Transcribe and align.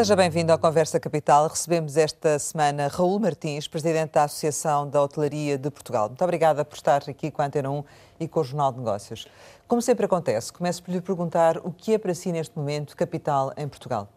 Seja 0.00 0.16
bem-vindo 0.16 0.50
à 0.50 0.56
Conversa 0.56 0.98
Capital. 0.98 1.46
Recebemos 1.46 1.94
esta 1.94 2.38
semana 2.38 2.88
Raul 2.88 3.20
Martins, 3.20 3.68
presidente 3.68 4.12
da 4.12 4.24
Associação 4.24 4.88
da 4.88 5.02
Hotelaria 5.02 5.58
de 5.58 5.70
Portugal. 5.70 6.08
Muito 6.08 6.24
obrigada 6.24 6.64
por 6.64 6.74
estar 6.74 7.02
aqui 7.06 7.30
com 7.30 7.42
a 7.42 7.44
Antena 7.44 7.70
1 7.70 7.84
e 8.18 8.26
com 8.26 8.40
o 8.40 8.42
Jornal 8.42 8.72
de 8.72 8.78
Negócios. 8.78 9.28
Como 9.68 9.82
sempre 9.82 10.06
acontece, 10.06 10.50
começo 10.54 10.82
por 10.82 10.90
lhe 10.90 11.02
perguntar 11.02 11.58
o 11.58 11.70
que 11.70 11.92
é 11.92 11.98
para 11.98 12.14
si 12.14 12.32
neste 12.32 12.56
momento 12.56 12.96
capital 12.96 13.52
em 13.58 13.68
Portugal. 13.68 14.08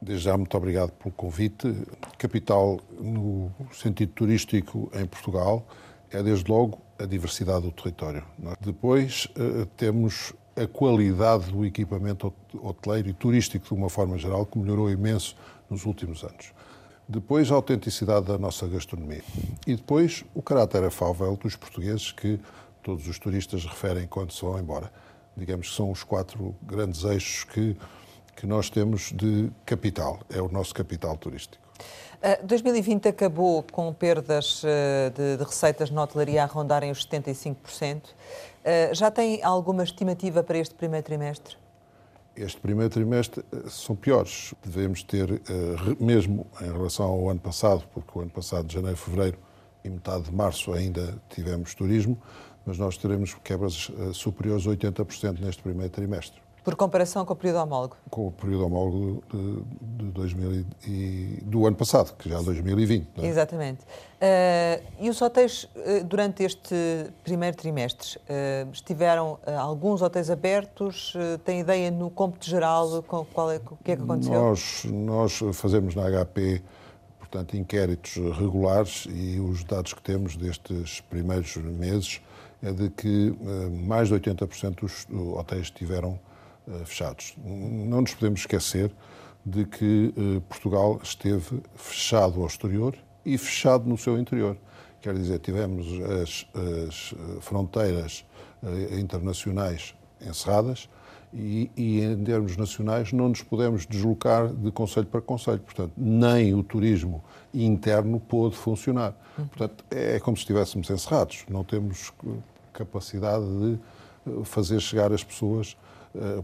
Desde 0.00 0.26
já, 0.26 0.36
muito 0.36 0.56
obrigado 0.56 0.92
pelo 0.92 1.12
convite. 1.12 1.84
Capital, 2.16 2.78
no 3.00 3.50
sentido 3.72 4.12
turístico 4.12 4.88
em 4.94 5.04
Portugal, 5.04 5.66
é 6.12 6.22
desde 6.22 6.48
logo 6.48 6.78
a 6.96 7.06
diversidade 7.06 7.62
do 7.62 7.72
território. 7.72 8.22
Depois 8.60 9.26
eh, 9.34 9.66
temos 9.76 10.32
a 10.56 10.66
qualidade 10.66 11.50
do 11.50 11.64
equipamento 11.64 12.32
hoteleiro 12.54 13.08
e 13.08 13.12
turístico, 13.12 13.66
de 13.66 13.74
uma 13.74 13.88
forma 13.88 14.16
geral, 14.16 14.46
que 14.46 14.58
melhorou 14.58 14.90
imenso 14.90 15.36
nos 15.68 15.84
últimos 15.84 16.22
anos. 16.22 16.52
Depois, 17.08 17.50
a 17.50 17.54
autenticidade 17.54 18.26
da 18.26 18.38
nossa 18.38 18.66
gastronomia. 18.66 19.22
E 19.66 19.76
depois, 19.76 20.24
o 20.34 20.40
caráter 20.40 20.84
afável 20.84 21.36
dos 21.36 21.54
portugueses 21.54 22.12
que 22.12 22.40
todos 22.82 23.06
os 23.08 23.18
turistas 23.18 23.64
referem 23.64 24.06
quando 24.06 24.32
se 24.32 24.42
vão 24.42 24.58
embora. 24.58 24.90
Digamos 25.36 25.68
que 25.68 25.74
são 25.74 25.90
os 25.90 26.02
quatro 26.02 26.54
grandes 26.62 27.02
eixos 27.04 27.44
que, 27.44 27.76
que 28.36 28.46
nós 28.46 28.70
temos 28.70 29.12
de 29.12 29.50
capital. 29.66 30.20
É 30.30 30.40
o 30.40 30.48
nosso 30.48 30.74
capital 30.74 31.16
turístico. 31.16 31.62
Uh, 32.22 32.46
2020 32.46 33.08
acabou 33.08 33.62
com 33.64 33.92
perdas 33.92 34.62
uh, 34.62 35.10
de, 35.14 35.36
de, 35.36 35.44
receitas 35.44 35.90
na 35.90 36.02
hotelaria 36.02 36.42
a 36.42 36.46
rondarem 36.46 36.90
os 36.90 37.06
75%. 37.06 38.02
Uh, 38.64 38.94
já 38.94 39.10
tem 39.10 39.42
alguma 39.42 39.82
estimativa 39.82 40.42
para 40.42 40.58
este 40.58 40.74
primeiro 40.74 41.04
trimestre? 41.04 41.56
Este 42.34 42.60
primeiro 42.60 42.90
trimestre 42.90 43.44
são 43.68 43.94
piores. 43.94 44.54
Devemos 44.64 45.04
ter, 45.04 45.40
mesmo 46.00 46.44
em 46.60 46.72
relação 46.72 47.06
ao 47.06 47.28
ano 47.30 47.38
passado, 47.38 47.84
porque 47.92 48.18
o 48.18 48.22
ano 48.22 48.30
passado, 48.30 48.66
de 48.66 48.74
janeiro, 48.74 48.96
fevereiro 48.96 49.38
e 49.84 49.88
metade 49.88 50.24
de 50.24 50.34
março 50.34 50.72
ainda 50.72 51.16
tivemos 51.28 51.76
turismo, 51.76 52.20
mas 52.66 52.76
nós 52.76 52.96
teremos 52.96 53.34
quebras 53.34 53.88
superiores 54.12 54.66
a 54.66 54.70
80% 54.70 55.38
neste 55.38 55.62
primeiro 55.62 55.92
trimestre. 55.92 56.43
Por 56.64 56.76
comparação 56.76 57.26
com 57.26 57.34
o 57.34 57.36
período 57.36 57.58
homólogo? 57.58 57.96
Com 58.08 58.28
o 58.28 58.32
período 58.32 58.64
homólogo 58.64 59.22
de, 59.30 60.04
de 60.04 60.10
2000 60.12 60.64
e, 60.86 61.38
do 61.42 61.66
ano 61.66 61.76
passado, 61.76 62.16
que 62.16 62.30
já 62.30 62.38
é 62.38 62.42
2020. 62.42 63.06
É? 63.18 63.26
Exatamente. 63.26 63.82
Uh, 63.82 64.82
e 64.98 65.10
os 65.10 65.20
hotéis, 65.20 65.64
uh, 65.64 66.02
durante 66.04 66.42
este 66.42 66.74
primeiro 67.22 67.54
trimestre, 67.54 68.16
uh, 68.16 68.70
estiveram 68.72 69.38
alguns 69.58 70.00
hotéis 70.00 70.30
abertos? 70.30 71.12
tem 71.44 71.60
ideia 71.60 71.90
no 71.90 72.08
cômputo 72.08 72.46
geral 72.46 73.02
com 73.02 73.26
qual 73.26 73.50
é, 73.50 73.56
o 73.56 73.76
que 73.84 73.92
é 73.92 73.96
que 73.96 74.02
aconteceu? 74.02 74.32
Nós, 74.32 74.84
nós 74.86 75.40
fazemos 75.52 75.94
na 75.94 76.04
HP, 76.04 76.62
portanto, 77.18 77.58
inquéritos 77.58 78.14
regulares 78.38 79.06
e 79.10 79.38
os 79.38 79.64
dados 79.64 79.92
que 79.92 80.00
temos 80.00 80.34
destes 80.34 81.02
primeiros 81.02 81.56
meses 81.56 82.22
é 82.62 82.72
de 82.72 82.88
que 82.88 83.36
mais 83.86 84.08
de 84.08 84.14
80% 84.14 84.80
dos 84.80 85.06
hotéis 85.36 85.70
tiveram 85.70 86.18
eh, 86.18 86.33
fechados. 86.84 87.34
Não 87.44 88.00
nos 88.00 88.14
podemos 88.14 88.40
esquecer 88.40 88.90
de 89.44 89.64
que 89.66 90.14
eh, 90.16 90.40
Portugal 90.48 90.98
esteve 91.02 91.60
fechado 91.74 92.40
ao 92.40 92.46
exterior 92.46 92.96
e 93.24 93.36
fechado 93.36 93.88
no 93.88 93.98
seu 93.98 94.18
interior. 94.18 94.56
Quer 95.00 95.14
dizer, 95.14 95.38
tivemos 95.40 95.86
as, 96.02 96.46
as 96.88 97.14
eh, 97.14 97.40
fronteiras 97.40 98.24
internacionais 98.98 99.94
encerradas 100.26 100.88
e, 101.34 101.70
e, 101.76 102.00
em 102.00 102.24
termos 102.24 102.56
nacionais, 102.56 103.12
não 103.12 103.28
nos 103.28 103.42
podemos 103.42 103.84
deslocar 103.84 104.48
de 104.48 104.70
conselho 104.70 105.06
para 105.06 105.20
conselho. 105.20 105.58
Portanto, 105.58 105.92
nem 105.96 106.54
o 106.54 106.62
turismo 106.62 107.22
interno 107.52 108.20
pôde 108.20 108.56
funcionar. 108.56 109.14
Portanto, 109.36 109.84
é 109.90 110.20
como 110.20 110.36
se 110.36 110.42
estivéssemos 110.42 110.88
encerrados. 110.88 111.44
Não 111.48 111.64
temos 111.64 112.12
capacidade 112.72 113.44
de 113.44 113.78
fazer 114.44 114.80
chegar 114.80 115.12
as 115.12 115.24
pessoas 115.24 115.76
eh, 115.76 115.83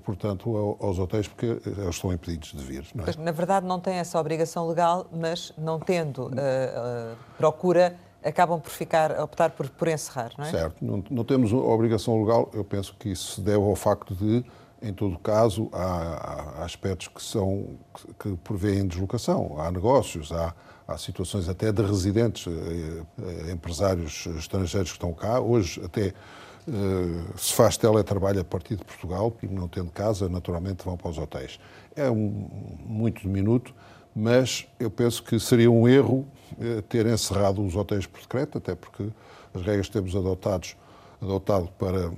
portanto, 0.05 0.77
aos 0.81 0.99
hotéis, 0.99 1.29
porque 1.29 1.47
eles 1.47 1.95
estão 1.95 2.13
impedidos 2.13 2.53
de 2.53 2.65
vir. 2.65 2.85
É? 2.97 3.23
na 3.23 3.33
verdade, 3.33 3.67
não 3.67 3.79
têm 3.79 3.95
essa 3.95 4.19
obrigação 4.19 4.67
legal, 4.67 5.07
mas 5.13 5.53
não 5.57 5.79
tendo 5.79 6.27
uh, 6.27 6.31
uh, 6.31 7.17
procura, 7.37 7.97
acabam 8.23 8.61
por 8.61 8.71
ficar, 8.71 9.19
optar 9.21 9.51
por, 9.51 9.69
por 9.71 9.89
encerrar, 9.89 10.33
não 10.37 10.45
é? 10.45 10.51
Certo. 10.51 10.85
Não, 10.85 11.03
não 11.11 11.25
temos 11.25 11.53
obrigação 11.53 12.21
legal. 12.23 12.51
Eu 12.53 12.65
penso 12.65 12.95
que 12.99 13.11
isso 13.11 13.37
se 13.37 13.41
deve 13.41 13.63
ao 13.63 13.77
facto 13.77 14.15
de, 14.15 14.45
em 14.83 14.93
todo 14.93 15.19
caso, 15.19 15.69
há, 15.73 16.61
há 16.61 16.65
aspectos 16.65 17.09
que 17.09 17.23
são 17.23 17.79
que, 17.95 18.31
que 18.31 18.37
prevêem 18.39 18.87
deslocação. 18.87 19.57
Há 19.59 19.71
negócios, 19.71 20.33
há, 20.33 20.55
há 20.87 20.99
situações 20.99 21.49
até 21.49 21.71
de 21.71 21.83
residentes, 21.83 22.53
empresários 23.51 24.27
estrangeiros 24.39 24.91
que 24.91 24.97
estão 24.97 25.13
cá. 25.13 25.41
Hoje, 25.41 25.81
até 25.85 26.09
eh, 26.09 26.15
se 27.37 27.55
faz 27.55 27.77
teletrabalho 27.77 28.41
a 28.41 28.45
partir 28.45 28.77
de 28.77 28.85
Portugal, 28.85 29.33
e 29.43 29.47
não 29.47 29.69
tendo 29.69 29.91
casa, 29.91 30.29
naturalmente 30.29 30.85
vão 30.85 30.97
para 30.97 31.11
os 31.11 31.19
hotéis. 31.19 31.59
É 31.97 32.11
um, 32.11 32.49
muito 32.87 33.23
diminuto, 33.23 33.75
mas 34.15 34.67
eu 34.79 34.91
penso 34.91 35.23
que 35.23 35.39
seria 35.39 35.71
um 35.71 35.89
erro 35.89 36.27
eh, 36.61 36.83
ter 36.89 37.07
encerrado 37.07 37.65
os 37.65 37.77
hotéis 37.77 38.07
por 38.07 38.21
decreto, 38.21 38.59
até 38.59 38.75
porque 38.75 39.09
as 39.55 39.63
regras 39.63 39.87
que 39.87 39.93
temos 39.93 40.15
adotados, 40.15 40.77
adotado 41.21 41.69
para, 41.79 42.13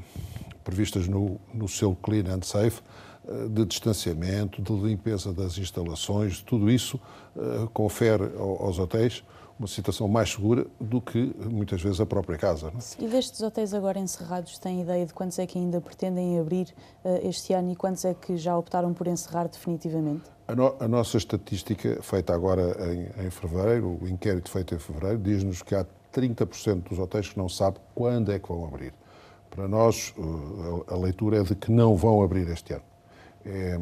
previstas 0.64 1.06
no, 1.06 1.38
no 1.52 1.68
selo 1.68 1.96
Clean 1.96 2.24
and 2.34 2.42
Safe, 2.42 2.80
eh, 3.28 3.48
de 3.48 3.64
distanciamento, 3.64 4.62
de 4.62 4.72
limpeza 4.72 5.32
das 5.32 5.58
instalações, 5.58 6.40
tudo 6.40 6.70
isso 6.70 7.00
confere 7.72 8.24
aos 8.36 8.78
hotéis 8.78 9.24
uma 9.58 9.68
situação 9.68 10.08
mais 10.08 10.30
segura 10.30 10.66
do 10.80 11.00
que 11.00 11.34
muitas 11.50 11.80
vezes 11.82 12.00
a 12.00 12.06
própria 12.06 12.38
casa. 12.38 12.72
É? 12.98 13.04
E 13.04 13.08
destes 13.08 13.40
hotéis 13.42 13.72
agora 13.74 13.98
encerrados, 13.98 14.58
têm 14.58 14.82
ideia 14.82 15.06
de 15.06 15.12
quantos 15.12 15.38
é 15.38 15.46
que 15.46 15.58
ainda 15.58 15.80
pretendem 15.80 16.38
abrir 16.38 16.74
uh, 17.04 17.26
este 17.26 17.52
ano 17.52 17.70
e 17.70 17.76
quantos 17.76 18.04
é 18.04 18.14
que 18.14 18.36
já 18.36 18.56
optaram 18.56 18.92
por 18.92 19.06
encerrar 19.06 19.48
definitivamente? 19.48 20.22
A, 20.48 20.54
no, 20.54 20.74
a 20.80 20.88
nossa 20.88 21.16
estatística, 21.16 22.02
feita 22.02 22.34
agora 22.34 22.76
em, 22.92 23.26
em 23.26 23.30
fevereiro, 23.30 23.98
o 24.00 24.08
inquérito 24.08 24.50
feito 24.50 24.74
em 24.74 24.78
fevereiro, 24.78 25.18
diz-nos 25.18 25.62
que 25.62 25.74
há 25.74 25.86
30% 26.12 26.88
dos 26.88 26.98
hotéis 26.98 27.28
que 27.28 27.38
não 27.38 27.48
sabem 27.48 27.80
quando 27.94 28.32
é 28.32 28.38
que 28.38 28.48
vão 28.48 28.66
abrir. 28.66 28.92
Para 29.50 29.68
nós, 29.68 30.14
uh, 30.16 30.84
a, 30.88 30.94
a 30.94 30.96
leitura 30.96 31.40
é 31.40 31.42
de 31.42 31.54
que 31.54 31.70
não 31.70 31.94
vão 31.96 32.22
abrir 32.22 32.48
este 32.48 32.72
ano. 32.74 32.84
É, 33.44 33.78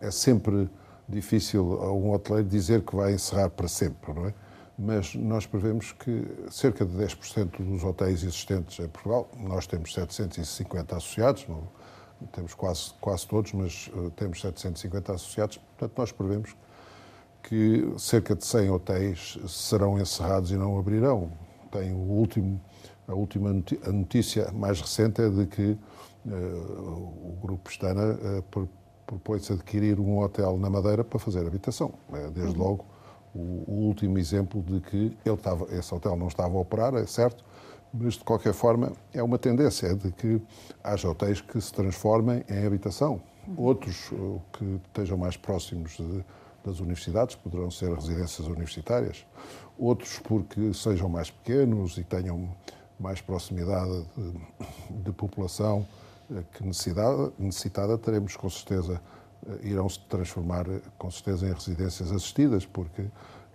é 0.00 0.10
sempre 0.10 0.68
difícil 1.08 1.80
a 1.82 1.92
um 1.92 2.12
hoteleiro 2.12 2.48
dizer 2.48 2.82
que 2.82 2.94
vai 2.94 3.14
encerrar 3.14 3.48
para 3.50 3.66
sempre, 3.66 4.12
não 4.12 4.26
é? 4.26 4.34
Mas 4.78 5.14
nós 5.16 5.44
prevemos 5.44 5.90
que 5.90 6.24
cerca 6.50 6.86
de 6.86 6.96
10% 6.96 7.62
dos 7.64 7.82
hotéis 7.82 8.22
existentes 8.22 8.78
em 8.78 8.86
Portugal, 8.86 9.28
nós 9.36 9.66
temos 9.66 9.92
750 9.92 10.96
associados, 10.96 11.46
não, 11.48 11.64
temos 12.32 12.54
quase, 12.54 12.92
quase 13.00 13.26
todos, 13.26 13.52
mas 13.52 13.88
uh, 13.88 14.10
temos 14.12 14.40
750 14.40 15.12
associados, 15.12 15.56
portanto 15.56 15.98
nós 15.98 16.12
prevemos 16.12 16.54
que 17.42 17.92
cerca 17.98 18.36
de 18.36 18.44
100 18.44 18.70
hotéis 18.70 19.38
serão 19.48 19.98
encerrados 19.98 20.50
e 20.52 20.56
não 20.56 20.78
abrirão. 20.78 21.32
Tem 21.72 21.92
o 21.92 21.96
último, 21.96 22.60
a 23.06 23.14
última 23.14 23.52
notícia 23.52 24.52
mais 24.52 24.80
recente 24.80 25.22
é 25.22 25.28
de 25.28 25.46
que 25.46 25.76
uh, 26.26 26.30
o 26.30 27.38
Grupo 27.40 27.64
Pestana 27.64 28.14
uh, 28.14 28.68
propõe-se 29.06 29.52
adquirir 29.52 29.98
um 29.98 30.18
hotel 30.18 30.56
na 30.56 30.70
Madeira 30.70 31.02
para 31.02 31.18
fazer 31.18 31.46
habitação. 31.46 31.94
Desde 32.32 32.56
uhum. 32.56 32.64
logo 32.64 32.97
o, 33.38 33.64
o 33.66 33.74
último 33.86 34.18
exemplo 34.18 34.62
de 34.62 34.80
que 34.80 35.16
ele 35.24 35.34
estava, 35.34 35.66
esse 35.74 35.94
hotel 35.94 36.16
não 36.16 36.28
estava 36.28 36.56
a 36.56 36.60
operar, 36.60 36.94
é 36.94 37.06
certo, 37.06 37.44
mas 37.92 38.14
de 38.14 38.24
qualquer 38.24 38.52
forma 38.52 38.92
é 39.12 39.22
uma 39.22 39.38
tendência 39.38 39.94
de 39.94 40.10
que 40.12 40.40
haja 40.82 41.08
hotéis 41.08 41.40
que 41.40 41.60
se 41.60 41.72
transformem 41.72 42.44
em 42.48 42.66
habitação. 42.66 43.20
Outros 43.56 44.10
uh, 44.12 44.42
que 44.52 44.80
estejam 44.88 45.16
mais 45.16 45.36
próximos 45.36 45.96
de, 45.96 46.24
das 46.64 46.80
universidades 46.80 47.34
poderão 47.36 47.70
ser 47.70 47.92
residências 47.94 48.46
universitárias. 48.46 49.24
Outros 49.78 50.18
porque 50.18 50.74
sejam 50.74 51.08
mais 51.08 51.30
pequenos 51.30 51.96
e 51.96 52.04
tenham 52.04 52.48
mais 53.00 53.20
proximidade 53.20 54.04
de, 54.16 55.02
de 55.04 55.12
população 55.12 55.86
uh, 56.28 56.44
que 56.52 56.64
necessitada, 56.64 57.32
necessitada, 57.38 57.96
teremos 57.96 58.36
com 58.36 58.50
certeza 58.50 58.94
eh, 58.94 59.17
irão 59.62 59.88
se 59.88 60.00
transformar 60.00 60.68
eh, 60.68 60.80
com 60.98 61.10
certeza 61.10 61.46
em 61.46 61.52
residências 61.52 62.10
assistidas, 62.12 62.66
porque 62.66 63.04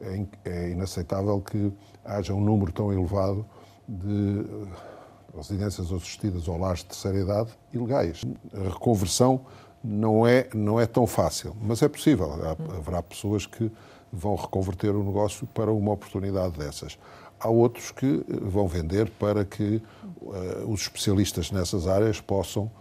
é, 0.01 0.25
é 0.45 0.69
inaceitável 0.69 1.39
que 1.41 1.71
haja 2.03 2.33
um 2.33 2.41
número 2.41 2.71
tão 2.71 2.91
elevado 2.91 3.45
de 3.87 4.41
eh, 4.41 5.37
residências 5.37 5.91
assistidas 5.91 6.47
ou 6.47 6.57
lares 6.57 6.79
de 6.79 6.85
terceira 6.85 7.19
idade 7.19 7.51
ilegais. 7.73 8.21
A 8.53 8.69
reconversão 8.69 9.41
não 9.83 10.25
é, 10.25 10.47
não 10.53 10.79
é 10.79 10.85
tão 10.85 11.05
fácil, 11.05 11.55
mas 11.61 11.81
é 11.81 11.89
possível. 11.89 12.31
Haverá 12.77 13.01
pessoas 13.03 13.45
que 13.45 13.71
vão 14.11 14.35
reconverter 14.35 14.91
o 14.95 15.03
negócio 15.03 15.47
para 15.47 15.71
uma 15.71 15.91
oportunidade 15.91 16.57
dessas. 16.57 16.97
Há 17.39 17.49
outros 17.49 17.91
que 17.91 18.23
vão 18.41 18.67
vender 18.67 19.09
para 19.19 19.43
que 19.43 19.81
uh, 20.21 20.71
os 20.71 20.81
especialistas 20.81 21.51
nessas 21.51 21.87
áreas 21.87 22.21
possam, 22.21 22.71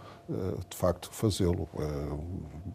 de 0.69 0.77
facto, 0.77 1.09
fazê-lo. 1.11 1.67
Uh, 1.73 2.19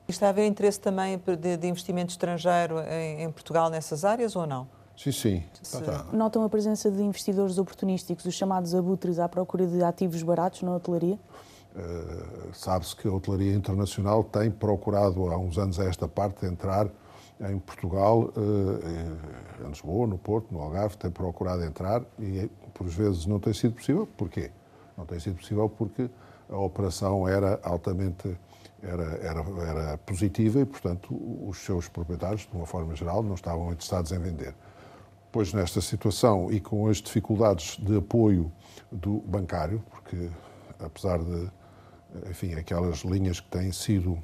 está 0.07 0.27
a 0.27 0.31
haver 0.31 0.47
interesse 0.47 0.79
também 0.79 1.19
de, 1.19 1.67
investimento 1.67 2.11
estrangeiro 2.11 2.79
em, 2.81 3.23
em, 3.23 3.31
Portugal 3.31 3.71
nessas 3.71 4.05
áreas 4.05 4.37
ou 4.37 4.47
não? 4.47 4.69
Sim, 4.97 5.13
sim. 5.13 5.45
Se... 5.63 5.83
Tá, 5.83 6.03
tá. 6.03 6.13
Notam 6.13 6.43
a 6.45 6.49
presença 6.49 6.91
de 6.91 7.03
investidores 7.03 7.57
oportunísticos, 7.59 8.25
os 8.25 8.35
chamados 8.35 8.75
abutres 8.75 9.19
à 9.19 9.29
procura 9.29 9.67
de 9.67 9.83
ativos 9.83 10.23
baratos 10.23 10.63
na 10.63 10.75
hotelaria? 10.75 11.19
Uh, 11.75 12.53
Sabe-se 12.53 12.97
que 12.97 13.09
a 13.09 13.13
hotelaria 13.13 13.55
internacional 13.55 14.25
tem 14.25 14.51
procurado 14.51 15.31
há 15.31 15.39
uns 15.39 15.57
anos 15.59 15.79
a 15.79 15.85
esta 15.85 16.09
parte 16.09 16.45
entrar 16.45 16.89
em 17.41 17.59
Portugal, 17.61 18.33
uh, 18.37 19.65
em 19.65 19.69
Lisboa, 19.69 20.07
no 20.07 20.19
Porto, 20.19 20.53
no 20.53 20.61
Algarve, 20.61 20.97
tem 20.97 21.11
procurado 21.11 21.63
entrar 21.63 22.03
e 22.19 22.51
por 22.75 22.87
vezes 22.89 23.27
não 23.27 23.39
tem 23.39 23.53
sido 23.53 23.75
possível. 23.75 24.09
Porquê? 24.17 24.51
Não 24.97 25.07
tem 25.07 25.21
sido 25.21 25.37
possível 25.37 25.69
porque 25.69 26.11
a 26.49 26.57
operação 26.57 27.29
era 27.29 27.61
altamente 27.63 28.37
era, 28.83 29.05
era, 29.23 29.45
era 29.67 29.99
positiva 29.99 30.61
e, 30.61 30.65
portanto, 30.65 31.13
os 31.49 31.59
seus 31.59 31.89
proprietários, 31.89 32.43
de 32.43 32.57
uma 32.57 32.67
forma 32.67 32.95
geral, 32.95 33.23
não 33.23 33.35
estavam 33.35 33.73
interessados 33.73 34.13
em 34.13 34.19
vender. 34.19 34.55
Pois 35.33 35.53
nesta 35.53 35.81
situação 35.81 36.51
e 36.51 36.61
com 36.61 36.87
as 36.89 36.99
dificuldades 36.99 37.77
de 37.77 37.99
apoio 37.99 38.51
do 38.91 39.19
bancário, 39.21 39.83
porque 39.91 40.31
apesar 40.79 41.19
de, 41.19 41.51
enfim, 42.31 42.55
aquelas 42.55 43.01
linhas 43.01 43.41
que 43.41 43.49
têm 43.49 43.73
sido 43.73 44.19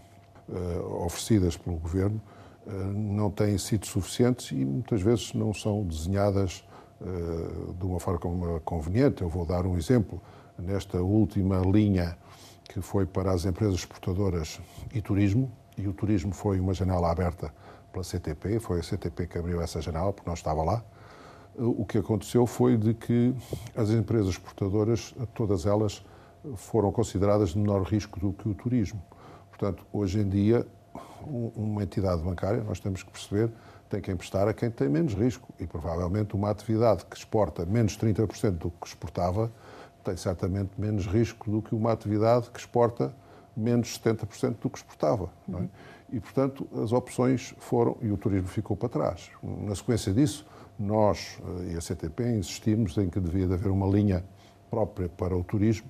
uh, 0.49 1.05
oferecidas 1.05 1.57
pelo 1.57 1.77
governo, 1.77 2.21
uh, 2.67 2.71
não 2.71 3.31
têm 3.31 3.59
sido 3.59 3.87
suficientes 3.87 4.51
e 4.53 4.65
muitas 4.65 5.03
vezes 5.03 5.35
não 5.35 5.53
são 5.53 5.85
desenhadas 5.85 6.65
uh, 7.01 7.75
de 7.75 7.85
uma 7.85 8.01
forma 8.01 8.61
conveniente. 8.61 9.21
Eu 9.21 9.29
vou 9.29 9.45
dar 9.45 9.67
um 9.67 9.77
exemplo. 9.77 10.23
Nesta 10.59 11.03
última 11.03 11.59
linha 11.59 12.17
que 12.69 12.81
foi 12.81 13.07
para 13.07 13.33
as 13.33 13.45
empresas 13.45 13.75
exportadoras 13.75 14.61
e 14.93 15.01
turismo, 15.03 15.51
e 15.77 15.87
o 15.87 15.93
turismo 15.93 16.33
foi 16.33 16.61
uma 16.61 16.73
janela 16.73 17.11
aberta 17.11 17.53
pela 17.93 18.05
CTP, 18.05 18.59
foi 18.59 18.81
a 18.81 18.83
CTP 18.83 19.27
que 19.27 19.39
abriu 19.39 19.61
essa 19.61 19.81
janela, 19.81 20.13
porque 20.13 20.29
não 20.29 20.35
estava 20.35 20.63
lá. 20.63 20.83
O 21.57 21.85
que 21.85 21.99
aconteceu 21.99 22.47
foi 22.47 22.77
de 22.77 22.95
que 22.95 23.35
as 23.77 23.91
empresas 23.91 24.31
exportadoras, 24.31 25.15
todas 25.35 25.67
elas, 25.67 26.05
foram 26.57 26.91
consideradas 26.91 27.51
de 27.51 27.59
menor 27.59 27.83
risco 27.83 28.19
do 28.19 28.33
que 28.33 28.49
o 28.49 28.55
turismo. 28.55 29.01
Portanto, 29.51 29.87
hoje 29.93 30.19
em 30.19 30.29
dia, 30.29 30.67
uma 31.25 31.83
entidade 31.83 32.23
bancária, 32.23 32.63
nós 32.63 32.81
temos 32.81 33.03
que 33.03 33.11
perceber, 33.11 33.51
tem 33.89 34.01
que 34.01 34.11
emprestar 34.11 34.49
a 34.49 34.53
quem 34.53 34.71
tem 34.71 34.89
menos 34.89 35.15
risco. 35.15 35.55
E 35.61 35.67
provavelmente 35.67 36.35
uma 36.35 36.51
atividade 36.51 37.05
que 37.07 37.17
exporta 37.17 37.65
menos 37.65 37.97
30% 37.97 38.51
do 38.53 38.71
que 38.71 38.89
exportava 38.89 39.51
tem 40.05 40.17
certamente 40.17 40.71
menos 40.79 41.07
risco 41.07 41.51
do 41.51 41.63
que 41.63 41.75
uma 41.75 41.93
atividade 41.93 42.51
que 42.51 42.61
exporta 42.61 43.15
menos 43.57 43.99
70% 43.99 44.57
do 44.61 44.71
que 44.71 44.79
exportava. 44.79 45.31
É? 45.49 45.65
E, 46.13 46.21
portanto, 46.21 46.67
as 46.83 46.93
opções 46.93 47.55
foram, 47.59 47.97
e 48.03 48.11
o 48.11 48.17
turismo 48.17 48.49
ficou 48.49 48.77
para 48.77 48.89
trás. 48.89 49.31
Na 49.43 49.75
sequência 49.75 50.13
disso, 50.13 50.47
nós 50.79 51.39
eh, 51.61 51.73
e 51.73 51.77
a 51.77 51.81
CTP 51.81 52.37
insistimos 52.37 52.97
em 52.99 53.09
que 53.09 53.21
devia 53.21 53.45
haver 53.45 53.71
uma 53.71 53.87
linha 53.87 54.25
própria 54.71 55.09
para 55.09 55.37
o 55.37 55.43
turismo, 55.43 55.89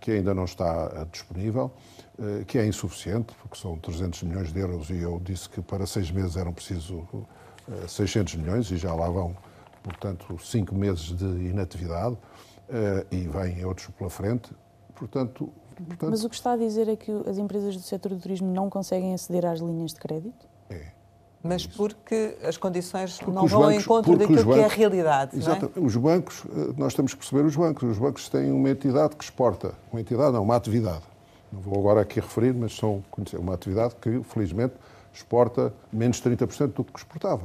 que 0.00 0.10
ainda 0.10 0.34
não 0.34 0.44
está 0.44 0.90
eh, 0.94 1.06
disponível, 1.10 1.70
eh, 2.18 2.44
que 2.46 2.58
é 2.58 2.66
insuficiente, 2.66 3.34
porque 3.40 3.56
são 3.56 3.78
300 3.78 4.22
milhões 4.24 4.52
de 4.52 4.60
euros 4.60 4.90
e 4.90 4.98
eu 4.98 5.20
disse 5.24 5.48
que 5.48 5.62
para 5.62 5.86
seis 5.86 6.10
meses 6.10 6.36
eram 6.36 6.52
preciso 6.52 7.06
600 7.88 8.34
milhões 8.36 8.70
e 8.70 8.76
já 8.76 8.94
lá 8.94 9.08
vão, 9.08 9.34
portanto, 9.82 10.38
cinco 10.38 10.74
meses 10.74 11.16
de 11.16 11.24
inatividade. 11.24 12.14
Eh, 12.68 13.06
e 13.10 13.28
vêm 13.28 13.64
outros 13.64 13.88
pela 13.88 14.08
frente. 14.08 14.50
Portanto, 14.94 15.50
portanto, 15.76 16.10
Mas 16.10 16.24
o 16.24 16.28
que 16.30 16.34
está 16.34 16.52
a 16.52 16.56
dizer 16.56 16.88
é 16.88 16.96
que 16.96 17.10
as 17.28 17.36
empresas 17.36 17.76
do 17.76 17.82
setor 17.82 18.10
do 18.10 18.18
turismo 18.18 18.50
não 18.52 18.70
conseguem 18.70 19.12
aceder 19.12 19.44
às 19.44 19.60
linhas 19.60 19.92
de 19.92 20.00
crédito? 20.00 20.48
É. 20.70 20.86
Mas 21.42 21.66
porque 21.66 22.38
as 22.42 22.56
condições 22.56 23.18
porque 23.18 23.30
não 23.30 23.46
vão 23.46 23.60
bancos, 23.60 23.74
ao 23.74 23.80
encontro 23.80 24.16
daquilo 24.16 24.38
bancos, 24.38 24.54
que 24.54 24.60
é 24.60 24.64
a 24.64 24.68
realidade. 24.68 25.36
Exatamente. 25.36 25.78
É? 25.78 25.82
Os 25.82 25.94
bancos, 25.94 26.42
eh, 26.46 26.74
nós 26.78 26.94
temos 26.94 27.12
que 27.12 27.18
perceber 27.18 27.44
os 27.44 27.54
bancos. 27.54 27.90
Os 27.90 27.98
bancos 27.98 28.28
têm 28.30 28.50
uma 28.50 28.70
entidade 28.70 29.14
que 29.14 29.24
exporta. 29.24 29.74
Uma 29.92 30.00
entidade, 30.00 30.32
não, 30.32 30.42
uma 30.42 30.56
atividade. 30.56 31.02
Não 31.52 31.60
vou 31.60 31.78
agora 31.78 32.00
aqui 32.00 32.18
referir, 32.18 32.54
mas 32.54 32.74
são 32.74 33.04
uma 33.38 33.54
atividade 33.54 33.94
que, 34.00 34.22
felizmente, 34.24 34.74
exporta 35.12 35.72
menos 35.92 36.20
30% 36.20 36.68
do 36.72 36.82
que 36.82 36.98
exportava. 36.98 37.42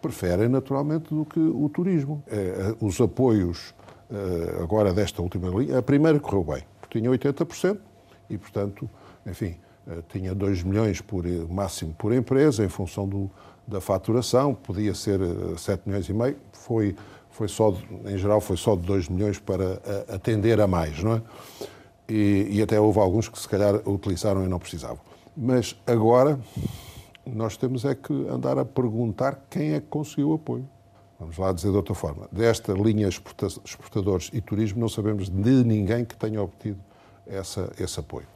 Preferem, 0.00 0.48
naturalmente, 0.48 1.14
do 1.14 1.24
que 1.24 1.38
o 1.38 1.68
turismo. 1.68 2.24
É, 2.26 2.74
os 2.80 3.00
apoios 3.00 3.72
eh, 3.78 3.81
agora 4.62 4.92
desta 4.92 5.22
última 5.22 5.48
linha, 5.48 5.78
a 5.78 5.82
primeira 5.82 6.18
correu 6.20 6.44
bem, 6.44 6.62
porque 6.80 6.98
tinha 6.98 7.10
80% 7.10 7.78
e, 8.28 8.38
portanto, 8.38 8.88
enfim, 9.26 9.56
eh, 9.88 10.02
tinha 10.08 10.34
2 10.34 10.62
milhões 10.62 11.00
por 11.00 11.26
eh, 11.26 11.30
máximo 11.48 11.94
por 11.94 12.12
empresa, 12.12 12.64
em 12.64 12.68
função 12.68 13.08
do, 13.08 13.30
da 13.66 13.80
faturação, 13.80 14.54
podia 14.54 14.94
ser 14.94 15.20
7 15.56 15.82
milhões 15.86 16.08
e 16.08 16.12
meio, 16.12 16.36
foi, 16.52 16.94
foi 17.30 17.48
só, 17.48 17.74
em 18.06 18.16
geral, 18.16 18.40
foi 18.40 18.56
só 18.56 18.76
de 18.76 18.82
2 18.82 19.08
milhões 19.08 19.38
para 19.38 19.80
atender 20.08 20.60
a 20.60 20.66
mais, 20.66 21.02
não 21.02 21.14
é? 21.14 21.22
E, 22.08 22.48
e 22.50 22.62
até 22.62 22.78
houve 22.78 22.98
alguns 22.98 23.28
que 23.28 23.38
se 23.38 23.48
calhar 23.48 23.76
utilizaram 23.88 24.44
e 24.44 24.48
não 24.48 24.58
precisavam. 24.58 24.98
Mas 25.36 25.76
agora 25.86 26.38
nós 27.24 27.56
temos 27.56 27.84
é 27.84 27.94
que 27.94 28.12
andar 28.28 28.58
a 28.58 28.64
perguntar 28.64 29.46
quem 29.48 29.72
é 29.72 29.80
que 29.80 29.86
conseguiu 29.86 30.34
apoio 30.34 30.68
vamos 31.22 31.38
lá 31.38 31.52
dizer 31.52 31.70
de 31.70 31.76
outra 31.76 31.94
forma, 31.94 32.28
desta 32.30 32.72
linha 32.72 33.08
exportadores 33.08 34.30
e 34.32 34.40
turismo, 34.40 34.80
não 34.80 34.88
sabemos 34.88 35.28
de 35.28 35.64
ninguém 35.64 36.04
que 36.04 36.16
tenha 36.16 36.42
obtido 36.42 36.78
essa, 37.26 37.72
esse 37.78 37.98
apoio. 37.98 38.26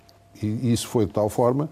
E 0.43 0.73
isso 0.73 0.89
foi 0.89 1.07
de 1.07 1.13
tal 1.13 1.29
forma 1.29 1.69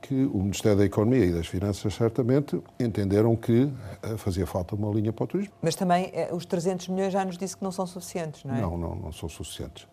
que 0.00 0.14
o 0.26 0.38
Ministério 0.38 0.78
da 0.78 0.84
Economia 0.84 1.24
e 1.24 1.32
das 1.32 1.46
Finanças, 1.46 1.94
certamente, 1.94 2.60
entenderam 2.78 3.34
que 3.34 3.68
eh, 4.02 4.16
fazia 4.16 4.46
falta 4.46 4.74
uma 4.74 4.92
linha 4.92 5.12
para 5.12 5.24
o 5.24 5.26
turismo. 5.26 5.52
Mas 5.60 5.74
também 5.74 6.10
eh, 6.12 6.30
os 6.32 6.46
300 6.46 6.88
milhões 6.88 7.12
já 7.12 7.24
nos 7.24 7.36
disse 7.36 7.56
que 7.56 7.64
não 7.64 7.72
são 7.72 7.86
suficientes, 7.86 8.44
não 8.44 8.54
é? 8.54 8.60
Não, 8.60 8.78
não, 8.78 8.94
não 8.94 9.12
são 9.12 9.28
suficientes. 9.28 9.88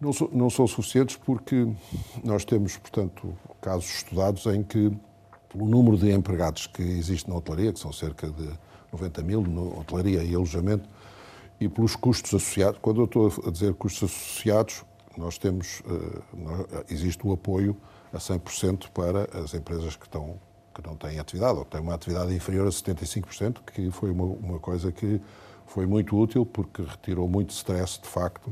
Não, 0.00 0.12
so, 0.12 0.30
não 0.32 0.48
são 0.48 0.66
suficientes 0.66 1.16
porque 1.16 1.68
nós 2.24 2.44
temos, 2.44 2.76
portanto, 2.76 3.36
casos 3.60 3.96
estudados 3.96 4.46
em 4.46 4.62
que 4.62 4.90
o 5.54 5.64
número 5.64 5.96
de 5.96 6.10
empregados 6.12 6.66
que 6.66 6.82
existe 6.82 7.28
na 7.28 7.36
hotelaria, 7.36 7.72
que 7.72 7.78
são 7.78 7.92
cerca 7.92 8.28
de 8.28 8.48
90 8.92 9.22
mil, 9.22 9.42
no 9.42 9.78
hotelaria 9.78 10.22
e 10.22 10.34
alojamento, 10.34 10.88
e 11.60 11.68
pelos 11.68 11.96
custos 11.96 12.34
associados. 12.34 12.78
Quando 12.80 13.00
eu 13.00 13.04
estou 13.06 13.32
a 13.46 13.50
dizer 13.50 13.74
custos 13.74 14.10
associados, 14.10 14.84
nós 15.16 15.38
temos, 15.38 15.80
uh, 15.80 16.84
existe 16.90 17.26
o 17.26 17.32
apoio 17.32 17.76
a 18.12 18.18
100% 18.18 18.90
para 18.90 19.28
as 19.42 19.54
empresas 19.54 19.96
que, 19.96 20.04
estão, 20.04 20.38
que 20.74 20.86
não 20.86 20.96
têm 20.96 21.18
atividade, 21.18 21.58
ou 21.58 21.64
que 21.64 21.70
têm 21.70 21.80
uma 21.80 21.94
atividade 21.94 22.34
inferior 22.34 22.66
a 22.66 22.70
75%, 22.70 23.58
que 23.64 23.90
foi 23.90 24.10
uma, 24.10 24.24
uma 24.24 24.58
coisa 24.58 24.92
que 24.92 25.20
foi 25.66 25.86
muito 25.86 26.16
útil, 26.16 26.44
porque 26.44 26.82
retirou 26.82 27.28
muito 27.28 27.50
stress, 27.50 28.00
de 28.00 28.08
facto, 28.08 28.48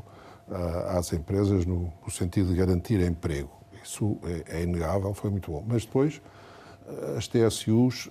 uh, 0.49 0.97
às 0.97 1.13
empresas 1.13 1.67
no, 1.67 1.93
no, 2.03 2.11
sentido 2.11 2.49
de 2.49 2.57
garantir 2.57 3.01
emprego. 3.01 3.51
Isso 3.83 4.19
é, 4.49 4.61
é 4.61 4.63
inegável, 4.63 5.13
foi 5.13 5.31
muito 5.31 5.51
bom. 5.51 5.63
Mas 5.67 5.85
depois, 5.85 6.21
as 7.17 7.29
TSUs 7.29 8.11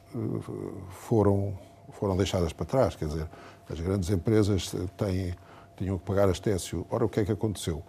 foram 0.89 1.55
foram 1.93 2.15
deixadas 2.17 2.53
para 2.53 2.65
trás. 2.65 2.95
Quer 2.95 3.07
dizer, 3.07 3.27
as 3.69 3.79
grandes 3.79 4.09
empresas 4.09 4.73
têm, 4.97 5.33
tinham 5.77 5.97
que 5.97 6.05
pagar 6.05 6.29
as 6.29 6.39
TSU. 6.39 6.85
Ora, 6.89 7.05
o 7.05 7.09
que 7.09 7.19
é 7.19 7.25
que 7.25 7.31
aconteceu? 7.31 7.81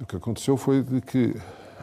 O 0.00 0.06
que 0.06 0.16
aconteceu 0.16 0.56
foi 0.56 0.82
de 0.82 1.00
que 1.00 1.34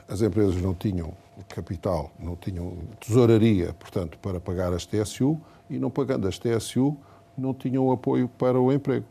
as 0.07 0.21
empresas 0.21 0.62
não 0.62 0.74
tinham 0.74 1.13
capital, 1.50 2.12
não 2.19 2.35
tinham 2.35 2.77
tesouraria, 3.00 3.74
portanto, 3.74 4.17
para 4.19 4.39
pagar 4.39 4.74
as 4.74 4.85
TSU 4.85 5.39
e, 5.69 5.77
não 5.77 5.89
pagando 5.89 6.27
as 6.27 6.39
TSU, 6.39 6.95
não 7.38 7.53
tinham 7.53 7.91
apoio 7.91 8.27
para 8.27 8.59
o 8.59 8.71
emprego. 8.71 9.05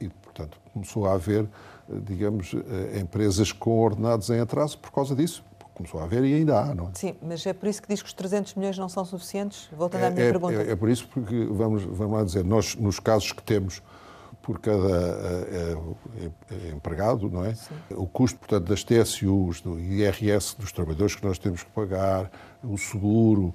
E, 0.00 0.08
portanto, 0.08 0.60
começou 0.72 1.06
a 1.06 1.14
haver, 1.14 1.48
digamos, 1.88 2.54
eh, 2.54 3.00
empresas 3.00 3.50
com 3.50 3.78
ordenados 3.80 4.30
em 4.30 4.38
atraso 4.38 4.78
por 4.78 4.92
causa 4.92 5.16
disso 5.16 5.42
começou 5.74 6.00
a 6.00 6.04
haver 6.04 6.24
e 6.24 6.34
ainda 6.34 6.60
há, 6.60 6.74
não 6.74 6.88
é? 6.88 6.90
Sim, 6.94 7.16
mas 7.20 7.44
é 7.44 7.52
por 7.52 7.68
isso 7.68 7.82
que 7.82 7.88
diz 7.88 8.00
que 8.00 8.08
os 8.08 8.12
300 8.12 8.54
milhões 8.54 8.78
não 8.78 8.88
são 8.88 9.04
suficientes? 9.04 9.68
Voltando 9.76 10.02
é, 10.02 10.06
à 10.06 10.10
minha 10.10 10.24
é, 10.24 10.30
pergunta. 10.30 10.54
É, 10.54 10.70
é, 10.70 10.76
por 10.76 10.88
isso 10.88 11.08
porque, 11.08 11.46
vamos, 11.50 11.82
vamos 11.82 12.16
lá 12.16 12.24
dizer, 12.24 12.44
nós, 12.44 12.76
nos 12.76 13.00
casos 13.00 13.32
que 13.32 13.42
temos 13.42 13.82
por 14.40 14.60
cada 14.60 14.78
é, 15.48 15.76
é, 16.50 16.68
empregado, 16.70 17.30
não 17.30 17.44
é? 17.44 17.54
Sim. 17.54 17.74
O 17.90 18.06
custo, 18.06 18.38
portanto, 18.38 18.68
das 18.68 18.84
TSUs, 18.84 19.60
do 19.60 19.80
IRS 19.80 20.54
dos 20.58 20.70
trabalhadores 20.70 21.16
que 21.16 21.26
nós 21.26 21.38
temos 21.38 21.62
que 21.62 21.70
pagar, 21.70 22.30
o 22.62 22.76
seguro, 22.76 23.54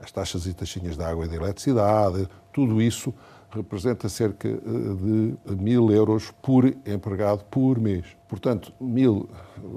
as 0.00 0.12
taxas 0.12 0.46
e 0.46 0.54
taxinhas 0.54 0.96
de 0.96 1.02
água 1.02 1.24
e 1.24 1.28
de 1.28 1.34
eletricidade, 1.34 2.28
tudo 2.52 2.80
isso 2.80 3.12
representa 3.54 4.08
cerca 4.08 4.48
de 4.48 5.56
mil 5.56 5.90
euros 5.90 6.32
por 6.42 6.66
empregado 6.66 7.44
por 7.44 7.78
mês. 7.78 8.04
Portanto, 8.28 8.72
mil, 8.80 9.28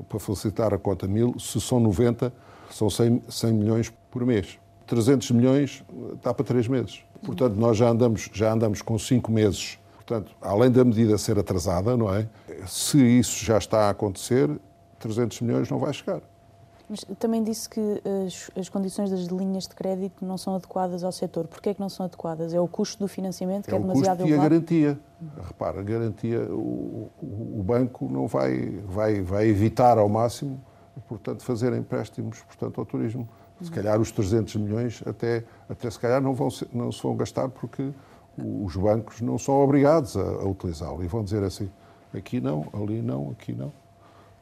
para 0.09 0.19
facilitar 0.19 0.73
a 0.73 0.77
conta, 0.77 1.07
mil, 1.07 1.37
se 1.39 1.61
são 1.61 1.79
90, 1.79 2.33
são 2.71 2.89
100, 2.89 3.21
100 3.29 3.53
milhões 3.53 3.93
por 4.11 4.25
mês. 4.25 4.57
300 4.87 5.31
milhões 5.31 5.83
dá 6.23 6.33
para 6.33 6.45
três 6.45 6.67
meses. 6.67 7.03
Portanto, 7.23 7.55
nós 7.55 7.77
já 7.77 7.89
andamos, 7.89 8.29
já 8.33 8.51
andamos 8.51 8.81
com 8.81 8.97
cinco 8.97 9.31
meses. 9.31 9.77
Portanto, 9.95 10.31
além 10.41 10.71
da 10.71 10.83
medida 10.85 11.17
ser 11.17 11.37
atrasada, 11.37 11.97
não 11.97 12.13
é? 12.13 12.27
Se 12.65 12.97
isso 12.97 13.43
já 13.43 13.57
está 13.57 13.87
a 13.87 13.89
acontecer, 13.89 14.49
300 14.99 15.41
milhões 15.41 15.69
não 15.69 15.77
vai 15.77 15.93
chegar. 15.93 16.21
Mas 16.89 17.03
também 17.19 17.43
disse 17.43 17.67
que 17.67 17.81
as, 18.25 18.49
as, 18.57 18.69
condições 18.69 19.11
das 19.11 19.25
linhas 19.25 19.65
de 19.65 19.75
crédito 19.75 20.23
não 20.25 20.37
são 20.37 20.55
adequadas 20.55 21.03
ao 21.03 21.11
setor. 21.11 21.45
Porquê 21.45 21.69
é 21.69 21.73
que 21.73 21.81
não 21.81 21.89
são 21.89 22.05
adequadas? 22.05 22.53
É 22.53 22.61
o 22.61 22.67
custo 22.67 22.99
do 22.99 23.09
financiamento 23.09 23.65
que 23.65 23.73
é, 23.73 23.77
é 23.77 23.79
demasiado 23.79 24.21
elevado? 24.21 24.53
É 24.53 24.57
o 24.57 24.61
custo 24.61 24.73
e 24.73 24.85
a 24.85 24.89
garantia. 24.89 24.99
Repara, 25.45 25.79
a 25.81 25.83
garantia, 25.83 26.41
o, 26.43 27.11
o, 27.21 27.59
o, 27.59 27.63
banco 27.63 28.07
não 28.09 28.25
vai, 28.25 28.79
vai, 28.85 29.21
vai 29.21 29.47
evitar 29.47 29.97
ao 29.97 30.07
máximo, 30.07 30.61
portanto, 31.09 31.43
fazer 31.43 31.73
empréstimos 31.73 32.41
portanto, 32.43 32.79
ao 32.79 32.85
turismo. 32.85 33.27
Se 33.59 33.71
calhar 33.71 33.99
os 33.99 34.11
300 34.11 34.55
milhões 34.57 35.01
até, 35.05 35.43
até 35.67 35.89
se 35.89 35.99
calhar 35.99 36.21
não, 36.21 36.33
vão, 36.33 36.47
não 36.71 36.91
se 36.91 37.01
vão 37.01 37.15
gastar 37.15 37.49
porque 37.49 37.91
os 38.37 38.75
bancos 38.75 39.19
não 39.19 39.37
são 39.37 39.55
obrigados 39.55 40.15
a, 40.15 40.21
a 40.21 40.45
utilizá-lo 40.45 41.03
e 41.03 41.07
vão 41.07 41.23
dizer 41.23 41.43
assim, 41.43 41.69
aqui 42.13 42.39
não, 42.39 42.67
ali 42.71 43.01
não, 43.01 43.31
aqui 43.31 43.53
não. 43.53 43.73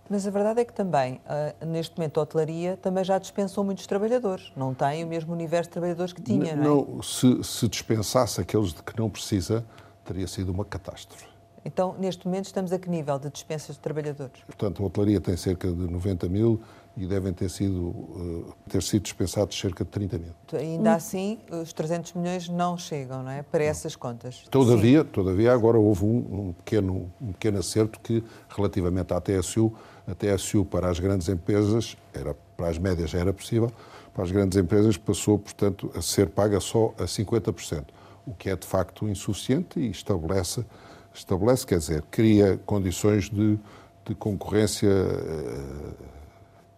Mas 0.09 0.27
a 0.27 0.29
verdade 0.29 0.61
é 0.61 0.65
que 0.65 0.73
também, 0.73 1.19
uh, 1.25 1.65
neste 1.65 1.97
momento, 1.97 2.19
a 2.19 2.23
hotelaria 2.23 2.77
também 2.77 3.03
já 3.03 3.17
dispensou 3.17 3.63
muitos 3.63 3.87
trabalhadores. 3.87 4.51
Não 4.55 4.73
tem 4.73 5.03
o 5.03 5.07
mesmo 5.07 5.33
universo 5.33 5.69
de 5.69 5.73
trabalhadores 5.73 6.13
que 6.13 6.21
tinha, 6.21 6.55
não, 6.55 6.63
é? 6.63 6.67
Não, 6.67 7.01
se, 7.01 7.43
se 7.43 7.67
dispensasse 7.67 8.39
aqueles 8.39 8.73
de 8.73 8.83
que 8.83 8.97
não 8.99 9.09
precisa, 9.09 9.65
teria 10.03 10.27
sido 10.27 10.51
uma 10.51 10.63
catástrofe. 10.63 11.25
Então, 11.65 11.95
neste 11.97 12.27
momento, 12.27 12.45
estamos 12.45 12.71
a 12.71 12.77
que 12.77 12.87
nível 12.87 13.17
de 13.17 13.31
dispensas 13.31 13.75
de 13.75 13.81
trabalhadores? 13.81 14.39
Portanto, 14.45 14.83
a 14.83 14.85
hotelaria 14.85 15.19
tem 15.19 15.35
cerca 15.35 15.67
de 15.67 15.91
90 15.91 16.29
mil 16.29 16.61
e 16.95 17.07
devem 17.07 17.33
ter 17.33 17.49
sido, 17.49 17.87
uh, 17.87 18.53
ter 18.69 18.83
sido 18.83 19.01
dispensados 19.01 19.59
cerca 19.59 19.83
de 19.83 19.89
30 19.89 20.19
mil. 20.19 20.31
Ainda 20.53 20.91
hum. 20.91 20.93
assim, 20.93 21.39
os 21.51 21.73
300 21.73 22.13
milhões 22.13 22.47
não 22.47 22.77
chegam, 22.77 23.23
não 23.23 23.31
é? 23.31 23.41
Para 23.41 23.63
não. 23.63 23.65
essas 23.65 23.95
contas. 23.95 24.43
Todavia, 24.51 25.03
todavia 25.03 25.51
agora 25.51 25.79
houve 25.79 26.05
um, 26.05 26.49
um, 26.49 26.53
pequeno, 26.53 27.11
um 27.19 27.33
pequeno 27.33 27.57
acerto 27.57 27.99
que, 27.99 28.23
relativamente 28.47 29.11
à 29.11 29.19
TSU, 29.19 29.73
a 30.07 30.13
TSU 30.13 30.65
para 30.65 30.89
as 30.89 30.99
grandes 30.99 31.29
empresas, 31.29 31.97
era, 32.13 32.35
para 32.55 32.69
as 32.69 32.77
médias 32.77 33.09
já 33.09 33.19
era 33.19 33.33
possível, 33.33 33.71
para 34.13 34.23
as 34.23 34.31
grandes 34.31 34.57
empresas 34.57 34.97
passou, 34.97 35.37
portanto, 35.37 35.91
a 35.95 36.01
ser 36.01 36.29
paga 36.29 36.59
só 36.59 36.93
a 36.97 37.03
50%, 37.03 37.85
o 38.25 38.33
que 38.33 38.49
é 38.49 38.55
de 38.55 38.65
facto 38.65 39.07
insuficiente 39.09 39.79
e 39.79 39.89
estabelece, 39.89 40.65
estabelece 41.13 41.65
quer 41.65 41.79
dizer, 41.79 42.01
cria 42.09 42.59
condições 42.65 43.29
de, 43.29 43.59
de 44.05 44.15
concorrência 44.15 44.89
uh, 44.89 45.95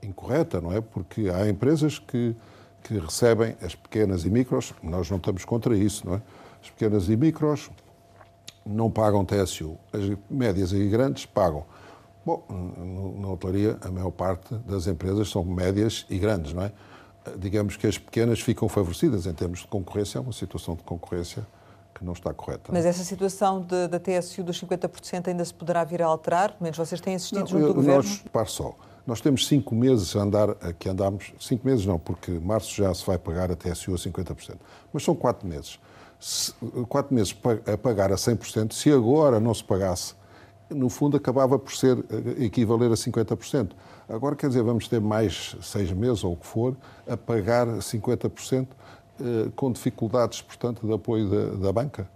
incorreta, 0.01 0.59
não 0.61 0.73
é? 0.73 0.81
Porque 0.81 1.29
há 1.29 1.47
empresas 1.47 1.99
que, 1.99 2.35
que 2.83 2.97
recebem 2.97 3.55
as 3.61 3.75
pequenas 3.75 4.25
e 4.25 4.29
micros, 4.29 4.73
nós 4.81 5.09
não 5.09 5.17
estamos 5.17 5.45
contra 5.45 5.77
isso, 5.77 6.07
não 6.07 6.15
é? 6.15 6.21
As 6.61 6.69
pequenas 6.69 7.07
e 7.09 7.15
micros 7.15 7.69
não 8.65 8.89
pagam 8.89 9.23
TSU, 9.23 9.77
as 9.93 10.17
médias 10.29 10.71
e 10.71 10.87
grandes 10.87 11.25
pagam. 11.25 11.65
Bom, 12.27 12.43
na 13.21 13.29
hotelaria, 13.29 13.77
a 13.79 13.89
maior 13.89 14.11
parte 14.11 14.53
das 14.53 14.85
empresas 14.85 15.29
são 15.29 15.45
médias 15.45 16.05
e 16.09 16.19
grandes, 16.19 16.51
não 16.51 16.63
é? 16.63 16.73
Digamos 17.37 17.77
que 17.77 17.87
as 17.87 17.97
pequenas 17.97 18.41
ficam 18.41 18.67
favorecidas 18.67 19.25
em 19.25 19.33
termos 19.33 19.59
de 19.59 19.67
concorrência, 19.67 20.17
é 20.17 20.21
uma 20.21 20.33
situação 20.33 20.75
de 20.75 20.83
concorrência 20.83 21.47
que 21.95 22.03
não 22.03 22.11
está 22.11 22.33
correta. 22.33 22.69
Mas 22.73 22.85
essa 22.85 23.05
situação 23.05 23.61
de, 23.61 23.87
da 23.87 23.97
TSU 23.97 24.43
dos 24.43 24.61
50% 24.61 25.29
ainda 25.29 25.45
se 25.45 25.53
poderá 25.53 25.85
vir 25.85 26.01
a 26.01 26.05
alterar? 26.05 26.49
Pelo 26.49 26.63
menos 26.63 26.77
vocês 26.77 26.99
têm 26.99 27.15
assistido 27.15 27.39
não, 27.39 27.47
junto 27.47 27.61
eu, 27.61 27.67
do 27.69 27.73
Governo? 27.75 28.03
Nós, 28.03 28.23
par 28.29 28.49
só, 28.49 28.75
nós 29.05 29.21
temos 29.21 29.47
cinco 29.47 29.73
meses 29.73 30.13
a 30.13 30.19
andar, 30.19 30.53
que 30.77 30.89
andamos, 30.89 31.33
cinco 31.39 31.65
meses 31.65 31.85
não, 31.85 31.97
porque 31.97 32.31
março 32.31 32.75
já 32.75 32.93
se 32.93 33.05
vai 33.05 33.17
pagar 33.17 33.49
a 33.53 33.55
TSU 33.55 33.93
a 33.93 33.97
50%, 33.97 34.55
mas 34.91 35.01
são 35.01 35.15
quatro 35.15 35.47
meses. 35.47 35.79
Se, 36.19 36.51
quatro 36.89 37.15
meses 37.15 37.33
a 37.73 37.77
pagar 37.77 38.11
a 38.11 38.15
100%, 38.15 38.73
se 38.73 38.91
agora 38.91 39.39
não 39.39 39.53
se 39.53 39.63
pagasse 39.63 40.13
no 40.69 40.89
fundo 40.89 41.17
acabava 41.17 41.57
por 41.57 41.73
ser 41.73 41.97
eh, 41.97 42.45
equivaler 42.45 42.91
a 42.91 42.95
50%. 42.95 43.71
Agora, 44.09 44.35
quer 44.35 44.47
dizer, 44.47 44.63
vamos 44.63 44.87
ter 44.87 45.01
mais 45.01 45.55
seis 45.61 45.91
meses 45.91 46.23
ou 46.23 46.33
o 46.33 46.37
que 46.37 46.45
for 46.45 46.75
a 47.07 47.17
pagar 47.17 47.67
50% 47.67 48.67
eh, 49.19 49.49
com 49.55 49.71
dificuldades, 49.71 50.41
portanto, 50.41 50.85
de 50.85 50.93
apoio 50.93 51.29
da, 51.29 51.65
da 51.65 51.71
banca. 51.71 52.09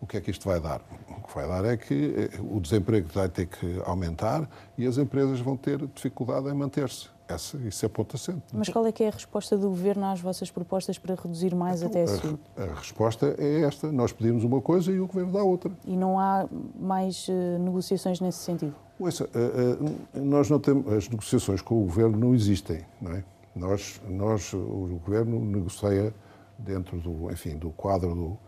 O 0.00 0.06
que 0.06 0.16
é 0.16 0.20
que 0.20 0.30
isto 0.30 0.48
vai 0.48 0.60
dar? 0.60 0.80
O 1.08 1.26
que 1.26 1.34
vai 1.34 1.46
dar 1.46 1.64
é 1.64 1.76
que 1.76 2.14
eh, 2.16 2.40
o 2.40 2.60
desemprego 2.60 3.08
vai 3.12 3.28
ter 3.28 3.46
que 3.46 3.80
aumentar 3.84 4.48
e 4.76 4.86
as 4.86 4.98
empresas 4.98 5.40
vão 5.40 5.56
ter 5.56 5.78
dificuldade 5.94 6.48
em 6.48 6.54
manter-se. 6.54 7.08
Essa, 7.30 7.56
isso 7.58 7.86
é 7.86 7.88
ponto 7.88 8.16
assente. 8.16 8.42
Mas 8.52 8.68
qual 8.68 8.84
é 8.84 8.90
que 8.90 9.04
é 9.04 9.08
a 9.08 9.12
resposta 9.12 9.56
do 9.56 9.68
Governo 9.68 10.04
às 10.06 10.20
vossas 10.20 10.50
propostas 10.50 10.98
para 10.98 11.14
reduzir 11.14 11.54
mais 11.54 11.80
então, 11.80 12.02
a 12.02 12.04
TSU? 12.04 12.38
A, 12.56 12.62
a, 12.62 12.74
resposta 12.74 13.36
é 13.38 13.60
esta. 13.62 13.92
Nós 13.92 14.12
pedimos 14.12 14.42
uma 14.42 14.60
coisa 14.60 14.90
e 14.90 14.98
o 14.98 15.06
Governo 15.06 15.32
dá 15.32 15.42
outra. 15.42 15.70
E 15.84 15.96
não 15.96 16.18
há 16.18 16.48
mais 16.78 17.28
uh, 17.28 17.58
negociações 17.60 18.20
nesse 18.20 18.38
sentido? 18.38 18.74
Ouça, 18.98 19.24
uh, 19.24 19.84
uh, 19.84 20.20
nós 20.20 20.50
não 20.50 20.58
temos, 20.58 20.92
as 20.92 21.08
negociações 21.08 21.62
com 21.62 21.80
o 21.80 21.84
Governo 21.84 22.18
não 22.18 22.34
existem, 22.34 22.84
não 23.00 23.12
é? 23.12 23.24
Nós, 23.54 24.00
nós 24.08 24.52
o 24.52 25.00
Governo 25.04 25.38
negocia 25.40 26.12
dentro 26.58 26.98
do, 26.98 27.30
enfim, 27.30 27.56
do 27.56 27.70
quadro 27.70 28.14
do, 28.14 28.38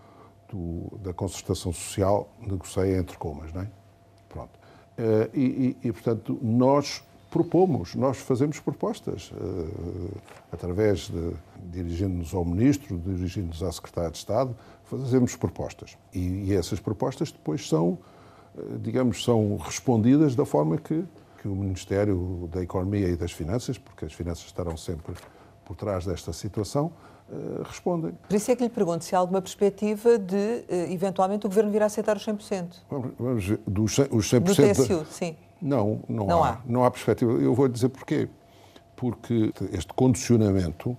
do, 0.49 0.99
da 0.99 1.12
concertação 1.12 1.73
social, 1.73 2.29
negocia 2.41 2.99
entre 2.99 3.17
comas, 3.17 3.53
não 3.53 3.62
é? 3.62 3.71
Pronto. 4.29 4.61
E, 5.35 5.77
e, 5.83 5.89
e, 5.89 5.93
portanto, 5.93 6.39
nós 6.41 7.03
propomos, 7.33 7.95
nós 7.95 8.19
fazemos 8.19 8.61
propostas, 8.61 9.33
uh, 9.33 10.21
através 10.53 11.09
de 11.09 11.33
dirigindo-nos 11.65 12.35
ao 12.35 12.45
Ministro, 12.45 12.99
dirigindo-nos 12.99 13.62
à 13.62 13.73
Secretária 13.73 14.11
de 14.11 14.19
Estado, 14.19 14.55
fazemos 14.85 15.35
propostas. 15.35 15.97
E, 16.12 16.19
e 16.19 16.55
essas 16.55 16.79
propostas 16.79 17.33
depois 17.33 17.67
são, 17.67 17.99
uh, 18.55 18.79
digamos, 18.79 19.25
são 19.25 19.57
respondidas 19.57 20.37
da 20.37 20.45
forma 20.45 20.77
que, 20.77 21.03
que 21.41 21.49
o 21.49 21.57
Ministério 21.57 22.51
da 22.53 22.62
Economia 22.62 23.09
e 23.09 23.17
das 23.17 23.33
Finanças, 23.33 23.79
porque 23.79 24.05
as 24.05 24.12
finanças 24.12 24.45
estarão 24.45 24.77
sempre 24.77 25.15
por 25.65 25.75
trás 25.75 26.05
desta 26.05 26.35
situação, 26.35 26.93
uh, 27.31 27.62
respondem. 27.62 28.12
Por 28.29 28.37
isso 28.37 28.51
é 28.51 28.57
que 28.57 28.62
lhe 28.62 28.69
pergunto 28.69 29.07
se 29.07 29.17
há 29.17 29.19
alguma 29.19 29.41
perspectiva 29.41 30.19
de, 30.19 30.65
eventualmente, 30.91 31.47
o 31.47 31.49
Governo 31.49 31.71
vir 31.71 31.83
a 31.83 31.87
aceitar 31.87 32.15
os 32.15 32.27
100%. 32.27 32.75
Vamos, 32.91 33.12
vamos 33.19 33.47
ver, 33.47 33.61
dos 33.67 33.97
100%... 33.97 34.09
Os 34.12 34.31
100% 34.31 34.41
do 34.41 34.55
TSU, 34.55 35.07
sim. 35.11 35.35
Não, 35.62 36.00
não, 36.09 36.26
não 36.26 36.45
há. 36.45 36.49
há. 36.50 36.59
Não 36.66 36.85
há 36.85 36.90
perspectiva. 36.90 37.33
Eu 37.33 37.54
vou 37.54 37.69
dizer 37.69 37.88
porquê. 37.88 38.28
Porque 38.97 39.52
este 39.73 39.92
condicionamento 39.95 40.97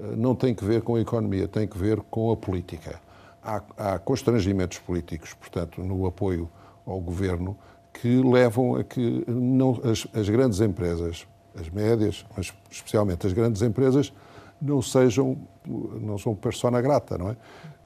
eh, 0.00 0.16
não 0.16 0.34
tem 0.34 0.54
que 0.54 0.64
ver 0.64 0.82
com 0.82 0.94
a 0.94 1.00
economia, 1.00 1.46
tem 1.46 1.68
que 1.68 1.76
ver 1.76 2.00
com 2.10 2.32
a 2.32 2.36
política. 2.36 2.98
Há, 3.42 3.62
há 3.76 3.98
constrangimentos 3.98 4.78
políticos, 4.78 5.34
portanto, 5.34 5.82
no 5.82 6.06
apoio 6.06 6.50
ao 6.86 7.00
governo, 7.00 7.56
que 7.92 8.22
levam 8.22 8.76
a 8.76 8.84
que 8.84 9.24
não, 9.26 9.80
as, 9.84 10.06
as 10.14 10.28
grandes 10.28 10.60
empresas, 10.60 11.26
as 11.58 11.70
médias, 11.70 12.24
mas 12.36 12.52
especialmente 12.70 13.26
as 13.26 13.32
grandes 13.32 13.62
empresas, 13.62 14.12
não 14.60 14.80
sejam, 14.80 15.36
não 15.66 16.18
são 16.18 16.34
persona 16.34 16.80
grata, 16.80 17.18
não 17.18 17.30
é? 17.30 17.36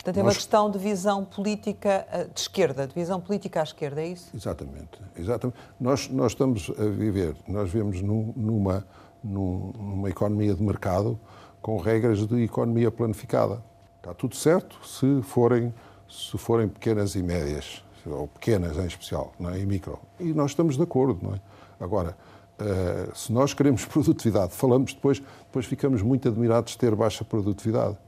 Portanto, 0.02 0.16
é 0.16 0.22
uma 0.22 0.32
questão 0.32 0.70
de 0.70 0.78
visão 0.78 1.26
política 1.26 2.06
eh, 2.10 2.26
de 2.32 2.40
esquerda, 2.40 2.86
de 2.86 2.94
visão 2.94 3.20
política 3.20 3.60
à 3.60 3.62
esquerda, 3.62 4.00
é 4.00 4.08
isso? 4.08 4.34
Exatamente. 4.34 4.98
exatamente. 5.14 5.58
Nós, 5.78 6.08
nós 6.08 6.32
estamos 6.32 6.70
a 6.70 6.84
viver, 6.84 7.36
nós 7.46 7.70
vivemos 7.70 8.00
num, 8.00 8.32
numa, 8.34 8.86
numa 9.22 10.08
economia 10.08 10.54
de 10.54 10.62
mercado 10.62 11.20
com 11.60 11.76
regras 11.76 12.26
de 12.26 12.42
economia 12.42 12.90
planificada. 12.90 13.62
Está 13.98 14.14
tudo 14.14 14.34
certo 14.34 14.78
se 14.86 15.20
forem, 15.20 15.74
se 16.08 16.38
forem 16.38 16.66
pequenas 16.66 17.14
e 17.14 17.22
médias, 17.22 17.84
ou 18.06 18.26
pequenas 18.26 18.78
em 18.78 18.86
especial, 18.86 19.34
não 19.38 19.50
é? 19.50 19.58
e 19.58 19.66
micro. 19.66 19.98
E 20.18 20.32
nós 20.32 20.52
estamos 20.52 20.78
de 20.78 20.82
acordo, 20.82 21.18
não 21.22 21.34
é? 21.34 21.40
Agora, 21.78 22.16
uh, 22.58 23.14
se 23.14 23.30
nós 23.30 23.52
queremos 23.52 23.84
produtividade, 23.86 24.52
falamos 24.54 24.94
depois, 24.94 25.20
depois 25.20 25.66
ficamos 25.66 26.00
muito 26.00 26.26
admirados 26.26 26.72
de 26.72 26.78
ter 26.78 26.94
baixa 26.94 27.22
produtividade. 27.22 27.98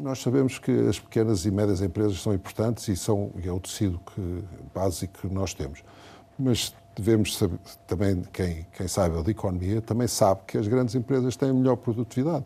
Nós 0.00 0.20
sabemos 0.20 0.58
que 0.58 0.70
as 0.88 1.00
pequenas 1.00 1.44
e 1.44 1.50
médias 1.50 1.82
empresas 1.82 2.20
são 2.20 2.32
importantes 2.32 2.86
e 2.86 2.96
são 2.96 3.32
é 3.44 3.50
o 3.50 3.58
tecido 3.58 4.00
que, 4.14 4.44
básico 4.72 5.26
que 5.26 5.34
nós 5.34 5.52
temos. 5.52 5.82
Mas 6.38 6.72
devemos 6.94 7.36
saber, 7.36 7.58
também, 7.86 8.22
quem, 8.32 8.64
quem 8.76 8.86
saiba 8.86 9.22
de 9.22 9.32
economia, 9.32 9.82
também 9.82 10.06
sabe 10.06 10.42
que 10.46 10.56
as 10.56 10.68
grandes 10.68 10.94
empresas 10.94 11.36
têm 11.36 11.52
melhor 11.52 11.76
produtividade. 11.76 12.44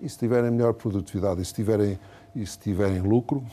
E 0.00 0.08
se 0.08 0.18
tiverem 0.18 0.50
melhor 0.50 0.74
produtividade 0.74 1.40
e 1.40 1.44
se 1.44 1.54
tiverem, 1.54 1.98
e 2.34 2.44
se 2.44 2.58
tiverem 2.58 3.00
lucro, 3.00 3.44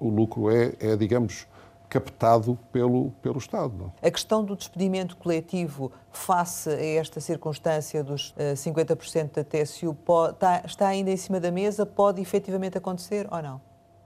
o 0.00 0.08
lucro 0.08 0.50
é, 0.50 0.72
é 0.80 0.96
digamos, 0.96 1.46
captado 1.94 2.58
pelo, 2.72 3.12
pelo 3.22 3.38
Estado. 3.38 3.92
A 4.02 4.10
questão 4.10 4.44
do 4.44 4.56
despedimento 4.56 5.16
coletivo 5.16 5.92
face 6.10 6.68
a 6.68 6.84
esta 6.84 7.20
circunstância 7.20 8.02
dos 8.02 8.34
50% 8.36 9.16
eh, 9.16 9.28
da 9.32 9.44
TSU 9.44 9.94
pode, 9.94 10.32
está, 10.34 10.62
está, 10.66 10.88
ainda 10.88 11.12
em 11.12 11.16
cima 11.16 11.38
da 11.38 11.52
mesa? 11.52 11.86
Pode 11.86 12.20
efetivamente 12.20 12.76
acontecer 12.76 13.28
ou 13.30 13.40
não? 13.40 13.60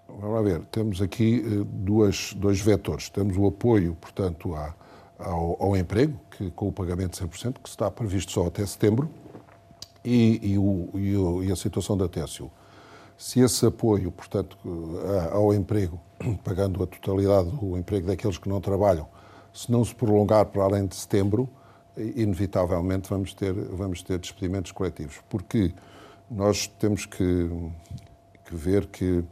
Vamos 0.06 0.44
ver. 0.44 0.60
Temos 0.66 1.00
aqui 1.00 1.42
eh, 1.42 1.64
duas, 1.64 2.34
dois 2.34 2.60
vetores. 2.60 3.08
Temos 3.08 3.38
o 3.38 3.46
apoio, 3.46 3.96
portanto, 3.98 4.54
à, 4.54 4.74
ao, 5.18 5.56
ao, 5.58 5.74
emprego, 5.74 6.20
que, 6.30 6.50
com 6.50 6.68
o 6.68 6.72
pagamento 6.72 7.18
de 7.18 7.26
100%, 7.26 7.54
que 7.62 7.68
está 7.70 7.90
previsto 7.90 8.32
só 8.32 8.48
até 8.48 8.66
setembro, 8.66 9.08
e, 10.04 10.52
e, 10.52 10.58
o, 10.58 10.90
e, 10.92 11.16
o, 11.16 11.42
e 11.42 11.50
a 11.50 11.56
situação 11.56 11.96
da 11.96 12.06
TSU. 12.06 12.50
Se 13.18 13.40
esse 13.40 13.66
apoio, 13.66 14.12
portanto, 14.12 14.56
ao 15.32 15.52
emprego, 15.52 16.00
pagando 16.44 16.82
a 16.84 16.86
totalidade 16.86 17.50
do 17.50 17.76
emprego 17.76 18.06
daqueles 18.06 18.38
que 18.38 18.48
não 18.48 18.60
trabalham, 18.60 19.08
se 19.52 19.72
não 19.72 19.84
se 19.84 19.92
prolongar 19.92 20.46
para 20.46 20.62
além 20.62 20.86
de 20.86 20.94
setembro, 20.94 21.48
inevitavelmente 21.96 23.10
vamos 23.10 23.34
ter, 23.34 23.52
vamos 23.52 24.02
ter 24.04 24.20
despedimentos 24.20 24.70
coletivos, 24.70 25.20
porque 25.28 25.74
nós 26.30 26.68
temos 26.68 27.06
que, 27.06 27.50
que 28.44 28.54
ver 28.54 28.86
que 28.86 29.24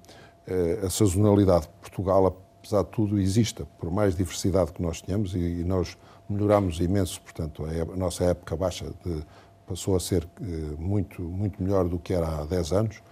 eh, 0.49 0.81
a 0.85 0.91
sazonalidade 0.91 1.67
de 1.67 1.73
Portugal, 1.81 2.27
apesar 2.59 2.83
de 2.83 2.91
tudo, 2.91 3.21
existe, 3.21 3.65
por 3.79 3.91
mais 3.93 4.17
diversidade 4.17 4.73
que 4.73 4.83
nós 4.83 5.01
tenhamos, 5.01 5.33
e, 5.35 5.39
e 5.39 5.65
nós 5.65 5.97
melhoramos 6.29 6.81
imenso, 6.81 7.21
portanto, 7.21 7.65
a, 7.65 7.93
a 7.93 7.97
nossa 7.97 8.25
época 8.25 8.57
baixa 8.57 8.87
de, 9.05 9.23
passou 9.67 9.95
a 9.95 10.01
ser 10.01 10.27
eh, 10.41 10.45
muito, 10.77 11.23
muito 11.23 11.63
melhor 11.63 11.89
do 11.89 11.99
que 11.99 12.13
era 12.13 12.41
há 12.41 12.45
10 12.45 12.73
anos, 12.73 13.03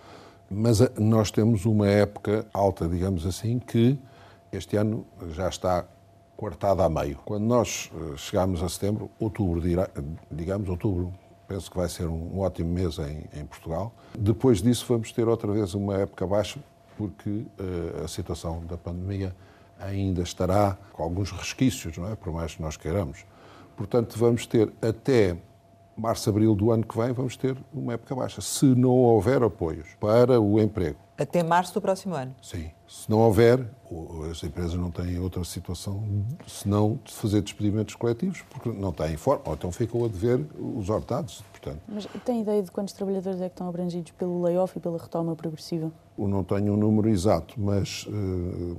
mas 0.51 0.81
a, 0.81 0.91
nós 0.99 1.31
temos 1.31 1.65
uma 1.65 1.89
época 1.89 2.47
alta, 2.53 2.89
digamos 2.89 3.27
assim, 3.27 3.59
que 3.59 3.99
este 4.53 4.77
ano 4.77 5.07
já 5.31 5.49
está 5.49 5.85
quartada 6.37 6.85
a 6.85 6.89
meio. 6.89 7.19
Quando 7.25 7.45
nós 7.45 7.91
eh, 7.95 8.17
chegarmos 8.17 8.63
a 8.63 8.69
setembro, 8.69 9.11
outubro, 9.19 9.63
digamos, 10.31 10.69
outubro, 10.69 11.13
penso 11.47 11.71
que 11.71 11.77
vai 11.77 11.89
ser 11.89 12.07
um, 12.07 12.39
ótimo 12.39 12.73
mês 12.73 12.99
em, 12.99 13.25
em, 13.39 13.45
Portugal. 13.45 13.93
Depois 14.19 14.63
disso, 14.63 14.85
vamos 14.89 15.13
ter 15.13 15.29
outra 15.29 15.51
vez 15.53 15.75
uma 15.75 15.97
época 15.97 16.27
baixa, 16.27 16.59
porque 16.97 17.31
uh, 17.31 18.05
a 18.05 18.09
situação 18.09 18.65
da 18.67 18.77
pandemia 18.77 19.35
ainda 19.79 20.23
estará 20.23 20.77
com 20.93 21.03
alguns 21.03 21.31
resquícios, 21.31 21.97
não 21.99 22.11
é? 22.11 22.17
Por 22.17 22.33
mais 22.33 22.55
que 22.55 22.63
nós 22.63 22.77
queiramos. 22.77 23.25
Portanto, 23.77 24.17
vamos 24.19 24.47
ter 24.47 24.73
até 24.81 25.37
março, 25.97 26.29
abril 26.29 26.55
do 26.55 26.71
ano 26.71 26.85
que 26.85 26.97
vem, 26.97 27.13
vamos 27.13 27.37
ter 27.37 27.57
uma 27.73 27.95
época 27.95 28.15
baixa, 28.15 28.41
se 28.41 28.67
não 28.67 28.91
houver 28.91 29.43
apoios 29.43 29.89
para 30.01 30.41
o 30.41 30.61
emprego. 30.61 30.99
Até 31.17 31.45
março 31.45 31.73
do 31.75 31.81
próximo 31.81 32.15
ano? 32.15 32.35
Sim. 32.43 32.71
Se 32.89 33.09
não 33.09 33.21
houver, 33.21 33.65
as 34.31 34.43
empresas 34.43 34.75
não 34.75 34.91
têm 34.91 35.19
outra 35.21 35.45
situação 35.45 36.03
senão 36.47 36.99
de 37.05 37.13
fazer 37.13 37.41
despedimentos 37.41 37.95
coletivos, 37.95 38.43
porque 38.51 38.69
não 38.69 38.93
têm 38.93 39.17
forma, 39.17 39.43
ou 39.47 39.55
então 39.55 39.71
ficam 39.71 40.05
a 40.05 40.09
dever 40.09 40.45
os 40.59 40.91
hortados. 40.91 41.45
Portanto. 41.53 41.81
Mas 41.89 42.07
tem 42.25 42.41
ideia 42.43 42.61
de 42.63 42.71
quantos 42.71 42.93
trabalhadores 42.95 43.41
é 43.41 43.49
que 43.49 43.53
estão 43.53 43.69
abrangidos 43.69 44.11
pelo 44.13 44.43
layoff 44.43 44.77
e 44.77 44.81
pela 44.81 44.99
retoma 44.99 45.37
progressiva? 45.37 45.93
Eu 46.19 46.27
não 46.27 46.43
tenho 46.43 46.73
um 46.73 46.77
número 46.77 47.09
exato, 47.09 47.55
mas 47.57 48.07
uh, 48.07 48.77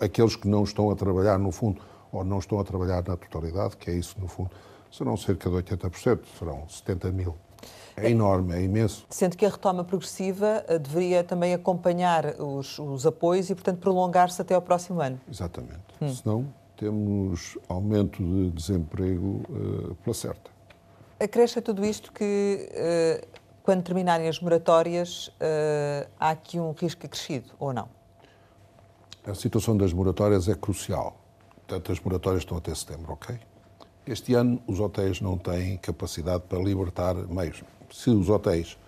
aqueles 0.00 0.36
que 0.36 0.46
não 0.46 0.64
estão 0.64 0.90
a 0.90 0.96
trabalhar 0.96 1.38
no 1.38 1.50
fundo, 1.50 1.80
ou 2.12 2.22
não 2.24 2.38
estão 2.38 2.60
a 2.60 2.64
trabalhar 2.64 3.02
na 3.06 3.16
totalidade, 3.16 3.76
que 3.76 3.90
é 3.90 3.94
isso 3.94 4.16
no 4.20 4.28
fundo, 4.28 4.50
serão 4.90 5.16
cerca 5.16 5.48
de 5.50 5.56
80%, 5.56 6.20
serão 6.38 6.68
70 6.68 7.12
mil. 7.12 7.34
É 7.96 8.10
enorme, 8.10 8.54
é 8.54 8.62
imenso. 8.62 9.04
Sendo 9.10 9.36
que 9.36 9.44
a 9.44 9.48
retoma 9.48 9.82
progressiva 9.82 10.64
eh, 10.68 10.78
deveria 10.78 11.24
também 11.24 11.52
acompanhar 11.52 12.40
os, 12.40 12.78
os 12.78 13.04
apoios 13.04 13.50
e, 13.50 13.54
portanto, 13.54 13.78
prolongar-se 13.80 14.40
até 14.40 14.54
ao 14.54 14.62
próximo 14.62 15.00
ano. 15.00 15.20
Exatamente. 15.28 15.82
Hum. 16.00 16.14
Senão, 16.14 16.54
temos 16.76 17.58
aumento 17.68 18.22
de 18.22 18.50
desemprego 18.50 19.42
uh, 19.48 19.94
pela 19.96 20.14
certa. 20.14 20.50
Acresce 21.18 21.58
a 21.58 21.62
tudo 21.62 21.84
isto 21.84 22.12
que, 22.12 22.70
uh, 22.70 23.26
quando 23.64 23.82
terminarem 23.82 24.28
as 24.28 24.38
moratórias, 24.38 25.26
uh, 25.26 26.08
há 26.20 26.30
aqui 26.30 26.60
um 26.60 26.70
risco 26.70 27.04
acrescido, 27.04 27.50
ou 27.58 27.72
não? 27.72 27.88
A 29.26 29.34
situação 29.34 29.76
das 29.76 29.92
moratórias 29.92 30.48
é 30.48 30.54
crucial. 30.54 31.16
Portanto, 31.66 31.90
as 31.90 32.00
moratórias 32.00 32.42
estão 32.42 32.56
até 32.56 32.72
setembro, 32.74 33.12
ok? 33.12 33.38
Este 34.08 34.32
ano, 34.32 34.58
os 34.66 34.80
hotéis 34.80 35.20
não 35.20 35.36
têm 35.36 35.76
capacidade 35.76 36.42
para 36.48 36.58
libertar 36.58 37.14
meios. 37.14 37.62
Se 37.90 38.08
os 38.08 38.30
hotéis, 38.30 38.78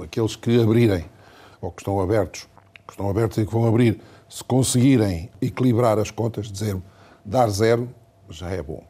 aqueles 0.00 0.36
que 0.36 0.62
abrirem, 0.62 1.04
ou 1.60 1.72
que 1.72 1.82
estão 1.82 2.00
abertos, 2.00 2.48
que 2.86 2.92
estão 2.92 3.10
abertos 3.10 3.38
e 3.38 3.44
que 3.44 3.52
vão 3.52 3.66
abrir, 3.66 4.00
se 4.28 4.44
conseguirem 4.44 5.28
equilibrar 5.40 5.98
as 5.98 6.12
contas, 6.12 6.46
dizer 6.46 6.80
dar 7.24 7.48
zero, 7.48 7.92
já 8.30 8.50
é 8.50 8.62
bom. 8.62 8.84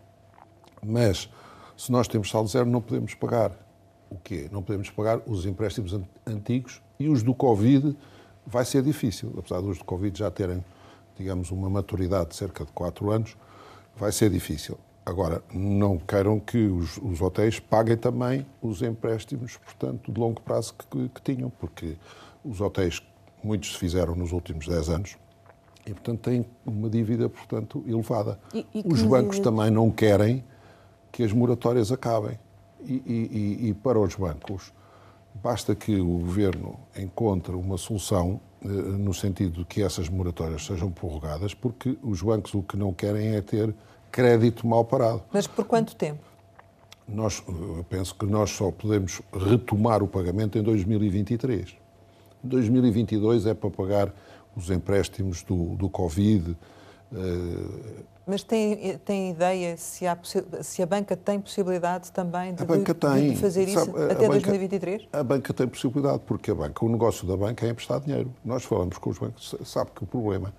Mas, 0.84 1.30
se 1.74 1.90
nós 1.90 2.06
temos 2.06 2.28
saldo 2.28 2.50
zero, 2.50 2.66
não 2.66 2.82
podemos 2.82 3.14
pagar 3.14 3.52
o 4.10 4.18
quê? 4.18 4.50
Não 4.52 4.62
podemos 4.62 4.90
pagar 4.90 5.22
os 5.26 5.46
empréstimos 5.46 5.98
antigos 6.26 6.82
e 7.00 7.08
os 7.08 7.22
do 7.22 7.34
Covid 7.34 7.96
vai 8.46 8.66
ser 8.66 8.82
difícil. 8.82 9.32
Apesar 9.38 9.62
dos 9.62 9.78
do 9.78 9.84
Covid 9.86 10.18
já 10.18 10.30
terem, 10.30 10.62
digamos, 11.16 11.50
uma 11.50 11.70
maturidade 11.70 12.28
de 12.28 12.36
cerca 12.36 12.62
de 12.62 12.72
4 12.72 13.10
anos, 13.10 13.38
vai 13.96 14.12
ser 14.12 14.28
difícil. 14.28 14.76
Agora, 15.04 15.42
não 15.52 15.98
queiram 15.98 16.38
que 16.38 16.58
os, 16.58 16.96
os, 16.98 17.20
hotéis 17.20 17.58
paguem 17.58 17.96
também 17.96 18.46
os 18.60 18.82
empréstimos, 18.82 19.56
portanto, 19.56 20.12
de 20.12 20.20
longo 20.20 20.40
prazo 20.40 20.74
que, 20.74 21.08
que, 21.08 21.22
tinham, 21.22 21.50
porque 21.50 21.96
os 22.44 22.60
hotéis, 22.60 23.02
muitos 23.42 23.72
se 23.72 23.78
fizeram 23.78 24.14
nos 24.14 24.30
últimos 24.30 24.68
10 24.68 24.88
anos, 24.90 25.16
e, 25.84 25.90
portanto, 25.92 26.20
têm 26.20 26.46
uma 26.64 26.88
dívida, 26.88 27.28
portanto, 27.28 27.82
elevada. 27.86 28.38
E, 28.54 28.64
e 28.72 28.84
os 28.86 29.02
bancos 29.02 29.40
também 29.40 29.70
não 29.70 29.90
querem 29.90 30.44
que 31.10 31.24
as 31.24 31.32
moratórias 31.32 31.90
acabem. 31.90 32.38
E, 32.84 33.68
e, 33.68 33.74
para 33.74 33.98
os 33.98 34.14
bancos, 34.14 34.72
basta 35.34 35.74
que 35.74 36.00
o 36.00 36.18
Governo 36.18 36.78
encontre 36.96 37.54
uma 37.54 37.76
solução 37.76 38.40
eh, 38.64 38.68
no 38.68 39.14
sentido 39.14 39.60
de 39.60 39.64
que 39.64 39.82
essas 39.82 40.08
moratórias 40.08 40.64
sejam 40.64 40.90
prorrogadas, 40.90 41.54
porque 41.54 41.96
os 42.02 42.22
bancos 42.22 42.54
o 42.54 42.62
que 42.62 42.76
não 42.76 42.92
querem 42.92 43.34
é 43.34 43.40
ter 43.40 43.74
crédito 44.12 44.66
mal 44.66 44.84
parado. 44.84 45.22
Mas 45.32 45.46
por 45.46 45.64
quanto 45.64 45.96
tempo? 45.96 46.20
Nós, 47.08 47.42
eu 47.48 47.84
penso 47.88 48.14
que 48.14 48.26
nós 48.26 48.50
só 48.50 48.70
podemos 48.70 49.20
retomar 49.32 50.02
o 50.02 50.06
pagamento 50.06 50.56
em 50.58 50.62
2023. 50.62 51.74
2022 52.44 53.46
é 53.46 53.54
para 53.54 53.70
pagar 53.70 54.14
os 54.54 54.70
empréstimos 54.70 55.42
do, 55.42 55.74
do 55.76 55.88
Covid. 55.88 56.56
Uh, 57.10 58.04
mas 58.24 58.44
tem, 58.44 58.96
tem 58.98 59.30
ideia 59.30 59.76
se, 59.76 60.06
há, 60.06 60.16
se 60.62 60.80
a 60.80 60.86
banca 60.86 61.16
tem 61.16 61.40
possibilidade 61.40 62.12
também 62.12 62.54
de, 62.54 62.64
banca 62.64 62.94
tem, 62.94 63.30
de 63.30 63.36
fazer 63.36 63.64
isso 63.64 63.84
sabe, 63.84 63.90
até 64.04 64.28
banca, 64.28 64.28
2023? 64.28 65.08
A 65.12 65.24
banca 65.24 65.52
tem 65.52 65.66
possibilidade, 65.66 66.20
porque 66.24 66.52
a 66.52 66.54
banca, 66.54 66.84
o 66.84 66.88
negócio 66.88 67.26
da 67.26 67.36
banca 67.36 67.66
é 67.66 67.70
emprestar 67.70 68.00
dinheiro. 68.00 68.32
Nós 68.44 68.62
falamos 68.62 68.96
com 68.98 69.10
os 69.10 69.18
bancos, 69.18 69.56
sabe 69.64 69.90
que 69.90 70.04
o 70.04 70.06
problema 70.06 70.54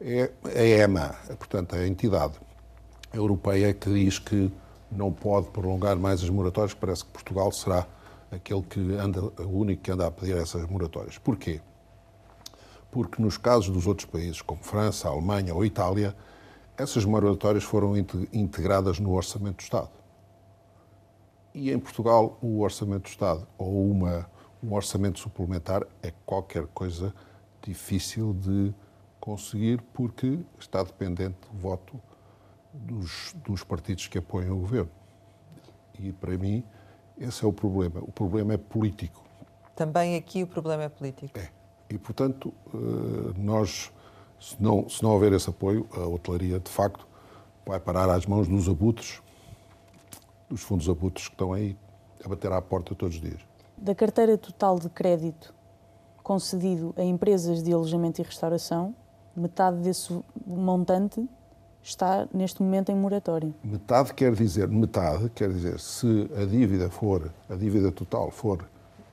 é 0.00 0.30
a 0.44 0.84
EMA, 0.84 1.14
portanto, 1.36 1.74
a 1.74 1.86
entidade 1.86 2.34
europeia 3.12 3.72
que 3.72 3.90
diz 3.90 4.18
que 4.18 4.52
não 4.90 5.12
pode 5.12 5.48
prolongar 5.50 5.96
mais 5.96 6.22
as 6.22 6.30
moratórias, 6.30 6.74
parece 6.74 7.04
que 7.04 7.10
Portugal 7.10 7.52
será 7.52 7.86
aquele 8.30 8.62
que 8.62 8.80
anda, 8.94 9.22
o 9.42 9.58
único 9.58 9.82
que 9.82 9.90
anda 9.90 10.06
a 10.06 10.10
pedir 10.10 10.36
essas 10.36 10.66
moratórias. 10.68 11.18
Porquê? 11.18 11.60
Porque 12.90 13.20
nos 13.20 13.36
casos 13.36 13.70
dos 13.70 13.86
outros 13.86 14.06
países, 14.06 14.40
como 14.40 14.62
França, 14.62 15.08
Alemanha 15.08 15.54
ou 15.54 15.64
Itália, 15.64 16.16
essas 16.76 17.04
moratórias 17.04 17.64
foram 17.64 17.94
integradas 18.32 18.98
no 18.98 19.12
Orçamento 19.12 19.56
do 19.56 19.62
Estado. 19.62 19.90
E 21.54 21.70
em 21.72 21.78
Portugal, 21.78 22.38
o 22.40 22.60
Orçamento 22.60 23.02
do 23.02 23.08
Estado 23.08 23.46
ou 23.58 23.90
uma, 23.90 24.30
um 24.62 24.72
orçamento 24.72 25.18
suplementar 25.18 25.86
é 26.02 26.12
qualquer 26.24 26.66
coisa 26.68 27.14
difícil 27.62 28.32
de 28.34 28.72
conseguir 29.20 29.82
porque 29.92 30.38
está 30.58 30.82
dependente 30.82 31.36
do 31.50 31.58
voto 31.58 32.00
dos, 32.78 33.34
dos 33.44 33.64
partidos 33.64 34.06
que 34.06 34.18
apoiam 34.18 34.56
o 34.56 34.60
governo. 34.60 34.90
E, 35.98 36.12
para 36.12 36.36
mim, 36.38 36.64
esse 37.18 37.44
é 37.44 37.48
o 37.48 37.52
problema. 37.52 38.00
O 38.00 38.12
problema 38.12 38.54
é 38.54 38.56
político. 38.56 39.24
Também 39.74 40.16
aqui 40.16 40.42
o 40.42 40.46
problema 40.46 40.84
é 40.84 40.88
político. 40.88 41.38
É. 41.38 41.50
E, 41.90 41.98
portanto, 41.98 42.52
eh, 42.72 43.34
nós, 43.36 43.92
se 44.40 44.60
não, 44.60 44.88
se 44.88 45.02
não 45.02 45.10
houver 45.10 45.32
esse 45.32 45.48
apoio, 45.48 45.88
a 45.94 46.06
hotelaria, 46.06 46.60
de 46.60 46.70
facto, 46.70 47.06
vai 47.66 47.80
parar 47.80 48.10
às 48.10 48.26
mãos 48.26 48.48
dos 48.48 48.68
abutres, 48.68 49.22
dos 50.48 50.62
fundos 50.62 50.88
abutres 50.88 51.28
que 51.28 51.34
estão 51.34 51.52
aí 51.52 51.76
a 52.24 52.28
bater 52.28 52.52
à 52.52 52.60
porta 52.60 52.94
todos 52.94 53.16
os 53.16 53.20
dias. 53.20 53.40
Da 53.76 53.94
carteira 53.94 54.36
total 54.36 54.78
de 54.78 54.88
crédito 54.88 55.54
concedido 56.22 56.94
a 56.96 57.02
empresas 57.02 57.62
de 57.62 57.72
alojamento 57.72 58.20
e 58.20 58.24
restauração, 58.24 58.94
metade 59.34 59.78
desse 59.78 60.18
montante 60.46 61.28
está 61.82 62.28
neste 62.32 62.62
momento 62.62 62.90
em 62.90 62.96
moratória. 62.96 63.50
Metade 63.62 64.12
quer 64.14 64.34
dizer, 64.34 64.68
metade 64.68 65.30
quer 65.30 65.48
dizer, 65.50 65.78
se 65.80 66.30
a 66.36 66.44
dívida 66.44 66.90
for, 66.90 67.30
a 67.48 67.54
dívida 67.54 67.90
total 67.90 68.30
for 68.30 68.64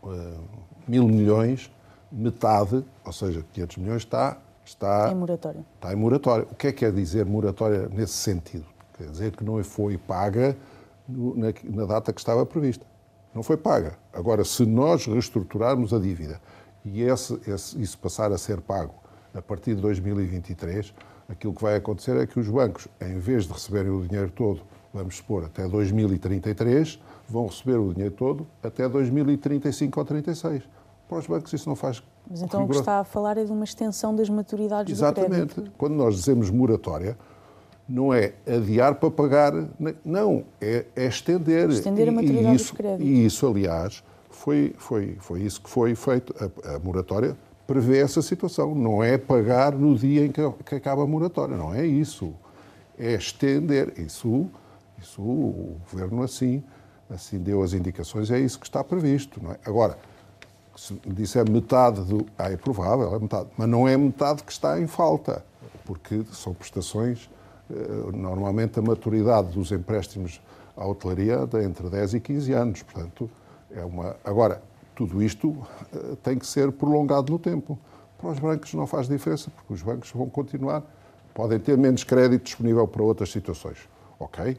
uh, 0.04 0.44
mil 0.88 1.08
milhões, 1.08 1.72
metade, 2.12 2.84
ou 3.04 3.14
seja, 3.14 3.44
500 3.54 3.78
milhões, 3.78 4.02
está, 4.02 4.38
está 4.64 5.12
em 5.12 5.16
moratória. 5.16 5.66
Está 5.76 5.94
em 5.94 5.96
moratória. 5.96 6.48
O 6.52 6.56
que 6.56 6.68
é 6.68 6.72
que 6.72 6.80
quer 6.80 6.92
dizer 6.92 7.26
moratória 7.26 7.88
nesse 7.90 8.14
sentido? 8.14 8.66
Quer 8.98 9.10
dizer 9.10 9.36
que 9.36 9.44
não 9.44 9.62
foi 9.64 9.98
paga 9.98 10.56
na, 11.08 11.54
na 11.64 11.86
data 11.86 12.14
que 12.14 12.20
estava 12.20 12.46
prevista. 12.46 12.86
Não 13.34 13.44
foi 13.44 13.58
paga. 13.58 13.98
Agora, 14.14 14.46
se 14.46 14.66
nós 14.66 15.06
reestruturarmos 15.06 15.94
a 15.94 16.00
dívida 16.00 16.40
e 16.86 17.02
esse, 17.02 17.38
esse, 17.46 17.82
isso 17.82 17.98
passar 17.98 18.32
a 18.32 18.38
ser 18.38 18.62
pago 18.62 18.94
a 19.34 19.42
partir 19.42 19.76
de 19.76 19.82
2023, 19.82 20.94
aquilo 21.30 21.54
que 21.54 21.62
vai 21.62 21.76
acontecer 21.76 22.16
é 22.18 22.26
que 22.26 22.40
os 22.40 22.48
bancos, 22.48 22.88
em 23.02 23.18
vez 23.18 23.46
de 23.46 23.54
receberem 23.54 23.92
o 23.92 24.06
dinheiro 24.06 24.32
todo, 24.32 24.62
vamos 24.94 25.18
supor, 25.18 25.46
até 25.46 25.68
2033, 25.68 27.00
vão 27.28 27.48
receber 27.48 27.78
o 27.78 27.94
dinheiro 27.94 28.16
todo 28.16 28.48
até 28.64 28.88
2035 28.88 30.00
ou 30.00 30.06
36. 30.06 30.64
Para 31.08 31.18
os 31.18 31.28
bancos 31.28 31.54
isso 31.54 31.70
não 31.70 31.76
faz. 31.76 32.02
Mas 32.30 32.42
então 32.42 32.64
o 32.64 32.68
que 32.68 32.76
está 32.76 33.00
a 33.00 33.04
falar 33.04 33.38
é 33.38 33.44
de 33.44 33.52
uma 33.52 33.64
extensão 33.64 34.16
das 34.16 34.30
maturidades 34.30 34.92
Exatamente. 34.92 35.48
do 35.48 35.54
crédito. 35.54 35.72
Quando 35.78 35.94
nós 35.94 36.16
dizemos 36.16 36.50
moratória, 36.50 37.16
não 37.88 38.12
é 38.14 38.34
adiar 38.48 38.96
para 38.96 39.12
pagar, 39.12 39.54
não, 40.04 40.44
é, 40.60 40.86
é 40.96 41.06
estender. 41.06 41.70
Estender 41.70 42.10
a 42.10 42.12
maturidade 42.12 42.48
e 42.48 42.56
isso, 42.56 42.66
dos 42.66 42.78
créditos. 42.78 43.06
E 43.06 43.26
isso, 43.26 43.48
aliás, 43.48 44.04
foi, 44.30 44.74
foi, 44.78 45.18
foi 45.20 45.42
isso 45.42 45.62
que 45.62 45.70
foi 45.70 45.94
feito. 45.94 46.34
A, 46.40 46.76
a, 46.76 46.80
moratória 46.80 47.38
prevê 47.66 48.00
essa 48.00 48.22
situação. 48.22 48.74
Não 48.76 49.04
é 49.04 49.18
pagar 49.18 49.74
no 49.74 49.96
dia 49.96 50.26
em 50.26 50.32
que, 50.32 50.42
que 50.66 50.76
acaba 50.76 51.04
a 51.04 51.08
moratória, 51.08 51.56
não 51.56 51.74
é 51.74 51.86
isso. 51.86 52.34
É 52.98 53.14
estender. 53.14 53.94
Isso, 53.98 54.50
isso 55.02 55.22
o 55.22 55.78
Governo 55.92 56.24
assim, 56.24 56.64
assim 57.10 57.40
deu 57.40 57.62
as 57.62 57.74
indicações, 57.74 58.32
é 58.32 58.40
isso 58.40 58.60
que 58.60 58.66
está 58.66 58.84
previsto. 58.84 59.42
Não 59.44 59.52
é? 59.52 59.58
Agora, 59.66 59.98
se 60.76 60.94
disser 61.06 61.50
metade 61.50 62.02
do. 62.02 62.26
Ah, 62.38 62.52
é 62.52 62.58
provável, 62.58 63.16
é 63.16 63.20
metade. 63.20 63.50
Mas 63.58 63.68
não 63.68 63.88
é 63.88 63.96
metade 63.98 64.44
que 64.44 64.52
está 64.52 64.80
em 64.80 64.88
falta, 64.88 65.44
porque 65.86 66.24
são 66.32 66.54
prestações 66.54 67.30
eh, 67.70 68.12
normalmente 68.14 68.78
a 68.78 68.82
maturidade 68.82 69.50
dos 69.50 69.72
empréstimos 69.72 70.40
à 70.78 70.86
hotelaria 70.86 71.48
é 71.54 71.64
entre 71.64 71.90
10 71.90 72.16
e 72.16 72.20
15 72.20 72.54
anos. 72.54 72.84
Portanto, 72.84 73.30
é 73.72 73.84
uma. 73.84 74.16
Agora, 74.24 74.62
tudo 74.96 75.22
isto 75.22 75.56
eh, 75.94 76.16
tem 76.24 76.40
que 76.40 76.48
ser 76.48 76.72
prolongado 76.72 77.32
no 77.32 77.38
tempo. 77.38 77.78
Para 78.18 78.30
os 78.30 78.40
bancos 78.40 78.74
não 78.74 78.88
faz 78.88 79.08
diferença, 79.08 79.52
porque 79.52 79.74
os 79.74 79.82
bancos 79.82 80.12
vão 80.12 80.30
continuar, 80.30 80.84
podem 81.34 81.60
ter 81.60 81.78
menos 81.78 82.04
crédito 82.04 82.44
disponível 82.44 82.88
para 82.88 83.04
outras 83.04 83.30
situações, 83.30 83.78
ok? 84.18 84.58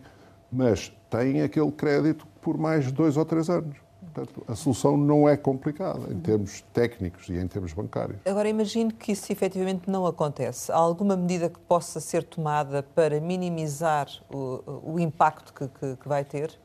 Mas 0.53 0.93
têm 1.11 1.43
aquele 1.43 1.73
crédito 1.73 2.27
por 2.41 2.59
mais 2.59 2.93
dois 2.93 3.17
ou 3.17 3.25
três 3.25 3.49
anos. 3.49 3.77
Portanto, 4.13 4.45
a 4.47 4.55
solução 4.55 4.97
não 4.97 5.29
é 5.29 5.37
complicada 5.37 6.13
em 6.13 6.21
termos 6.21 6.63
técnicos 6.73 7.29
e 7.29 7.35
em 7.35 7.47
termos 7.49 7.73
bancários. 7.73 8.19
Agora, 8.25 8.49
imagino 8.49 8.93
que 8.93 9.13
isso 9.13 9.31
efetivamente 9.33 9.91
não 9.91 10.07
acontece. 10.07 10.71
Há 10.71 10.77
alguma 10.77 11.17
medida 11.17 11.49
que 11.49 11.59
possa 11.61 11.99
ser 11.99 12.23
tomada 12.23 12.83
para 12.83 13.21
minimizar 13.21 14.09
o, 14.31 14.93
o 14.95 15.01
impacto 15.01 15.53
que, 15.53 15.69
que, 15.69 15.97
que 15.97 16.09
vai 16.09 16.25
ter? 16.25 16.59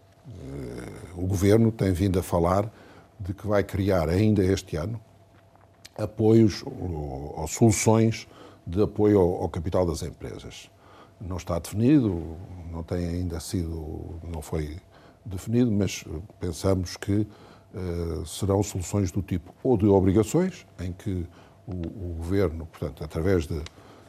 O 1.15 1.25
Governo 1.25 1.71
tem 1.71 1.91
vindo 1.91 2.19
a 2.19 2.23
falar 2.23 2.71
de 3.23 3.34
que 3.34 3.47
vai 3.47 3.63
criar 3.63 4.10
ainda 4.10 4.43
este 4.43 4.75
ano 4.75 4.99
apoios 5.97 6.63
ou, 6.65 7.45
soluções 7.47 8.27
de 8.65 8.81
apoio 8.81 9.19
ao, 9.19 9.43
ao 9.43 9.49
capital 9.49 9.86
das 9.86 10.01
empresas. 10.01 10.69
Não 11.19 11.38
está 11.38 11.60
definido, 11.60 12.38
não 12.71 12.84
tem 12.84 13.05
ainda 13.05 13.39
sido, 13.39 14.19
não 14.23 14.41
foi 14.41 14.77
definido, 15.25 15.71
mas 15.71 16.03
eh, 16.07 16.19
pensamos 16.39 16.97
que 16.97 17.27
uh, 17.73 18.25
serão 18.25 18.63
soluções 18.63 19.12
do 19.12 19.21
tipo 19.21 19.53
ou 19.63 19.77
de 19.77 19.86
obrigações, 19.86 20.65
em 20.79 20.91
que 20.91 21.27
o, 21.67 21.73
o 21.73 22.15
Governo, 22.17 22.65
portanto, 22.65 23.03
através 23.03 23.45
de 23.45 23.62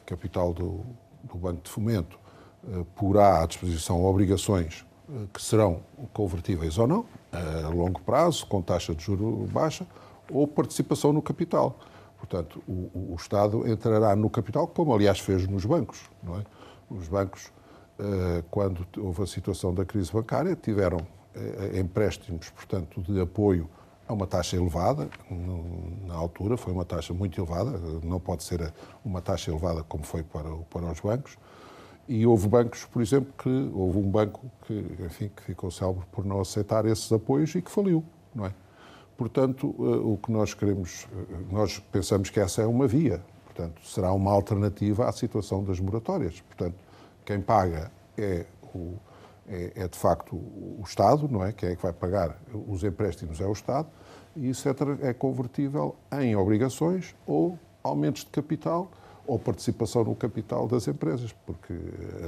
capital 0.07 0.55
do, 0.55 0.81
do 1.25 1.37
Banco 1.37 1.63
de 1.63 1.71
Fomento, 1.71 2.19
uh, 2.65 2.85
porá 2.97 3.43
à 3.43 3.47
disposição 3.47 4.03
obrigações 4.03 4.87
uh, 5.09 5.29
que 5.35 5.43
serão 5.43 5.83
convertíveis 6.15 6.79
ou 6.79 6.87
não, 6.87 7.05
a 7.33 7.69
longo 7.69 8.01
prazo, 8.03 8.47
com 8.47 8.61
taxa 8.61 8.95
de 8.95 9.03
juro 9.03 9.49
baixa, 9.53 9.87
ou 10.31 10.47
participação 10.47 11.13
no 11.13 11.23
capital. 11.23 11.79
Portanto, 12.19 12.63
o, 12.69 13.13
o 13.13 13.17
Estado 13.19 13.67
entrará 13.69 14.15
no 14.15 14.31
capital, 14.31 14.67
como 14.67 14.95
aliás 14.95 15.19
fez 15.19 15.47
nos 15.49 15.65
bancos. 15.65 16.09
Não 16.23 16.39
é? 16.39 16.45
Os 16.91 17.09
bancos 17.09 17.51
eh, 17.99 18.43
quando 18.51 18.87
houve 18.99 19.23
a 19.23 19.27
situação 19.27 19.73
da 19.73 19.85
crise 19.85 20.13
bancária, 20.13 20.57
tiveram 20.57 20.99
eh, 21.35 21.79
empréstimos, 21.79 22.51
portanto, 22.51 23.01
de 23.01 23.21
apoio 23.21 23.69
a 24.09 24.13
uma 24.13 24.27
taxa 24.27 24.57
elevada, 24.57 25.09
na 26.07 26.15
altura 26.15 26.57
foi 26.57 26.73
uma 26.73 26.85
taxa 26.85 27.15
muito 27.15 27.41
elevada, 27.41 27.79
não 28.03 28.19
pode 28.19 28.43
ser 28.43 28.73
uma 29.05 29.21
taxa 29.21 29.51
elevada 29.51 29.85
como 29.85 30.03
foi 30.05 30.23
para, 30.23 30.51
para 30.69 30.91
os 30.91 31.01
bancos, 31.01 31.37
e 32.09 32.27
houve 32.27 32.49
bancos, 32.49 32.85
por 32.85 33.01
exemplo, 33.01 33.33
que 33.39 33.71
houve 33.75 33.99
um 33.99 34.11
banco 34.11 34.51
que, 34.67 34.75
enfim, 35.01 35.31
que 35.35 35.43
ficou 35.43 35.71
célebre 35.71 36.05
por 36.11 36.25
não 36.25 36.41
aceitar 36.41 36.85
esses 36.87 37.11
apoios 37.13 37.55
e 37.55 37.63
que 37.63 37.71
faliu, 37.71 38.05
não 38.35 38.47
é? 38.47 38.53
Portanto, 39.17 39.75
eh, 39.79 39.83
o 39.83 40.19
que 40.21 40.33
nós 40.33 40.53
queremos, 40.53 41.07
nós 41.51 41.79
pensamos 41.79 42.29
que 42.29 42.41
essa 42.41 42.63
é 42.63 42.67
uma 42.67 42.89
via, 42.89 43.23
portanto, 43.45 43.81
será 43.87 44.13
uma 44.13 44.33
alternativa 44.33 45.09
à 45.09 45.13
situação 45.13 45.63
das 45.63 45.79
moratórias, 45.79 46.41
portanto, 46.41 46.75
quem 47.25 47.41
paga 47.41 47.91
é, 48.19 48.47
o, 48.75 48.95
é, 49.49 49.73
é, 49.77 49.89
de 49.89 49.97
facto 49.97 50.35
o 50.35 50.83
Estado, 50.85 51.29
não 51.29 51.45
é? 51.45 51.53
Quem 51.53 51.69
é 51.69 51.77
que 51.77 51.83
vai 51.83 51.93
pagar 51.93 52.37
os 52.67 52.83
empréstimos 52.83 53.41
é 53.41 53.47
o 53.47 53.53
Estado, 53.53 53.89
e 54.35 54.49
isso 54.49 54.69
é, 54.69 54.75
é 55.03 55.13
convertível 55.13 55.95
em 56.21 56.35
obrigações 56.35 57.15
ou 57.27 57.59
aumentos 57.83 58.25
de 58.25 58.31
capital 58.31 58.91
ou 59.27 59.39
participação 59.39 60.05
no 60.05 60.15
capital 60.15 60.67
das 60.67 60.89
empresas, 60.89 61.35
porque 61.47 61.75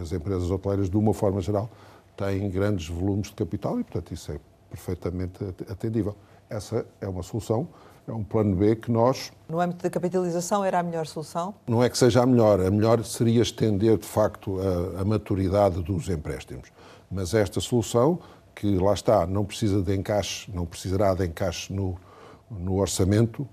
as 0.01 0.13
empresas 0.13 0.51
hoteleiras, 0.51 0.89
de 0.89 0.97
uma 0.97 1.13
forma 1.13 1.41
geral, 1.41 1.69
têm 2.17 2.49
grandes 2.49 2.89
volumes 2.89 3.29
de 3.29 3.35
capital 3.35 3.81
e, 3.81 3.85
portanto, 3.85 4.13
isso 4.13 4.33
é 4.33 4.39
perfeitamente 4.71 5.43
atendível. 5.69 6.17
Essa 6.49 6.87
é 7.01 7.09
uma 7.09 7.23
solução 7.23 7.69
é 8.07 8.13
um 8.13 8.23
plano 8.23 8.55
B 8.55 8.77
que 8.77 8.91
nós. 8.91 9.33
No 9.49 9.61
âmbito 9.61 9.83
da 9.83 9.91
capitalização 9.91 10.65
era 10.65 10.81
a 10.81 10.83
melhor 10.83 11.07
solução? 11.07 11.55
Não 11.67 11.83
é 11.83 11.89
que 11.89 11.97
seja 11.97 12.23
a 12.23 12.27
melhor. 12.27 12.61
A 12.61 12.71
melhor 12.71 13.03
seria 13.05 13.43
estender, 13.43 13.97
de 13.97 14.07
facto, 14.07 14.59
a, 14.61 15.01
a 15.01 15.05
maturidade 15.05 15.83
dos 15.83 16.09
empréstimos. 16.09 16.71
Mas 17.11 17.33
esta 17.33 17.61
solução, 17.61 18.19
que 18.55 18.77
lá 18.77 18.93
está, 18.93 19.27
não 19.27 19.45
precisa 19.45 19.83
de 19.83 19.97
encaixe, 19.97 20.51
não 20.53 20.67
precisará 20.67 21.15
de 21.15 21.27
encaixe 21.27 21.73
no, 21.73 21.97
no 22.51 22.77
orçamento, 22.79 23.49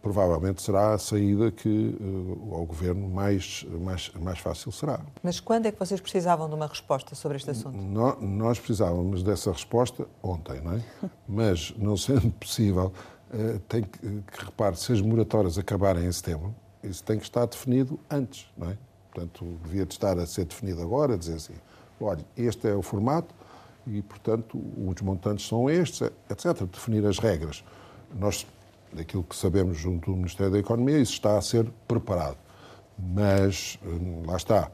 provavelmente 0.00 0.62
será 0.62 0.94
a 0.94 0.98
saída 0.98 1.50
que 1.50 1.96
uh, 2.00 2.54
ao 2.54 2.64
governo 2.64 3.08
mais, 3.08 3.64
mais, 3.80 4.10
mais 4.14 4.38
fácil 4.38 4.70
será. 4.72 5.00
Mas 5.22 5.40
quando 5.40 5.66
é 5.66 5.72
que 5.72 5.78
vocês 5.78 6.00
precisavam 6.00 6.48
de 6.48 6.54
uma 6.54 6.66
resposta 6.66 7.14
sobre 7.14 7.36
este 7.36 7.50
assunto? 7.50 7.76
No, 7.76 8.20
nós 8.20 8.58
precisávamos 8.58 9.22
dessa 9.22 9.50
resposta 9.52 10.06
ontem, 10.22 10.60
não 10.60 10.74
é? 10.74 10.82
Mas, 11.26 11.74
não 11.76 11.96
sendo 11.96 12.30
possível, 12.32 12.92
eh, 13.32 13.58
tem 13.68 13.82
que, 13.82 13.98
que 13.98 14.44
repare, 14.44 14.76
se 14.76 14.92
as 14.92 15.00
moratórias 15.00 15.56
acabarem 15.58 16.04
em 16.04 16.12
setembro, 16.12 16.54
isso 16.82 17.02
tem 17.02 17.18
que 17.18 17.24
estar 17.24 17.46
definido 17.46 17.98
antes, 18.10 18.46
não 18.56 18.70
é? 18.70 18.76
Portanto, 19.10 19.58
devia 19.62 19.86
de 19.86 19.92
estar 19.94 20.18
a 20.18 20.26
ser 20.26 20.44
definido 20.44 20.82
agora, 20.82 21.16
dizer 21.16 21.34
assim, 21.34 21.54
olha, 22.00 22.24
este 22.36 22.68
é 22.68 22.74
o 22.74 22.82
formato 22.82 23.34
e, 23.86 24.02
portanto, 24.02 24.58
os 24.58 25.00
montantes 25.02 25.46
são 25.46 25.68
estes, 25.68 26.10
etc. 26.30 26.62
Definir 26.64 27.04
as 27.06 27.18
regras. 27.18 27.64
Nós, 28.14 28.46
daquilo 28.92 29.22
que 29.22 29.34
sabemos 29.36 29.78
junto 29.78 30.10
do 30.10 30.16
Ministério 30.16 30.52
da 30.52 30.58
Economia, 30.58 30.98
isso 30.98 31.12
está 31.12 31.38
a 31.38 31.42
ser 31.42 31.66
preparado. 31.86 32.36
Mas, 32.98 33.78
eh, 33.84 34.26
lá 34.26 34.36
está, 34.36 34.70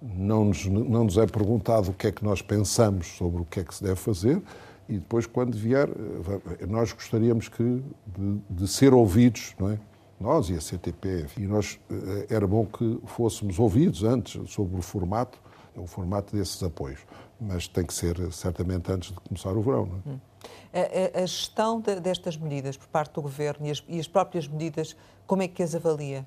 não 0.00 0.46
nos, 0.46 0.66
não 0.66 1.04
nos 1.04 1.16
é 1.16 1.26
perguntado 1.26 1.90
o 1.90 1.94
que 1.94 2.08
é 2.08 2.12
que 2.12 2.24
nós 2.24 2.42
pensamos 2.42 3.06
sobre 3.06 3.42
o 3.42 3.44
que 3.44 3.60
é 3.60 3.64
que 3.64 3.74
se 3.74 3.82
deve 3.82 3.96
fazer, 3.96 4.42
e 4.88 4.94
depois, 4.94 5.26
quando 5.26 5.56
vier, 5.56 5.88
eh, 5.88 6.66
nós 6.66 6.92
gostaríamos 6.92 7.48
que 7.48 7.82
de, 8.06 8.40
de 8.50 8.68
ser 8.68 8.92
ouvidos, 8.92 9.54
não 9.58 9.70
é? 9.70 9.78
Nós 10.20 10.50
e 10.50 10.54
a 10.54 10.60
CTP, 10.60 11.26
e 11.36 11.46
nós 11.46 11.80
eh, 11.90 12.26
era 12.30 12.46
bom 12.46 12.66
que 12.66 13.00
fôssemos 13.06 13.58
ouvidos 13.58 14.04
antes 14.04 14.50
sobre 14.50 14.78
o 14.78 14.82
formato, 14.82 15.38
o 15.74 15.86
formato 15.86 16.36
desses 16.36 16.62
apoios, 16.62 17.00
mas 17.40 17.66
tem 17.66 17.84
que 17.84 17.94
ser 17.94 18.16
certamente 18.32 18.92
antes 18.92 19.10
de 19.10 19.20
começar 19.20 19.52
o 19.56 19.62
verão. 19.62 19.86
Não 19.86 20.12
é? 20.12 20.14
Hum. 20.14 20.31
A, 20.72 21.22
a, 21.22 21.26
gestão 21.26 21.80
de, 21.80 22.00
destas 22.00 22.36
medidas 22.36 22.76
por 22.76 22.88
parte 22.88 23.14
do 23.14 23.22
governo 23.22 23.66
e 23.66 23.70
as, 23.70 23.84
e 23.88 24.00
as 24.00 24.08
próprias 24.08 24.48
medidas, 24.48 24.96
como 25.26 25.42
é 25.42 25.48
que 25.48 25.62
as 25.62 25.74
avalia? 25.74 26.26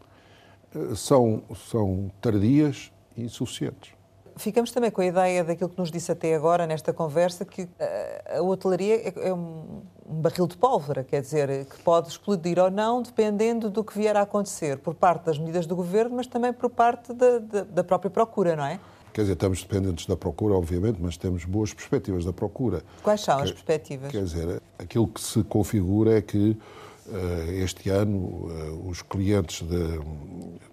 Eh, 0.73 0.95
são, 0.95 1.43
são 1.69 2.12
tardias 2.21 2.91
e 3.15 3.23
insuficientes. 3.23 3.93
Ficamos 4.38 4.71
também 4.71 4.91
com 4.91 4.99
a 4.99 5.06
ideia 5.06 5.43
daquilo 5.45 5.69
que 5.69 5.80
nos 5.80 5.89
disse 5.89 6.12
até 6.12 6.36
agora 6.36 6.67
nesta 6.67 6.91
conversa, 6.91 7.45
que 7.45 7.69
a 8.36 8.41
hotelaria 8.41 8.95
é, 8.95 9.30
é 9.30 9.34
um 9.34 9.82
barril 10.06 10.45
de 10.45 10.58
pólvora, 10.58 11.06
quer 11.06 11.21
dizer, 11.21 11.65
que 11.65 11.82
pode 11.82 12.10
explodir 12.10 12.60
ou 12.60 12.69
não, 12.69 13.01
dependendo 13.01 13.69
do 13.69 13.82
que 13.82 13.97
vier 13.97 14.17
a 14.17 14.21
acontecer, 14.21 14.78
por 14.80 14.93
parte 14.93 15.23
das 15.23 15.39
medidas 15.39 15.65
do 15.65 15.73
governo, 15.73 16.17
mas 16.17 16.28
também 16.28 16.51
por 16.51 16.69
parte 16.69 17.13
da, 17.13 17.39
da, 17.39 17.63
da 17.63 17.84
própria 17.84 18.12
procura, 18.12 18.58
não 18.58 18.65
é? 18.65 18.78
Quer 19.15 19.21
dizer, 19.21 19.34
estamos 19.36 19.63
dependentes 19.63 20.06
da 20.08 20.17
procura, 20.17 20.56
obviamente, 20.56 20.97
mas 21.01 21.15
temos 21.15 21.45
boas 21.45 21.73
perspectivas 21.73 22.25
da 22.25 22.34
procura. 22.34 22.84
Quais 23.01 23.21
são 23.21 23.39
as 23.39 23.49
perspectivas? 23.49 24.12
Quer 24.12 24.21
dizer, 24.21 24.62
aquilo 24.78 25.08
que 25.08 25.21
se 25.21 25.41
configura 25.41 26.17
é 26.17 26.21
que 26.21 26.49
uh, 27.08 27.51
este 27.63 27.89
ano 27.89 28.17
uh, 28.17 28.89
os 28.89 29.01
clientes 29.01 29.65
de, 29.65 29.99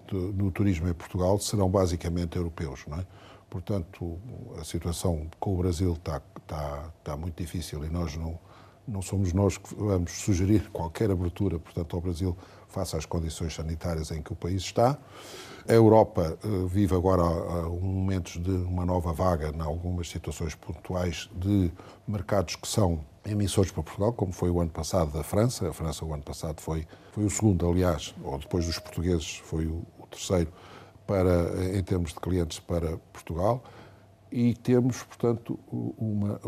de, 0.09 0.15
no 0.35 0.51
turismo 0.51 0.89
em 0.89 0.93
Portugal 0.93 1.39
serão 1.39 1.69
basicamente 1.69 2.35
europeus, 2.35 2.81
não 2.85 2.97
é? 2.97 3.05
Portanto, 3.49 4.19
a 4.59 4.63
situação 4.65 5.25
com 5.39 5.53
o 5.53 5.57
Brasil 5.59 5.93
está, 5.93 6.21
está, 6.41 6.91
está 6.99 7.15
muito 7.15 7.41
difícil 7.41 7.85
e 7.85 7.89
nós 7.89 8.17
não, 8.17 8.37
não 8.85 9.01
somos 9.01 9.31
nós 9.31 9.57
que 9.57 9.73
vamos 9.73 10.11
sugerir 10.11 10.67
qualquer 10.73 11.09
abertura, 11.09 11.57
portanto, 11.59 11.95
ao 11.95 12.01
Brasil 12.01 12.35
face 12.73 12.97
às 12.97 13.05
condições 13.05 13.53
sanitárias 13.53 14.11
em 14.11 14.21
que 14.21 14.33
o 14.33 14.35
país 14.35 14.63
está. 14.63 14.97
A 15.67 15.71
Europa 15.71 16.37
uh, 16.43 16.67
vive 16.67 16.93
agora 16.93 17.23
uh, 17.23 17.79
momentos 17.79 18.41
de 18.41 18.51
uma 18.51 18.85
nova 18.85 19.13
vaga 19.13 19.53
em 19.55 19.61
algumas 19.61 20.09
situações 20.09 20.55
pontuais 20.55 21.29
de 21.33 21.71
mercados 22.05 22.55
que 22.57 22.67
são 22.67 22.99
emissores 23.25 23.71
para 23.71 23.81
Portugal, 23.81 24.11
como 24.11 24.33
foi 24.33 24.49
o 24.49 24.59
ano 24.59 24.71
passado 24.71 25.11
da 25.11 25.23
França. 25.23 25.69
A 25.69 25.73
França, 25.73 26.03
o 26.03 26.13
ano 26.13 26.23
passado, 26.23 26.59
foi, 26.59 26.85
foi 27.13 27.23
o 27.23 27.29
segundo, 27.29 27.65
aliás, 27.69 28.13
ou 28.21 28.37
depois 28.37 28.65
dos 28.65 28.77
portugueses, 28.77 29.37
foi 29.45 29.65
o, 29.65 29.83
o 29.97 30.07
terceiro 30.07 30.51
para, 31.07 31.77
em 31.77 31.81
termos 31.83 32.11
de 32.11 32.19
clientes 32.19 32.59
para 32.59 32.97
Portugal. 33.13 33.63
e 34.29 34.55
temos, 34.55 35.03
portanto, 35.03 35.57
uma, 35.71 36.41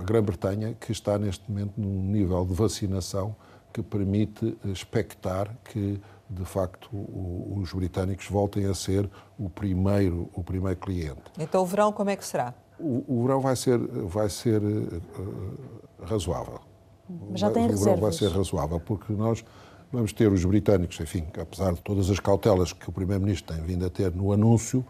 a 0.00 0.04
Grã-Bretanha 0.04 0.74
que 0.74 0.90
está 0.90 1.18
neste 1.18 1.48
momento 1.48 1.74
num 1.76 2.02
nível 2.02 2.44
de 2.44 2.54
vacinação 2.54 3.36
que 3.74 3.82
permite 3.82 4.56
expectar 4.64 5.52
que, 5.64 6.00
de 6.30 6.44
facto, 6.44 6.88
os 6.92 7.72
britânicos 7.72 8.28
voltem 8.28 8.66
a 8.66 8.74
ser 8.74 9.10
o 9.36 9.50
primeiro, 9.50 10.30
o 10.32 10.44
primeiro 10.44 10.78
cliente. 10.78 11.22
Então, 11.36 11.60
o 11.60 11.66
verão 11.66 11.92
como 11.92 12.08
é 12.08 12.14
que 12.14 12.24
será? 12.24 12.54
O, 12.78 13.04
o 13.08 13.22
verão 13.22 13.40
vai 13.40 13.56
ser, 13.56 13.76
vai 13.78 14.30
ser 14.30 14.62
uh, 14.62 15.02
razoável. 16.04 16.60
Mas 17.28 17.40
já 17.40 17.50
tem 17.50 17.64
o 17.64 17.66
reservas. 17.66 17.84
verão 17.84 18.00
vai 18.00 18.12
ser 18.12 18.28
razoável, 18.28 18.78
porque 18.78 19.12
nós 19.12 19.44
vamos 19.92 20.12
ter 20.12 20.32
os 20.32 20.44
britânicos, 20.44 21.00
enfim, 21.00 21.26
apesar 21.36 21.72
de 21.72 21.82
todas 21.82 22.08
as 22.08 22.20
cautelas 22.20 22.72
que 22.72 22.88
o 22.88 22.92
Primeiro-Ministro 22.92 23.54
tem 23.54 23.64
vindo 23.64 23.84
a 23.84 23.90
ter 23.90 24.14
no 24.14 24.32
anúncio, 24.32 24.86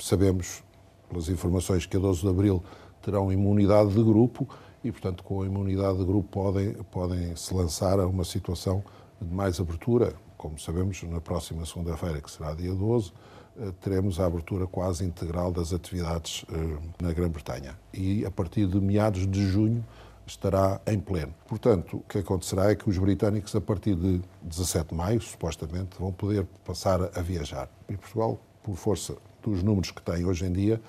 sabemos, 0.00 0.62
pelas 1.06 1.28
informações, 1.28 1.84
que 1.84 1.98
a 1.98 2.00
12 2.00 2.22
de 2.22 2.28
Abril 2.28 2.62
terão 3.02 3.30
imunidade 3.30 3.90
de 3.90 4.02
grupo 4.02 4.48
e, 4.86 4.92
portanto, 4.92 5.24
com 5.24 5.42
a 5.42 5.46
imunidade 5.46 5.98
de 5.98 6.04
grupo 6.04 6.28
podem, 6.28 6.74
podem 6.92 7.34
se 7.34 7.52
lançar 7.52 7.98
a 7.98 8.06
uma 8.06 8.22
situação 8.22 8.84
de 9.20 9.34
mais 9.34 9.58
abertura. 9.58 10.14
Como 10.36 10.58
sabemos, 10.60 11.02
na 11.02 11.20
próxima 11.20 11.66
segunda-feira, 11.66 12.20
que 12.20 12.30
será 12.30 12.54
dia 12.54 12.72
12, 12.72 13.12
eh, 13.58 13.72
teremos 13.80 14.20
a 14.20 14.26
abertura 14.26 14.66
quase 14.66 15.04
integral 15.04 15.50
das 15.50 15.72
atividades 15.72 16.44
eh, 16.52 16.78
na 17.02 17.12
Grã-Bretanha. 17.12 17.76
E 17.92 18.24
a 18.24 18.30
partir 18.30 18.68
de 18.68 18.80
meados 18.80 19.26
de 19.26 19.44
junho 19.46 19.84
estará 20.24 20.80
em 20.86 21.00
pleno. 21.00 21.34
Portanto, 21.48 21.96
o 21.96 22.00
que 22.00 22.18
acontecerá 22.18 22.70
é 22.70 22.76
que 22.76 22.88
os 22.88 22.96
britânicos, 22.96 23.56
a 23.56 23.60
partir 23.60 23.96
de 23.96 24.20
17 24.42 24.90
de 24.90 24.94
maio, 24.94 25.20
supostamente, 25.20 25.96
vão 25.98 26.12
poder 26.12 26.46
passar 26.64 27.10
a 27.18 27.22
viajar. 27.22 27.68
E 27.88 27.96
Portugal, 27.96 28.38
por 28.62 28.76
força 28.76 29.16
dos 29.42 29.64
números 29.64 29.90
que 29.90 30.02
tem 30.02 30.24
hoje 30.24 30.46
em 30.46 30.52
dia, 30.52 30.80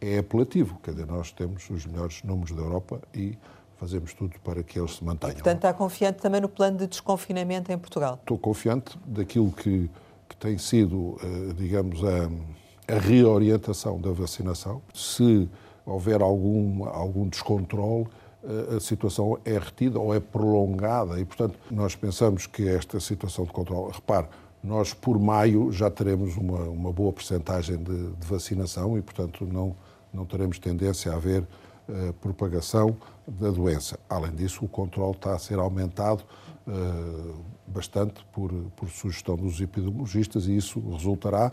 é 0.00 0.18
apelativo. 0.18 0.78
Quer 0.82 0.92
dizer, 0.92 1.06
nós 1.06 1.32
temos 1.32 1.68
os 1.70 1.86
melhores 1.86 2.22
números 2.22 2.52
da 2.52 2.62
Europa 2.62 3.00
e 3.14 3.36
fazemos 3.76 4.12
tudo 4.14 4.38
para 4.42 4.62
que 4.62 4.78
eles 4.78 4.96
se 4.96 5.04
mantenham. 5.04 5.34
Portanto, 5.34 5.56
está 5.56 5.72
confiante 5.72 6.20
também 6.20 6.40
no 6.40 6.48
plano 6.48 6.78
de 6.78 6.86
desconfinamento 6.86 7.70
em 7.72 7.78
Portugal? 7.78 8.18
Estou 8.20 8.38
confiante 8.38 8.98
daquilo 9.06 9.50
que, 9.52 9.90
que 10.28 10.36
tem 10.36 10.58
sido, 10.58 11.18
eh, 11.22 11.52
digamos, 11.54 12.00
a, 12.04 12.94
a 12.94 12.98
reorientação 12.98 14.00
da 14.00 14.10
vacinação. 14.10 14.80
Se 14.92 15.48
houver 15.84 16.22
algum, 16.22 16.84
algum 16.84 17.28
descontrole, 17.28 18.06
a 18.76 18.78
situação 18.78 19.38
é 19.44 19.58
retida 19.58 19.98
ou 19.98 20.14
é 20.14 20.20
prolongada 20.20 21.18
e, 21.18 21.24
portanto, 21.24 21.58
nós 21.70 21.96
pensamos 21.96 22.46
que 22.46 22.68
esta 22.68 23.00
situação 23.00 23.44
de 23.44 23.52
controle. 23.52 23.92
Repare, 23.92 24.26
nós 24.62 24.92
por 24.92 25.18
maio 25.18 25.72
já 25.72 25.90
teremos 25.90 26.36
uma, 26.36 26.60
uma 26.64 26.92
boa 26.92 27.12
percentagem 27.12 27.76
de, 27.76 28.10
de, 28.10 28.26
vacinação 28.26 28.98
e, 28.98 29.02
portanto, 29.02 29.46
não, 29.50 29.74
não 30.14 30.24
teremos 30.24 30.58
tendência 30.58 31.12
a 31.12 31.16
haver 31.16 31.42
uh, 31.42 32.12
propagação 32.14 32.96
da 33.26 33.50
doença. 33.50 33.98
Além 34.08 34.34
disso, 34.34 34.64
o 34.64 34.68
controle 34.68 35.16
está 35.16 35.34
a 35.34 35.38
ser 35.38 35.58
aumentado 35.58 36.22
uh, 36.66 37.34
bastante 37.66 38.24
por, 38.32 38.52
por 38.76 38.88
sugestão 38.88 39.36
dos 39.36 39.60
epidemiologistas 39.60 40.46
e 40.46 40.56
isso 40.56 40.80
resultará 40.90 41.52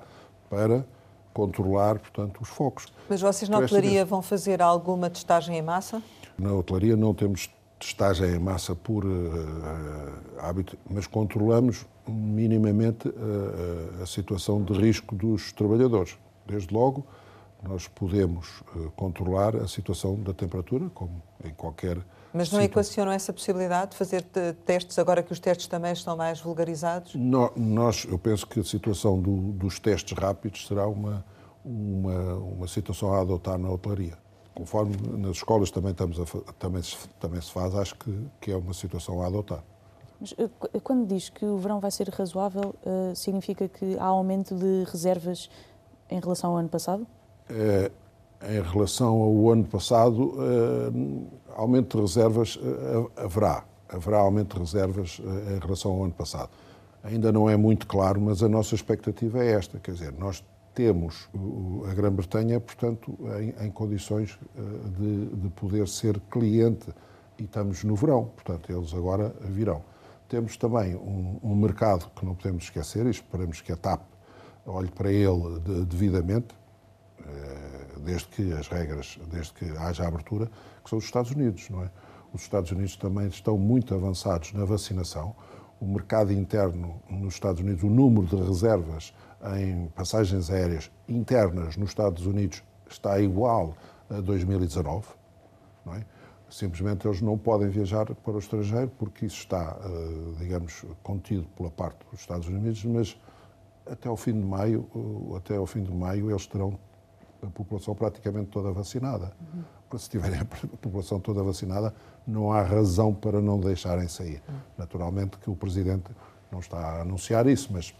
para 0.50 0.86
controlar, 1.34 1.98
portanto, 2.00 2.42
os 2.42 2.50
focos. 2.50 2.88
Mas 3.10 3.22
vocês 3.22 3.50
na 3.50 3.58
hotelaria 3.60 4.04
vão 4.06 4.22
fazer 4.22 4.62
alguma 4.62 5.10
testagem 5.10 5.58
em 5.58 5.62
massa? 5.62 6.02
Na 6.38 6.54
hotelaria 6.54 6.96
não 6.96 7.14
temos 7.14 7.50
testagem 7.80 8.36
em 8.36 8.40
massa 8.40 8.76
por 8.76 9.06
uh, 9.06 9.10
hábito, 10.40 10.78
mas 10.90 11.08
controlamos 11.08 11.86
minimamente 12.08 13.08
uh, 13.08 14.04
a 14.04 14.06
situação 14.06 14.62
de 14.64 14.74
risco 14.74 15.16
dos 15.16 15.52
trabalhadores. 15.52 16.18
Desde 16.46 16.74
logo, 16.74 17.06
nós 17.64 17.88
podemos 17.88 18.62
uh, 18.76 18.92
controlar 18.96 19.56
a 19.56 19.68
situação 19.68 20.16
da 20.16 20.34
temperatura, 20.34 20.90
como 20.94 21.22
em 21.44 21.54
qualquer. 21.54 21.98
Mas 22.34 22.52
não 22.52 22.60
situação. 22.60 22.64
equacionam 22.64 23.12
essa 23.12 23.32
possibilidade 23.34 23.92
de 23.92 23.98
fazer 23.98 24.24
testes 24.66 24.98
agora 24.98 25.22
que 25.22 25.32
os 25.32 25.40
testes 25.40 25.68
também 25.68 25.94
estão 25.94 26.16
mais 26.16 26.40
vulgarizados? 26.40 27.16
No, 27.16 27.52
nós, 27.56 28.06
eu 28.10 28.18
penso 28.18 28.48
que 28.48 28.60
a 28.60 28.64
situação 28.64 29.20
do, 29.20 29.52
dos 29.54 29.80
testes 29.80 30.18
rápidos 30.18 30.66
será 30.68 30.88
uma, 30.88 31.26
uma, 31.64 32.36
uma 32.36 32.68
situação 32.68 33.14
a 33.14 33.22
adotar 33.22 33.58
na 33.58 33.70
hotelaria 33.70 34.18
conforme 34.54 34.96
nas 35.18 35.38
escolas 35.38 35.72
também, 35.72 35.92
estamos 35.92 36.20
a, 36.20 36.26
também, 36.60 36.84
se, 36.84 36.96
também 37.20 37.42
se 37.42 37.52
faz, 37.52 37.74
acho 37.76 37.96
que, 37.96 38.28
que 38.40 38.52
é 38.52 38.58
uma 38.58 38.74
situação 38.74 39.22
a 39.22 39.28
adotar. 39.28 39.64
Mas 40.20 40.36
eh, 40.38 40.80
quando 40.84 41.08
diz 41.08 41.30
que 41.30 41.46
o 41.46 41.58
verão 41.58 41.80
vai 41.80 41.90
ser 41.90 42.10
razoável, 42.10 42.76
uh, 42.86 43.16
significa 43.16 43.68
que 43.68 43.98
há 43.98 44.06
aumento 44.06 44.54
de 44.56 44.84
reservas 44.92 45.50
em 46.10 46.20
relação 46.20 46.52
ao 46.52 46.58
ano 46.58 46.70
passado? 46.70 47.08
É, 47.50 47.92
em 48.44 48.62
relação 48.62 49.22
ao 49.22 49.52
ano 49.52 49.66
passado, 49.66 50.34
uh, 50.34 51.28
aumento 51.56 51.98
de 51.98 52.02
reservas 52.02 52.56
uh, 52.56 53.12
haverá. 53.16 53.64
Haverá 53.88 54.18
aumento 54.18 54.56
de 54.56 54.62
reservas 54.62 55.22
em 55.54 55.60
relação 55.60 55.92
ao 55.92 56.04
ano 56.06 56.14
passado. 56.14 56.50
Ainda 57.04 57.32
não 57.32 57.50
é 57.50 57.58
muito 57.58 57.86
claro, 57.86 58.22
mas 58.22 58.42
a 58.42 58.48
nossa 58.48 58.74
expectativa 58.74 59.44
é 59.44 59.52
esta. 59.52 59.80
Quer 59.80 59.92
dizer, 59.92 60.14
nós 60.14 60.44
temos 60.74 61.30
a 61.90 61.94
Grã-Bretanha, 61.94 62.60
portanto, 62.60 63.18
em, 63.40 63.66
em 63.66 63.72
condições 63.72 64.38
eh, 64.56 64.62
de, 64.98 65.26
de, 65.36 65.50
poder 65.50 65.88
ser 65.88 66.20
cliente 66.32 66.88
e 67.38 67.44
estamos 67.44 67.84
no 67.84 67.96
verão, 67.96 68.26
portanto, 68.36 68.72
eles 68.72 68.94
agora 68.94 69.34
virão. 69.42 69.84
Temos 70.30 70.56
também 70.56 70.96
um, 70.96 71.40
um 71.44 71.56
mercado 71.56 72.10
que 72.16 72.26
não 72.26 72.36
podemos 72.36 72.64
esquecer 72.64 73.06
e 73.06 73.10
esperamos 73.10 73.60
que 73.60 73.72
a 73.72 73.76
TAP 73.76 74.02
olhe 74.66 74.90
para 74.90 75.12
ele 75.12 75.60
de, 75.60 75.86
devidamente, 75.86 76.56
eh, 76.56 76.61
desde 78.04 78.28
que 78.28 78.54
as 78.54 78.68
regras, 78.68 79.20
desde 79.32 79.54
que 79.54 79.66
haja 79.78 80.08
abertura, 80.08 80.50
que 80.84 80.90
são 80.90 80.98
os 80.98 81.06
Estados 81.06 81.32
Unidos, 81.32 81.70
não 81.70 81.84
é? 81.84 81.90
Os 82.34 82.44
Estados 82.44 82.72
Unidos 82.72 82.96
também 82.96 83.28
estão 83.28 83.58
muito 83.58 83.94
avançados 83.94 84.54
na 84.54 84.64
vacinação. 84.64 85.36
O 85.82 85.86
mercado 85.86 86.32
interno 86.32 87.02
nos 87.10 87.34
Estados 87.34 87.62
Unidos, 87.62 87.84
o 87.84 87.90
número 87.90 88.26
de 88.26 88.36
reservas 88.38 89.14
em 89.58 89.88
passagens 89.96 90.50
aéreas 90.50 90.90
internas 91.10 91.76
nos 91.76 91.90
Estados 91.90 92.26
Unidos 92.26 92.64
está 92.90 93.20
igual 93.20 93.76
a 94.10 94.22
2019, 94.22 95.08
não 95.86 95.96
é? 95.96 96.06
Simplesmente 96.50 97.08
eles 97.08 97.22
não 97.22 97.38
podem 97.38 97.70
viajar 97.70 98.06
para 98.14 98.34
o 98.34 98.40
estrangeiro 98.40 98.92
porque 99.00 99.26
isso 99.26 99.38
está, 99.38 99.78
eh, 99.84 100.34
digamos, 100.38 100.86
contido 101.02 101.48
pela 101.56 101.72
parte 101.72 102.06
dos 102.12 102.20
Estados 102.20 102.48
Unidos, 102.48 102.84
mas 102.84 103.18
até 103.90 104.10
ao 104.10 104.18
fim 104.18 104.34
de 104.34 104.46
maio, 104.46 104.86
até 105.36 105.56
ao 105.56 105.66
fim 105.66 105.82
de 105.82 105.92
maio 105.92 106.30
eles 106.30 106.46
terão 106.46 106.78
a 107.44 107.48
população 107.48 107.96
praticamente 107.96 108.50
toda 108.50 108.72
vacinada. 108.72 109.34
Uhum. 109.54 109.98
Se 109.98 110.10
tiverem 110.10 110.40
a 110.40 110.46
população 110.78 111.20
toda 111.20 111.44
vacinada, 111.44 111.94
não 112.26 112.52
há 112.52 112.62
razão 112.62 113.14
para 113.14 113.42
não 113.42 113.60
deixarem 113.60 114.08
sair. 114.08 114.42
Uhum. 114.48 114.56
Naturalmente 114.78 115.38
que 115.38 115.50
o 115.50 115.56
Presidente 115.56 116.12
não 116.52 116.60
está 116.60 116.78
a 116.78 117.02
anunciar 117.02 117.48
isso, 117.48 117.70
mas 117.72 117.94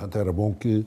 Portanto, 0.00 0.18
era 0.18 0.32
bom 0.32 0.54
que, 0.54 0.86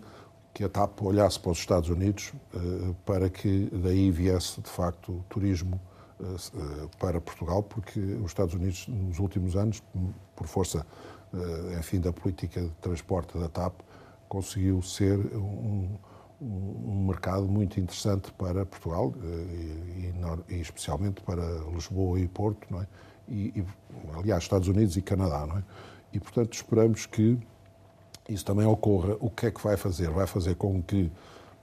que 0.56 0.64
a 0.64 0.70
TAP 0.70 1.04
olhasse 1.04 1.40
para 1.40 1.52
os 1.52 1.60
Estados 1.60 1.88
Unidos 1.90 2.34
uh, 2.56 2.96
para 3.06 3.30
que 3.30 3.70
daí 3.72 4.10
viesse, 4.10 4.60
de 4.60 4.70
facto, 4.70 5.24
turismo 5.30 5.80
uh, 6.20 6.90
para 6.98 7.22
Portugal, 7.22 7.62
porque 7.62 8.00
os 8.00 8.32
Estados 8.32 8.56
Unidos, 8.56 8.88
nos 8.88 9.20
últimos 9.20 9.56
anos, 9.56 9.84
por 10.36 10.48
força, 10.48 10.86
enfim, 11.80 12.00
da 12.00 12.12
política 12.12 12.62
de 12.62 12.70
transporte 12.82 13.38
da 13.38 13.48
TAP, 13.48 13.74
conseguiu 14.28 14.82
ser 14.82 15.18
um, 15.36 15.90
um 16.44 17.06
mercado 17.08 17.48
muito 17.48 17.80
interessante 17.80 18.32
para 18.34 18.66
Portugal 18.66 19.14
e, 19.24 20.12
e, 20.50 20.56
e, 20.56 20.62
especialmente 20.62 21.22
para 21.22 21.42
Lisboa 21.74 22.20
e 22.20 22.28
Porto, 22.28 22.68
não 22.70 22.82
é? 22.82 22.88
E, 23.28 23.54
e, 23.56 23.66
aliás, 24.18 24.44
Estados 24.44 24.68
Unidos 24.68 24.98
e 24.98 25.02
Canadá, 25.02 25.46
não 25.46 25.58
é? 25.58 25.64
E, 26.12 26.20
portanto, 26.20 26.54
esperamos 26.54 27.06
que 27.06 27.40
isso 28.28 28.46
também 28.46 28.66
ocorra, 28.66 29.16
o 29.20 29.30
que 29.30 29.48
é 29.48 29.52
que 29.52 29.62
vai 29.62 29.78
fazer? 29.78 30.10
Vai 30.10 30.28
fazer 30.28 30.56
com 30.56 30.82
que, 30.82 31.12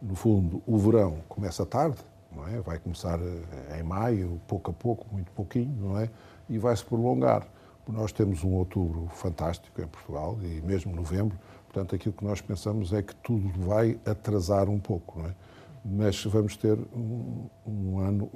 no 0.01 0.15
fundo, 0.15 0.63
o 0.67 0.79
verão 0.79 1.19
comece 1.29 1.65
tarde, 1.67 1.99
não 2.33 2.47
é? 2.47 2.61
Vai 2.61 2.79
começar 2.79 3.19
eh, 3.21 3.81
em 3.81 3.83
maio, 3.83 4.41
pouco 4.47 4.71
a 4.71 4.75
pouco, 4.75 5.07
muito 5.13 5.31
pouquinho, 5.33 5.75
não 5.81 5.99
é? 5.99 6.11
E 6.49 6.59
vai 6.59 6.77
se 6.77 6.85
prolongar. 6.85 7.47
Nós 7.89 8.13
temos 8.13 8.45
um 8.45 8.55
outubro 8.55 9.09
fantástico 9.15 9.81
em 9.81 9.87
Portugal 9.87 10.39
e 10.43 10.61
mesmo 10.61 10.95
novembro, 10.95 11.39
portanto, 11.71 11.95
aquilo 11.95 12.13
que 12.13 12.25
nós 12.25 12.41
pensamos 12.41 12.93
é 12.93 13.01
que 13.01 13.15
tudo 13.17 13.49
vai 13.61 13.99
atrasar 14.05 14.69
um 14.69 14.81
pouco, 14.81 15.21
não 15.21 15.27
é? 15.27 15.35
Mas 15.85 16.23
vamos 16.25 16.57
ter 16.57 16.77
um, 16.95 17.47
um 17.67 18.01
ano, 18.01 18.29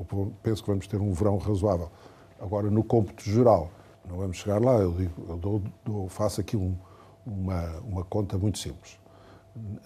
penso 0.43 0.63
que 0.63 0.69
vamos 0.71 0.87
ter 0.87 1.01
um 1.01 1.13
verão 1.13 1.37
razoável. 1.37 1.91
Agora, 2.41 2.71
no 2.71 2.83
cômputo 2.83 3.23
geral, 3.25 3.71
não 4.09 4.19
vamos 4.19 4.37
chegar 4.37 4.63
lá, 4.63 4.75
eu, 4.75 4.93
digo, 4.93 5.27
eu 5.29 5.37
dou, 5.37 5.63
dou, 5.85 6.09
faço 6.09 6.41
aqui 6.41 6.57
um, 6.57 6.77
uma, 7.27 7.81
uma 7.81 8.05
conta 8.05 8.39
muito 8.39 8.59
simples. 8.59 8.99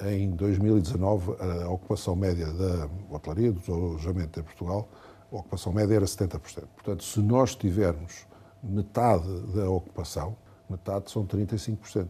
Em 0.06 0.30
2019, 0.30 1.36
a 1.40 1.70
ocupação 1.70 2.14
média 2.14 2.46
da 2.52 2.88
hotelaria, 3.10 3.50
do 3.50 3.72
alojamento 3.72 4.38
em 4.38 4.42
Portugal, 4.42 4.88
a 5.32 5.36
ocupação 5.36 5.72
média 5.72 5.94
era 5.94 6.04
70%. 6.04 6.64
Portanto, 6.74 7.02
se 7.02 7.20
nós 7.20 7.54
tivermos 7.54 8.26
metade 8.62 9.28
da 9.54 9.68
ocupação, 9.68 10.36
metade 10.68 11.10
são 11.10 11.26
35%. 11.26 12.08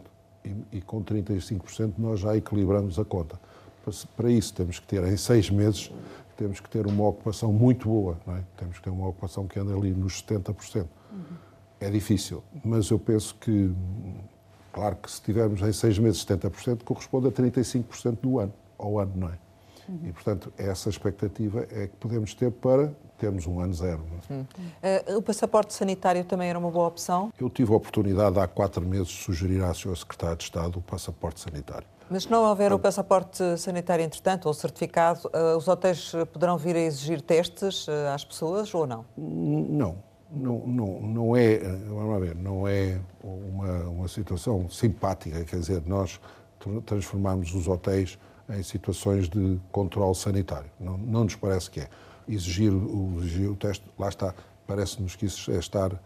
E, 0.49 0.77
e 0.77 0.81
com 0.81 1.03
35% 1.03 1.93
nós 1.97 2.19
já 2.19 2.35
equilibramos 2.35 2.97
a 2.97 3.05
conta. 3.05 3.39
Para 4.15 4.29
isso 4.29 4.53
temos 4.53 4.79
que 4.79 4.87
ter, 4.87 5.03
em 5.03 5.17
seis 5.17 5.49
meses, 5.49 5.91
temos 6.37 6.59
que 6.59 6.69
ter 6.69 6.85
uma 6.85 7.07
ocupação 7.07 7.51
muito 7.51 7.87
boa, 7.87 8.17
não 8.25 8.35
é? 8.35 8.43
Temos 8.57 8.77
que 8.77 8.83
ter 8.83 8.89
uma 8.89 9.07
ocupação 9.07 9.47
que 9.47 9.59
anda 9.59 9.73
ali 9.75 9.91
nos 9.91 10.23
70%. 10.23 10.85
Uhum. 11.11 11.19
É 11.79 11.89
difícil, 11.89 12.43
mas 12.63 12.89
eu 12.89 12.99
penso 12.99 13.35
que, 13.39 13.73
claro 14.73 14.95
que 14.97 15.09
se 15.09 15.21
tivermos 15.21 15.61
em 15.61 15.71
seis 15.71 15.97
meses 15.97 16.23
70%, 16.25 16.83
corresponde 16.83 17.27
a 17.27 17.31
35% 17.31 18.17
do 18.21 18.39
ano, 18.39 18.53
ao 18.77 18.99
ano, 18.99 19.13
não 19.15 19.29
é? 19.29 19.37
Uhum. 19.89 20.09
E, 20.09 20.13
portanto, 20.13 20.53
essa 20.55 20.87
expectativa 20.87 21.65
é 21.71 21.87
que 21.87 21.95
podemos 21.99 22.33
ter 22.35 22.51
para 22.51 22.93
termos 23.17 23.47
um 23.47 23.59
ano 23.59 23.73
zero. 23.73 24.05
Uh, 24.29 25.17
o 25.17 25.21
passaporte 25.21 25.73
sanitário 25.73 26.23
também 26.23 26.49
era 26.49 26.59
uma 26.59 26.69
boa 26.69 26.87
opção? 26.87 27.33
Eu 27.39 27.49
tive 27.49 27.73
a 27.73 27.75
oportunidade 27.75 28.39
há 28.39 28.47
quatro 28.47 28.85
meses 28.85 29.07
de 29.07 29.23
sugerir 29.23 29.63
à 29.63 29.71
Sra. 29.71 29.95
Secretária 29.95 30.35
de 30.35 30.43
Estado 30.43 30.77
o 30.77 30.81
passaporte 30.81 31.39
sanitário. 31.39 31.87
Mas 32.09 32.23
se 32.23 32.31
não 32.31 32.43
houver 32.43 32.71
o 32.71 32.79
passaporte 32.79 33.43
sanitário, 33.57 34.03
entretanto, 34.05 34.45
ou 34.47 34.53
certificado, 34.53 35.27
uh, 35.27 35.57
os 35.57 35.67
hotéis 35.67 36.11
poderão 36.31 36.57
vir 36.57 36.75
a 36.75 36.79
exigir 36.79 37.21
testes 37.21 37.87
uh, 37.87 38.13
às 38.13 38.23
pessoas 38.23 38.73
ou 38.73 38.87
não? 38.87 39.05
Não. 39.17 40.09
Não, 40.31 40.59
não, 40.59 41.01
não 41.01 41.35
é, 41.35 41.57
vamos 41.57 42.19
ver, 42.19 42.35
não 42.35 42.67
é 42.67 42.99
uma, 43.23 43.89
uma 43.89 44.07
situação 44.07 44.69
simpática, 44.69 45.43
quer 45.43 45.59
dizer, 45.59 45.81
nós 45.87 46.21
transformamos 46.85 47.51
os 47.55 47.67
hotéis 47.67 48.15
em 48.49 48.63
situações 48.63 49.29
de 49.29 49.59
controle 49.71 50.15
sanitário. 50.15 50.69
Não, 50.79 50.97
não 50.97 51.23
nos 51.23 51.35
parece 51.35 51.69
que 51.69 51.81
é. 51.81 51.89
Exigir 52.27 52.71
o, 52.71 53.19
exigir 53.19 53.49
o 53.49 53.55
teste, 53.55 53.83
lá 53.97 54.09
está, 54.09 54.33
parece-nos 54.67 55.15
que 55.15 55.25
isso 55.25 55.51
é 55.51 55.57
estar 55.57 55.91
uh, 55.93 55.97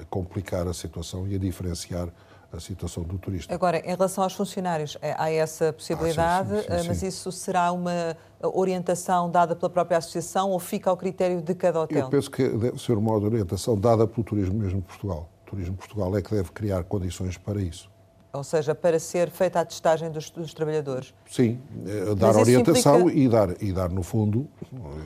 a 0.00 0.04
complicar 0.10 0.66
a 0.66 0.74
situação 0.74 1.26
e 1.28 1.34
a 1.34 1.38
diferenciar 1.38 2.08
a 2.52 2.60
situação 2.60 3.02
do 3.02 3.18
turista. 3.18 3.52
Agora, 3.54 3.78
em 3.78 3.90
relação 3.90 4.24
aos 4.24 4.32
funcionários, 4.32 4.96
é, 5.02 5.14
há 5.18 5.30
essa 5.30 5.72
possibilidade, 5.72 6.52
ah, 6.54 6.62
sim, 6.62 6.68
sim, 6.68 6.82
sim, 6.82 6.88
mas 6.88 7.02
isso 7.02 7.32
será 7.32 7.70
uma 7.72 8.16
orientação 8.40 9.30
dada 9.30 9.54
pela 9.54 9.70
própria 9.70 9.98
associação 9.98 10.50
ou 10.50 10.58
fica 10.58 10.90
ao 10.90 10.96
critério 10.96 11.42
de 11.42 11.54
cada 11.54 11.80
hotel? 11.80 11.98
Eu 11.98 12.08
penso 12.08 12.30
que 12.30 12.48
deve 12.48 12.80
ser 12.80 12.96
uma 12.96 13.12
orientação 13.12 13.78
dada 13.78 14.06
pelo 14.06 14.24
Turismo 14.24 14.58
mesmo 14.58 14.80
de 14.80 14.86
Portugal. 14.86 15.28
O 15.46 15.50
Turismo 15.50 15.76
Portugal 15.76 16.16
é 16.16 16.22
que 16.22 16.34
deve 16.34 16.50
criar 16.52 16.84
condições 16.84 17.36
para 17.36 17.60
isso. 17.60 17.90
Ou 18.36 18.44
seja, 18.44 18.74
para 18.74 18.98
ser 18.98 19.30
feita 19.30 19.60
a 19.60 19.64
testagem 19.64 20.10
dos, 20.10 20.28
dos 20.28 20.52
trabalhadores? 20.52 21.14
Sim, 21.30 21.58
eh, 21.86 22.14
dar 22.14 22.36
orientação 22.36 23.00
implica... 23.00 23.18
e, 23.18 23.28
dar, 23.28 23.62
e 23.62 23.72
dar, 23.72 23.88
no 23.88 24.02
fundo, 24.02 24.46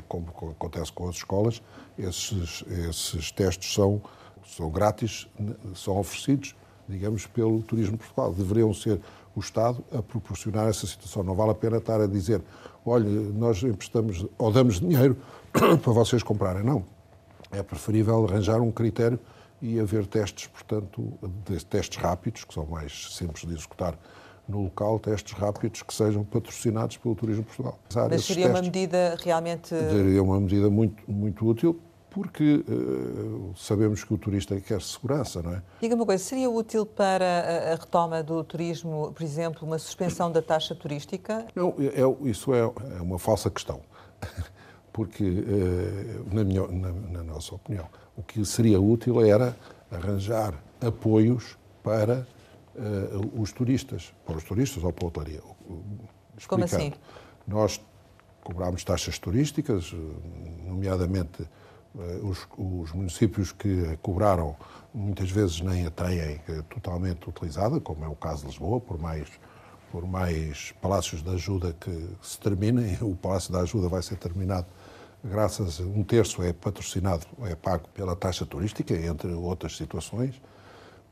como 0.09 0.27
acontece 0.51 0.91
com 0.93 1.09
as 1.09 1.17
escolas, 1.17 1.63
esses, 1.97 2.65
esses 2.89 3.31
testes 3.31 3.73
são, 3.73 4.03
são 4.45 4.69
grátis, 4.69 5.29
são 5.77 5.97
oferecidos, 5.99 6.57
digamos, 6.89 7.25
pelo 7.27 7.63
Turismo 7.63 7.97
Portugal. 7.97 8.33
Deveriam 8.33 8.75
ser 8.75 9.01
o 9.37 9.39
Estado 9.41 9.85
a 9.93 10.03
proporcionar 10.03 10.69
essa 10.69 10.87
situação. 10.87 11.23
Não 11.23 11.37
vale 11.37 11.53
a 11.53 11.55
pena 11.55 11.77
estar 11.77 12.01
a 12.01 12.07
dizer, 12.09 12.43
olha, 12.85 13.09
nós 13.09 13.63
emprestamos 13.63 14.27
ou 14.37 14.51
damos 14.51 14.81
dinheiro 14.81 15.17
para 15.53 15.93
vocês 15.93 16.23
comprarem. 16.23 16.65
Não. 16.65 16.85
É 17.53 17.63
preferível 17.63 18.25
arranjar 18.27 18.61
um 18.61 18.73
critério 18.73 19.21
e 19.63 19.79
haver 19.79 20.07
testes, 20.07 20.47
portanto, 20.47 21.13
testes 21.69 21.99
rápidos, 21.99 22.45
que 22.45 22.55
são 22.55 22.67
mais 22.67 23.15
simples 23.15 23.47
de 23.47 23.55
executar 23.55 23.99
no 24.49 24.65
local, 24.65 24.99
testes 24.99 25.33
rápidos 25.33 25.83
que 25.83 25.95
sejam 25.95 26.25
patrocinados 26.25 26.97
pelo 26.97 27.15
Turismo 27.15 27.45
Portugal. 27.45 27.79
Mas 27.95 28.25
seria 28.25 28.47
testes, 28.47 28.47
uma 28.47 28.63
medida 28.63 29.17
realmente... 29.23 29.69
Seria 29.69 30.23
uma 30.23 30.41
medida 30.41 30.69
muito, 30.69 31.03
muito 31.11 31.47
útil, 31.47 31.81
porque 32.11 32.65
uh, 32.69 33.53
sabemos 33.57 34.03
que 34.03 34.13
o 34.13 34.19
turista 34.19 34.61
quer 34.61 34.83
segurança, 34.83 35.41
não 35.41 35.55
é? 35.55 35.63
Diga 35.81 35.95
uma 35.95 36.05
coisa, 36.05 36.23
seria 36.23 36.51
útil 36.51 36.85
para 36.85 37.25
a, 37.25 37.73
a, 37.73 37.77
retoma 37.77 38.23
do 38.23 38.43
turismo, 38.43 39.13
por 39.13 39.23
exemplo, 39.23 39.67
uma 39.67 39.79
suspensão 39.79 40.31
da 40.31 40.43
taxa 40.43 40.75
turística? 40.75 41.47
Não, 41.55 41.75
é, 41.79 42.01
é 42.01 42.29
isso 42.29 42.53
é, 42.53 42.61
é 42.61 43.01
uma 43.01 43.19
falsa 43.19 43.49
questão, 43.49 43.81
porque, 44.93 45.25
uh, 45.25 46.35
na, 46.35 46.43
minha, 46.43 46.67
na, 46.67 46.91
na 46.91 47.23
nossa 47.23 47.55
opinião, 47.55 47.87
o 48.17 48.23
que 48.23 48.45
seria 48.45 48.81
útil 48.81 49.25
era 49.25 49.57
arranjar 49.91 50.55
apoios 50.81 51.59
para 51.83 52.27
uh, 52.75 53.41
os 53.41 53.53
turistas, 53.53 54.13
para 54.25 54.37
os 54.37 54.45
turistas 54.45 54.83
ou 54.83 54.93
para 54.93 55.05
a 55.05 55.09
hotelaria. 55.09 55.43
Como 56.47 56.65
assim? 56.65 56.93
Nós 57.47 57.81
cobrámos 58.43 58.85
taxas 58.85 59.19
turísticas, 59.19 59.95
nomeadamente 60.67 61.43
uh, 61.43 62.29
os, 62.29 62.47
os, 62.57 62.93
municípios 62.93 63.53
que 63.53 63.99
cobraram 64.03 64.57
muitas 64.93 65.31
vezes 65.31 65.61
nem 65.61 65.87
a 65.87 65.91
têm 65.91 66.41
totalmente 66.69 67.29
utilizada, 67.29 67.81
como 67.81 68.05
é 68.05 68.09
o 68.09 68.17
caso 68.17 68.43
de 68.43 68.49
Lisboa, 68.49 68.81
por 68.81 68.99
mais 68.99 69.29
por 69.91 70.07
mais 70.07 70.73
palácios 70.81 71.23
de 71.23 71.31
ajuda 71.31 71.75
que 71.79 72.09
se 72.23 72.39
terminem, 72.39 72.97
o 73.03 73.17
Palácio 73.17 73.53
da 73.53 73.61
Ajuda 73.61 73.89
vai 73.89 74.03
ser 74.03 74.17
terminado 74.17 74.67
graças 75.23 75.81
a 75.81 75.85
um 75.85 76.03
terço 76.03 76.43
é 76.43 76.53
patrocinado, 76.53 77.27
é 77.43 77.55
pago 77.55 77.89
pela 77.95 78.17
taxa 78.17 78.47
turística, 78.47 78.95
entre 78.95 79.33
outras 79.33 79.77
situações, 79.77 80.41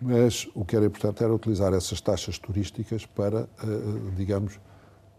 mas 0.00 0.48
o 0.54 0.64
que 0.64 0.76
era 0.76 0.86
importante 0.86 1.22
era 1.22 1.34
utilizar 1.34 1.72
essas 1.74 2.00
taxas 2.00 2.38
turísticas 2.38 3.04
para, 3.04 3.40
eh, 3.40 4.14
digamos, 4.16 4.58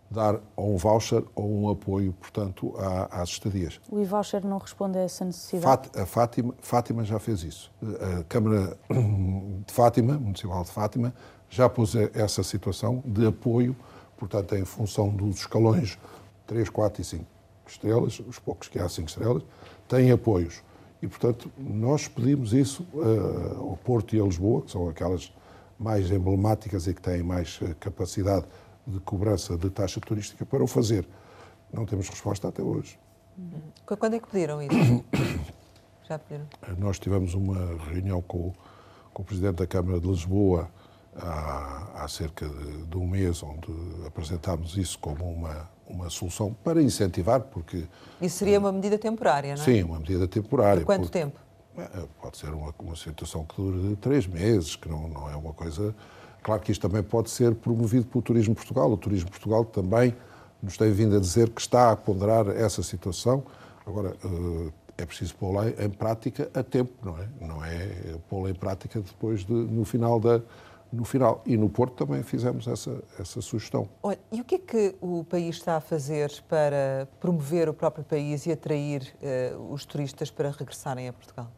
dar 0.09 0.39
um 0.57 0.75
voucher 0.75 1.23
ou 1.35 1.63
um 1.63 1.69
apoio, 1.69 2.13
portanto, 2.13 2.73
às 3.11 3.29
estadias. 3.29 3.79
O 3.91 3.99
e-voucher 3.99 4.43
não 4.45 4.57
responde 4.57 4.97
a 4.97 5.01
essa 5.01 5.23
necessidade? 5.23 5.89
a 5.95 6.05
Fátima, 6.05 6.55
Fátima 6.61 7.03
já 7.03 7.19
fez 7.19 7.43
isso. 7.43 7.71
A 8.19 8.23
Câmara 8.23 8.75
de 8.89 9.71
Fátima, 9.71 10.17
Municipal 10.17 10.63
de 10.63 10.71
Fátima, 10.71 11.13
já 11.47 11.69
pôs 11.69 11.93
essa 11.95 12.41
situação 12.41 13.03
de 13.05 13.27
apoio, 13.27 13.75
portanto, 14.17 14.55
em 14.55 14.65
função 14.65 15.09
dos 15.09 15.41
escalões 15.41 15.99
3, 16.47 16.69
4 16.69 17.01
e 17.01 17.05
5 17.05 17.38
estrelas, 17.71 18.19
os 18.19 18.39
poucos 18.39 18.67
que 18.67 18.79
há 18.79 18.87
cinco 18.87 19.09
estrelas, 19.09 19.43
têm 19.87 20.11
apoios. 20.11 20.61
E, 21.01 21.07
portanto, 21.07 21.51
nós 21.57 22.07
pedimos 22.07 22.53
isso 22.53 22.85
uh, 22.93 23.69
ao 23.69 23.77
Porto 23.77 24.15
e 24.15 24.19
a 24.19 24.23
Lisboa, 24.23 24.61
que 24.61 24.71
são 24.71 24.89
aquelas 24.89 25.31
mais 25.79 26.11
emblemáticas 26.11 26.87
e 26.87 26.93
que 26.93 27.01
têm 27.01 27.23
mais 27.23 27.57
eh, 27.61 27.73
capacidade 27.79 28.45
de 28.85 28.99
cobrança 28.99 29.57
de 29.57 29.69
taxa 29.69 30.01
turística 30.01 30.45
para 30.45 30.61
o 30.61 30.67
fazer. 30.67 31.07
Não 31.71 31.85
temos 31.85 32.09
resposta 32.09 32.49
até 32.49 32.61
hoje. 32.61 32.99
Quando 33.85 34.15
é 34.15 34.19
que 34.19 34.27
pediram 34.27 34.61
isso? 34.61 35.05
Já 36.03 36.19
pediram? 36.19 36.47
Nós 36.77 36.99
tivemos 36.99 37.33
uma 37.33 37.77
reunião 37.89 38.21
com, 38.21 38.53
com 39.13 39.21
o 39.21 39.25
Presidente 39.25 39.55
da 39.55 39.67
Câmara 39.67 40.01
de 40.01 40.07
Lisboa 40.07 40.69
há, 41.15 42.03
há 42.03 42.07
cerca 42.07 42.47
de, 42.47 42.83
de, 42.85 42.97
um 42.97 43.07
mês, 43.07 43.41
onde 43.43 43.71
apresentámos 44.05 44.77
isso 44.77 44.97
como 44.99 45.23
uma, 45.23 45.69
uma 45.89 46.09
solução 46.09 46.55
para 46.63 46.81
incentivar, 46.81 47.41
porque... 47.41 47.85
Isso 48.21 48.37
seria 48.37 48.59
uma 48.59 48.71
medida 48.71 48.97
temporária, 48.97 49.55
não 49.55 49.61
é? 49.61 49.65
Sim, 49.65 49.83
uma 49.83 49.99
medida 49.99 50.27
temporária. 50.27 50.81
Por 50.81 50.85
quanto 50.85 51.01
porque, 51.01 51.19
tempo? 51.19 51.39
É, 51.77 52.05
pode 52.21 52.37
ser 52.37 52.53
uma, 52.53 52.73
uma 52.79 52.95
situação 52.95 53.43
que 53.43 53.55
dure 53.55 53.95
três 53.95 54.27
meses, 54.27 54.75
que 54.75 54.87
não, 54.87 55.07
não 55.07 55.29
é 55.29 55.35
uma 55.35 55.53
coisa... 55.53 55.95
Claro 56.41 56.61
que 56.61 56.71
isto 56.71 56.87
também 56.87 57.03
pode 57.03 57.29
ser 57.29 57.53
promovido 57.55 58.05
pelo 58.05 58.21
Turismo 58.21 58.55
Portugal. 58.55 58.89
O 58.91 58.97
Turismo 58.97 59.29
Portugal 59.29 59.65
também 59.65 60.15
nos 60.61 60.77
tem 60.77 60.91
vindo 60.91 61.17
a 61.17 61.19
dizer 61.19 61.49
que 61.49 61.59
está 61.59 61.91
a 61.91 61.95
ponderar 61.95 62.47
essa 62.47 62.81
situação. 62.81 63.43
Agora, 63.85 64.15
eh, 64.23 64.71
é 64.99 65.05
preciso 65.05 65.35
pô-la 65.35 65.69
em 65.69 65.89
prática 65.89 66.49
a 66.53 66.63
tempo, 66.63 66.91
não 67.03 67.17
é? 67.17 67.27
Não 67.41 67.65
é 67.65 68.15
pô-la 68.29 68.49
em 68.49 68.53
prática 68.53 69.01
depois, 69.01 69.45
de, 69.45 69.51
no 69.51 69.83
final 69.83 70.19
da, 70.19 70.41
no 70.91 71.05
final. 71.05 71.41
E 71.45 71.55
no 71.55 71.69
Porto 71.69 72.05
também 72.05 72.23
fizemos 72.23 72.67
essa, 72.67 73.03
essa 73.19 73.41
sugestão. 73.41 73.87
Olha, 74.01 74.19
e 74.31 74.41
o 74.41 74.43
que 74.43 74.55
é 74.55 74.59
que 74.59 74.95
o 75.01 75.23
país 75.23 75.55
está 75.55 75.77
a 75.77 75.81
fazer 75.81 76.31
para 76.47 77.07
promover 77.19 77.69
o 77.69 77.73
próprio 77.73 78.03
país 78.03 78.45
e 78.45 78.51
atrair 78.51 79.15
uh, 79.55 79.71
os 79.71 79.85
turistas 79.85 80.31
para 80.31 80.49
regressarem 80.51 81.07
a 81.07 81.13
Portugal? 81.13 81.51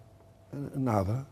Nada. 0.75 1.25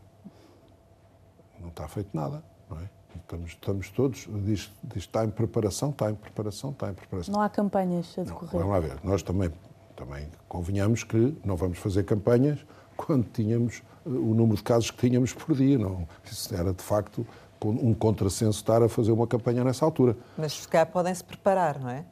Não 1.60 1.68
está 1.68 1.86
feito 1.86 2.08
nada, 2.14 2.42
não 2.70 2.78
é? 2.78 2.88
Estamos, 3.14 3.50
estamos 3.50 3.90
todos, 3.90 4.28
diz, 4.44 4.72
diz 4.82 5.02
está 5.02 5.24
em 5.24 5.30
preparação, 5.30 5.90
está 5.90 6.10
em 6.10 6.14
preparação, 6.14 6.70
está 6.70 6.90
em 6.90 6.94
preparação. 6.94 7.34
Não 7.34 7.42
há 7.42 7.48
campanhas 7.48 8.16
a 8.18 8.22
decorrer? 8.22 8.52
Não, 8.52 8.60
vamos 8.60 8.70
lá 8.70 8.80
ver. 8.80 9.00
Nós 9.04 9.22
também, 9.22 9.52
também 9.94 10.28
convenhamos 10.48 11.04
que 11.04 11.36
não 11.44 11.56
vamos 11.56 11.78
fazer 11.78 12.04
campanhas 12.04 12.64
quando 12.96 13.24
tínhamos 13.30 13.82
eh, 14.06 14.08
o 14.08 14.34
número 14.34 14.56
de 14.56 14.62
casos 14.62 14.90
que 14.90 14.98
tínhamos 15.08 15.32
por 15.32 15.54
dia. 15.54 15.78
Não, 15.78 16.06
isso 16.24 16.54
era, 16.54 16.72
de 16.72 16.82
facto, 16.82 17.26
um 17.68 17.92
contrassenso 17.92 18.58
estar 18.58 18.82
a 18.82 18.88
fazer 18.88 19.12
uma 19.12 19.26
campanha 19.26 19.62
nessa 19.62 19.84
altura. 19.84 20.16
Mas 20.36 20.52
se 20.52 20.68
calhar 20.68 20.86
podem 20.86 21.14
se 21.14 21.22
preparar, 21.22 21.78
não 21.78 21.90
é? 21.90 22.04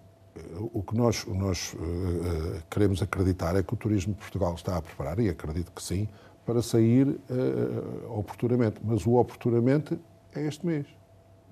O 0.72 0.82
que 0.82 0.96
nós, 0.96 1.26
nós 1.26 1.74
uh, 1.74 2.62
queremos 2.70 3.02
acreditar 3.02 3.56
é 3.56 3.62
que 3.62 3.74
o 3.74 3.76
turismo 3.76 4.12
de 4.14 4.20
Portugal 4.20 4.54
está 4.54 4.76
a 4.76 4.82
preparar, 4.82 5.18
e 5.18 5.28
acredito 5.28 5.72
que 5.72 5.82
sim, 5.82 6.08
para 6.46 6.62
sair 6.62 7.08
uh, 7.08 8.18
oportunamente. 8.18 8.80
Mas 8.84 9.04
o 9.06 9.14
oportunamente 9.14 9.98
é 10.34 10.46
este 10.46 10.64
mês. 10.64 10.86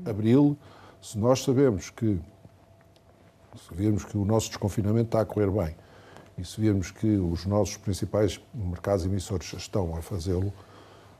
Abril, 0.05 0.57
se 1.01 1.19
nós 1.19 1.43
sabemos 1.43 1.91
que, 1.91 2.21
se 3.57 3.75
virmos 3.75 4.05
que 4.05 4.17
o 4.17 4.25
nosso 4.25 4.49
desconfinamento 4.49 5.09
está 5.09 5.21
a 5.21 5.25
correr 5.25 5.51
bem, 5.51 5.75
e 6.39 6.45
se 6.45 6.61
virmos 6.61 6.91
que 6.91 7.17
os 7.17 7.47
nossos 7.47 7.77
principais 7.77 8.41
mercados 8.55 9.05
emissores 9.05 9.53
estão 9.55 9.97
a 9.97 10.03
fazê-lo, 10.03 10.53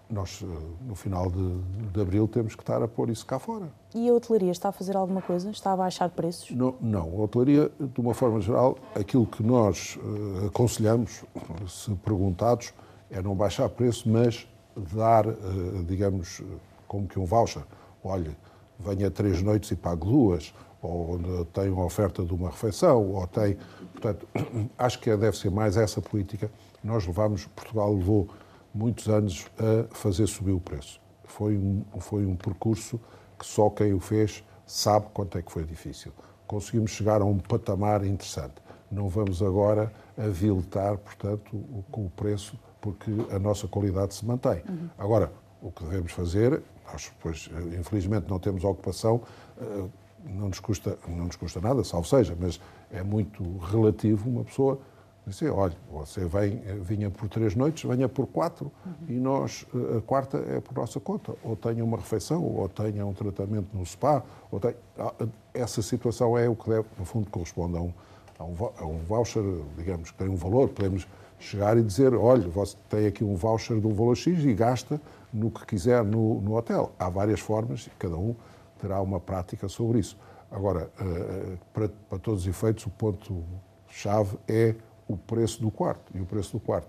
nós, 0.09 0.43
eh, 0.43 0.47
no 0.87 0.95
final 0.95 1.31
de, 1.31 1.59
de, 1.93 2.01
abril, 2.01 2.29
temos 2.29 2.55
que 2.55 2.63
estar 2.63 2.83
a 2.83 2.89
pôr 2.89 3.11
isso 3.11 3.27
cá 3.27 3.39
fora. 3.39 3.69
E 3.95 4.09
a 4.09 4.13
hotelaria 4.13 4.53
está 4.53 4.69
a 4.69 4.73
fazer 4.73 4.97
alguma 4.97 5.21
coisa? 5.21 5.51
Está 5.51 5.73
a 5.73 5.77
baixar 5.77 6.09
preços? 6.11 6.51
Não, 6.51 6.75
não. 6.81 7.03
a 7.03 7.23
hotelaria, 7.25 7.71
de 7.81 8.01
uma 8.01 8.15
forma 8.15 8.41
geral, 8.41 8.79
aquilo 8.95 9.27
que 9.27 9.43
nós 9.43 9.97
uh, 9.97 10.47
aconselhamos, 10.47 11.25
se 11.67 11.93
perguntados, 11.97 12.73
é 13.11 13.21
não 13.21 13.35
baixar 13.35 13.69
preço, 13.69 14.09
mas 14.09 14.47
dar, 14.95 15.27
uh, 15.27 15.85
digamos, 15.87 16.43
como 16.87 17.09
que 17.09 17.19
um 17.19 17.25
voucher. 17.25 17.63
Olha, 18.05 18.37
venha 18.79 19.11
três 19.11 19.43
noites 19.43 19.71
e 19.71 19.77
pague 19.77 20.05
duas, 20.05 20.55
ou 20.81 21.19
tem 21.53 21.69
uma 21.69 21.85
oferta 21.85 22.25
de 22.25 22.33
uma 22.33 22.51
refeição, 22.51 23.13
ou 23.13 23.27
tem. 23.27 23.57
Portanto, 23.93 24.29
acho 24.79 25.01
que 25.01 25.17
deve 25.17 25.37
ser 25.37 25.51
mais 25.51 25.77
essa 25.77 26.01
política. 26.01 26.51
Nós 26.85 27.05
levamos, 27.07 27.47
Portugal 27.47 27.93
levou 27.93 28.29
muitos 28.77 29.09
anos 29.09 29.47
a 29.59 29.95
fazer 29.95 30.27
subir 30.27 30.53
o 30.53 30.61
preço. 30.61 31.01
Foi 31.25 31.57
um, 31.57 31.83
foi 31.99 32.25
um 32.27 32.37
percurso 32.37 33.01
que 33.39 33.47
só 33.47 33.71
quem 33.71 33.93
o 33.93 34.01
fez 34.01 34.45
sabe 34.67 35.07
quanto 35.13 35.39
é 35.39 35.43
que 35.43 35.51
foi 35.51 35.65
difícil. 35.65 36.13
Conseguimos 36.47 36.91
chegar 36.91 37.21
a 37.21 37.25
um 37.25 37.39
patamar 37.39 38.05
interessante. 38.05 38.55
Não 38.91 39.09
vamos 39.09 39.43
agora 39.43 39.93
aviltar, 40.17 40.97
portanto, 40.99 41.57
o, 41.57 41.85
com 41.91 42.07
o 42.07 42.11
preço, 42.11 42.59
porque 42.81 43.11
a 43.31 43.39
nossa 43.39 43.67
qualidade 43.67 44.15
se 44.15 44.25
mantém. 44.25 44.63
Uhum. 44.69 44.89
Agora, 44.97 45.33
o 45.61 45.71
que 45.73 45.83
devemos 45.85 46.13
fazer, 46.13 46.63
nós, 46.87 47.13
pois, 47.21 47.51
infelizmente 47.79 48.29
não 48.29 48.39
temos 48.39 48.63
ocupação, 48.63 49.23
eh, 49.61 49.85
não 50.25 50.49
nos 50.49 50.61
custa, 50.61 50.97
não 51.09 51.27
nos 51.27 51.37
custa 51.37 51.61
nada, 51.61 51.83
salvo 51.83 52.07
seja, 52.07 52.37
mas 52.39 52.61
é 52.91 53.03
muito 53.03 53.59
relativo 53.59 54.29
uma 54.29 54.45
pessoa 54.45 54.79
Disse, 55.27 55.49
olha, 55.49 55.77
você 55.91 56.25
vem, 56.25 56.59
vinha 56.83 57.11
por 57.11 57.29
três 57.29 57.57
noites, 57.57 57.89
venha 57.89 58.09
por 58.09 58.29
quatro 58.29 58.71
uhum. 58.87 58.93
e 59.09 59.13
nós, 59.15 59.67
a 59.97 60.01
quarta 60.01 60.39
é 60.39 60.61
por 60.61 60.73
nossa 60.75 61.01
conta. 61.01 61.35
Ou 61.43 61.57
tenha 61.57 61.85
uma 61.85 61.97
refeição, 61.97 62.45
ou 62.45 62.69
tenha 62.69 63.05
um 63.05 63.13
tratamento 63.13 63.77
no 63.77 63.85
spa. 63.85 64.23
Ou 64.53 64.61
tenha... 64.61 64.77
Ah, 64.97 65.13
essa 65.53 65.83
situação 65.83 66.39
é 66.39 66.49
o 66.49 66.55
que 66.55 66.71
deve, 66.71 66.87
no 66.97 67.05
fundo, 67.05 67.29
corresponde 67.29 67.77
a 67.77 67.81
um, 67.81 67.93
a 68.39 68.45
um, 68.45 68.55
a 68.79 68.85
um 68.87 68.99
voucher, 68.99 69.43
digamos, 69.77 70.13
que 70.13 70.17
tem 70.17 70.29
um 70.29 70.37
valor. 70.37 70.69
Podemos 70.69 71.09
chegar 71.41 71.77
e 71.77 71.83
dizer, 71.83 72.15
olha, 72.15 72.49
você 72.49 72.77
tem 72.89 73.07
aqui 73.07 73.25
um 73.25 73.35
voucher 73.35 73.81
de 73.81 73.87
um 73.87 73.95
valor 73.95 74.17
X 74.17 74.45
e 74.45 74.55
gasta 74.55 75.01
no 75.33 75.51
que 75.51 75.67
quiser 75.67 76.05
no, 76.05 76.41
no 76.41 76.57
hotel. 76.57 76.93
Há 76.99 77.09
várias 77.09 77.41
formas 77.41 77.89
e 77.89 77.91
cada 77.99 78.17
um 78.17 78.37
terá 78.81 79.01
uma 79.01 79.19
prática 79.19 79.69
sobre 79.69 79.99
isso. 79.99 80.17
Agora, 80.51 80.89
eh, 81.01 81.05
eh, 81.05 81.59
para, 81.75 81.89
para 82.09 82.19
todos 82.19 82.43
os 82.43 82.47
efeitos, 82.47 82.87
o 82.87 82.91
ponto-chave 82.91 84.39
é 84.47 84.77
o 85.09 85.17
preço 85.17 85.61
do 85.61 85.71
quarto. 85.71 86.13
E 86.15 86.21
o 86.21 86.27
preço 86.27 86.53
do 86.53 86.61
quarto, 86.61 86.89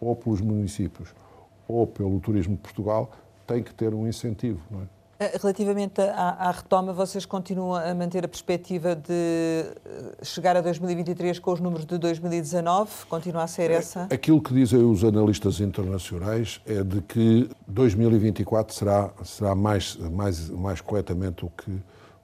ou 0.00 0.14
pelos 0.14 0.40
municípios 0.40 1.14
ou 1.66 1.86
pelo 1.86 2.18
Turismo 2.20 2.56
de 2.56 2.62
Portugal, 2.62 3.10
tem 3.46 3.62
que 3.62 3.74
ter 3.74 3.92
um 3.92 4.06
incentivo. 4.06 4.60
Não 4.70 4.82
é? 4.82 4.98
Eh, 5.20 5.36
relativamente 5.40 6.00
à, 6.00 6.48
à, 6.48 6.50
retoma, 6.52 6.92
vocês 6.92 7.26
continuam 7.26 7.74
a 7.74 7.92
manter 7.92 8.24
a 8.24 8.28
perspectiva 8.28 8.94
de 8.94 9.12
eh, 9.12 9.74
chegar 10.22 10.56
a 10.56 10.60
2023 10.60 11.40
com 11.40 11.52
os 11.52 11.58
números 11.58 11.84
de 11.84 11.98
2019? 11.98 13.06
Continua 13.08 13.42
a 13.42 13.46
ser 13.48 13.72
essa? 13.72 14.06
Aquilo 14.12 14.40
que 14.40 14.54
dizem 14.54 14.78
os 14.84 15.02
analistas 15.02 15.58
internacionais 15.58 16.60
é 16.64 16.84
de 16.84 17.00
que 17.02 17.50
2024 17.66 18.72
será, 18.72 19.10
será 19.24 19.56
mais, 19.56 19.96
mais, 19.96 20.48
mais 20.50 20.80
corretamente 20.80 21.44
o 21.44 21.50
que, 21.50 21.72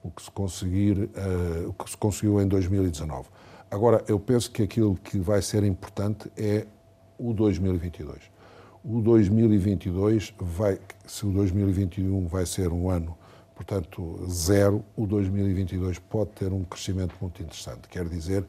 o 0.01 0.11
que 0.11 0.23
se 0.23 0.31
conseguir, 0.31 0.97
uh, 0.97 1.69
o 1.69 1.73
que 1.73 1.91
se 1.91 1.97
conseguiu 1.97 2.41
em 2.41 2.47
2019. 2.47 3.29
Agora, 3.71 4.05
eu 4.07 4.21
penso 4.21 4.51
que 4.51 4.63
aquilo 4.63 4.95
que 4.97 5.19
vai 5.19 5.43
ser 5.43 5.65
importante 5.65 6.31
é 6.37 6.67
o 7.19 7.33
2022. 7.33 8.21
O 8.85 9.01
2022 9.01 10.35
vai, 10.39 10.79
se 11.07 11.27
o 11.27 11.33
2021 11.33 12.27
vai 12.27 12.45
ser 12.45 12.73
um 12.73 12.91
ano, 12.91 13.17
portanto, 13.55 14.25
zero, 14.29 14.85
o 14.97 15.07
2022 15.07 15.99
pode 15.99 16.31
ter 16.31 16.53
um 16.53 16.63
crescimento 16.65 17.15
muito 17.21 17.43
interessante. 17.43 17.89
Quer 17.89 18.07
dizer 18.09 18.45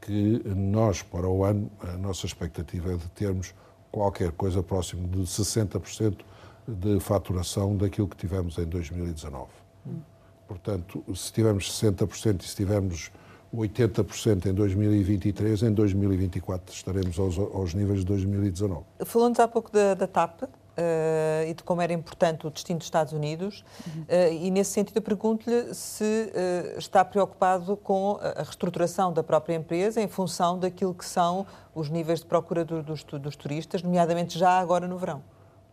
que 0.00 0.42
nós, 0.54 1.02
para 1.02 1.26
o 1.28 1.44
ano, 1.44 1.70
a 1.80 1.96
nossa 1.96 2.26
expectativa 2.26 2.92
é 2.92 2.96
de 2.96 3.08
termos 3.08 3.54
qualquer 3.90 4.30
coisa 4.32 4.62
próximo 4.62 5.08
de 5.08 5.22
60% 5.22 6.18
de 6.66 7.00
faturação 7.00 7.76
daquilo 7.76 8.06
que 8.06 8.16
tivemos 8.16 8.58
em 8.58 8.66
2019. 8.66 9.46
Hum. 9.86 10.00
Portanto, 10.46 11.02
se 11.14 11.32
tivermos 11.32 11.70
60% 11.80 12.42
e 12.42 12.46
se 12.46 12.56
tivermos 12.56 13.10
80% 13.54 14.46
em 14.46 14.52
2023, 14.52 15.62
em 15.62 15.72
2024 15.72 16.74
estaremos 16.74 17.18
aos, 17.18 17.38
aos 17.38 17.74
níveis 17.74 18.00
de 18.00 18.06
2019. 18.06 18.84
Falou-nos 19.04 19.40
há 19.40 19.48
pouco 19.48 19.70
da, 19.72 19.94
da 19.94 20.06
TAP. 20.06 20.42
Uh, 20.78 21.50
e 21.50 21.54
de 21.54 21.64
como 21.64 21.82
era 21.82 21.92
importante 21.92 22.46
o 22.46 22.50
destino 22.50 22.78
dos 22.78 22.86
Estados 22.86 23.12
Unidos, 23.12 23.64
uhum. 23.84 24.02
uh, 24.02 24.32
e 24.32 24.48
nesse 24.48 24.70
sentido 24.70 24.98
eu 24.98 25.02
pergunto-lhe 25.02 25.74
se 25.74 26.04
uh, 26.04 26.78
está 26.78 27.04
preocupado 27.04 27.76
com 27.76 28.16
a 28.22 28.44
reestruturação 28.44 29.12
da 29.12 29.24
própria 29.24 29.56
empresa 29.56 30.00
em 30.00 30.06
função 30.06 30.56
daquilo 30.56 30.94
que 30.94 31.04
são 31.04 31.44
os 31.74 31.90
níveis 31.90 32.20
de 32.20 32.26
procura 32.26 32.64
do, 32.64 32.80
dos, 32.80 33.02
dos, 33.02 33.34
turistas, 33.34 33.82
nomeadamente 33.82 34.38
já 34.38 34.56
agora 34.60 34.86
no 34.86 34.96
verão. 34.96 35.20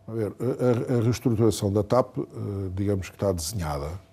A 0.08 0.12
ver, 0.12 0.34
a, 0.40 0.94
a 0.98 1.00
reestruturação 1.00 1.72
da 1.72 1.84
TAP, 1.84 2.16
digamos 2.74 3.08
que 3.08 3.14
está 3.14 3.30
desenhada 3.30 4.05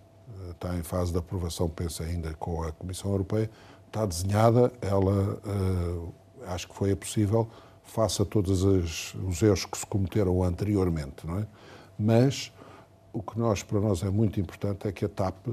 está 0.64 0.76
em 0.78 0.84
fase 0.84 1.12
de 1.12 1.18
aprovação, 1.18 1.68
penso 1.70 2.02
ainda 2.02 2.34
com 2.36 2.64
a 2.64 2.72
Comissão 2.72 3.12
Europeia, 3.12 3.50
está 3.88 4.06
desenhada, 4.06 4.72
ela 4.82 5.40
uh, 5.46 6.14
acho 6.48 6.70
que 6.70 6.76
foi 6.76 6.96
possível 6.96 7.48
face 7.84 8.22
a 8.22 8.26
todos 8.26 8.64
os 8.64 9.42
erros 9.44 9.66
que 9.66 9.78
se 9.78 9.86
cometeram 9.86 10.42
anteriormente, 10.42 11.28
não 11.28 11.40
é? 11.40 11.48
Mas 12.00 12.52
o 13.12 13.22
que 13.22 13.38
nós, 13.38 13.62
para 13.62 13.80
nós 13.80 14.02
é 14.04 14.10
muito 14.10 14.40
importante 14.40 14.88
é 14.88 14.92
que 14.92 15.04
a 15.04 15.10
TAP, 15.10 15.48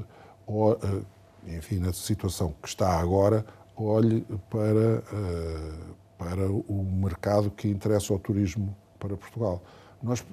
ou, 0.47 0.73
uh, 0.75 1.05
enfim, 1.47 1.79
na 1.79 1.93
situação 1.93 2.55
que 2.63 2.69
está 2.69 2.99
agora, 2.99 3.45
olhe 3.77 4.25
para, 4.49 5.03
uh, 5.13 5.95
para 6.17 6.51
o 6.51 6.85
mercado 6.85 7.51
que 7.51 7.69
interessa 7.69 8.13
ao 8.13 8.19
turismo 8.19 8.75
para 8.99 9.17
Portugal. 9.17 9.61
Nós 10.03 10.25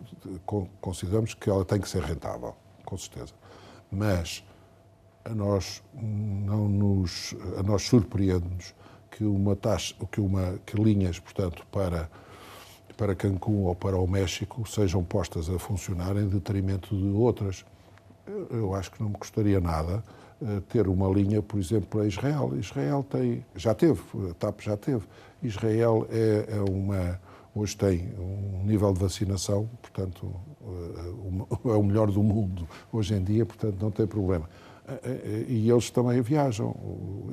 consideramos 0.79 1.33
que 1.33 1.49
ela 1.49 1.65
tem 1.65 1.81
que 1.81 1.89
ser 1.89 2.01
rentável, 2.01 2.55
com 2.85 2.97
certeza. 2.97 3.33
Mas 3.91 4.43
a 5.29 5.35
nós 5.35 5.83
não 5.93 6.67
nos 6.67 7.35
a 7.57 7.63
nós 7.63 7.83
surpreende-nos 7.83 8.73
que 9.11 9.23
uma 9.23 9.55
taxa 9.55 9.95
que 10.11 10.21
uma 10.21 10.59
que 10.65 10.81
linhas 10.81 11.19
portanto 11.19 11.65
para 11.71 12.09
para 12.97 13.15
Cancún 13.15 13.65
ou 13.65 13.75
para 13.75 13.95
o 13.95 14.07
México 14.07 14.67
sejam 14.67 15.03
postas 15.03 15.49
a 15.49 15.59
funcionar 15.59 16.17
em 16.17 16.27
detrimento 16.27 16.97
de 16.97 17.09
outras. 17.09 17.63
Eu 18.49 18.73
acho 18.73 18.91
que 18.91 19.01
não 19.01 19.09
me 19.09 19.15
custaria 19.15 19.59
nada 19.61 20.03
eh, 20.41 20.61
ter 20.67 20.87
uma 20.87 21.07
linha 21.07 21.41
por 21.41 21.59
exemplo 21.59 21.87
para 21.87 22.07
Israel. 22.07 22.53
Israel 22.57 23.05
tem 23.07 23.45
já 23.55 23.73
teve 23.73 24.01
a 24.29 24.33
TAP 24.33 24.61
já 24.61 24.75
teve. 24.75 25.05
Israel 25.43 26.07
é, 26.09 26.45
é 26.49 26.59
uma 26.59 27.19
hoje 27.53 27.77
tem 27.77 28.13
um 28.19 28.65
nível 28.65 28.91
de 28.91 28.99
vacinação 28.99 29.69
portanto 29.81 30.33
eh, 31.65 31.69
é 31.69 31.73
o 31.73 31.83
melhor 31.83 32.11
do 32.11 32.23
mundo 32.23 32.67
hoje 32.91 33.13
em 33.13 33.23
dia 33.23 33.45
portanto 33.45 33.77
não 33.79 33.91
tem 33.91 34.07
problema 34.07 34.49
e 35.47 35.69
eles 35.69 35.89
também 35.89 36.21
viajam 36.21 36.75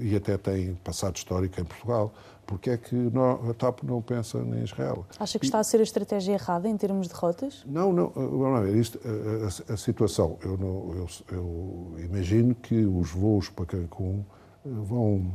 e 0.01 0.17
até 0.17 0.37
têm 0.37 0.75
passado 0.77 1.17
histórico 1.17 1.61
em 1.61 1.65
Portugal. 1.65 2.13
Porque 2.47 2.71
é 2.71 2.77
que 2.77 2.95
não, 2.95 3.51
a 3.51 3.55
TAP 3.55 3.83
não 3.83 4.03
pensa 4.03 4.39
em 4.39 4.63
Israel? 4.63 5.07
Acha 5.19 5.39
que 5.39 5.47
está 5.47 5.59
a 5.59 5.65
ser 5.65 5.81
a 5.81 5.83
estratégia 5.83 6.35
errada 6.35 6.69
em 6.69 6.77
termos 6.77 7.09
de 7.09 7.15
rotas? 7.15 7.65
Não, 7.67 7.93
não. 7.93 8.11
Vamos 8.11 8.61
ver. 8.61 8.77
Isto, 8.77 9.01
a, 9.05 9.73
a, 9.73 9.75
a, 9.75 9.77
situação, 9.77 10.39
eu, 10.43 10.59
não, 10.59 10.95
eu, 10.95 11.07
eu, 11.33 11.95
imagino 12.05 12.55
que 12.55 12.85
os 12.85 13.11
voos 13.11 13.49
para 13.49 13.65
Cancún 13.67 14.25
eh, 14.65 14.69
vão, 14.69 15.33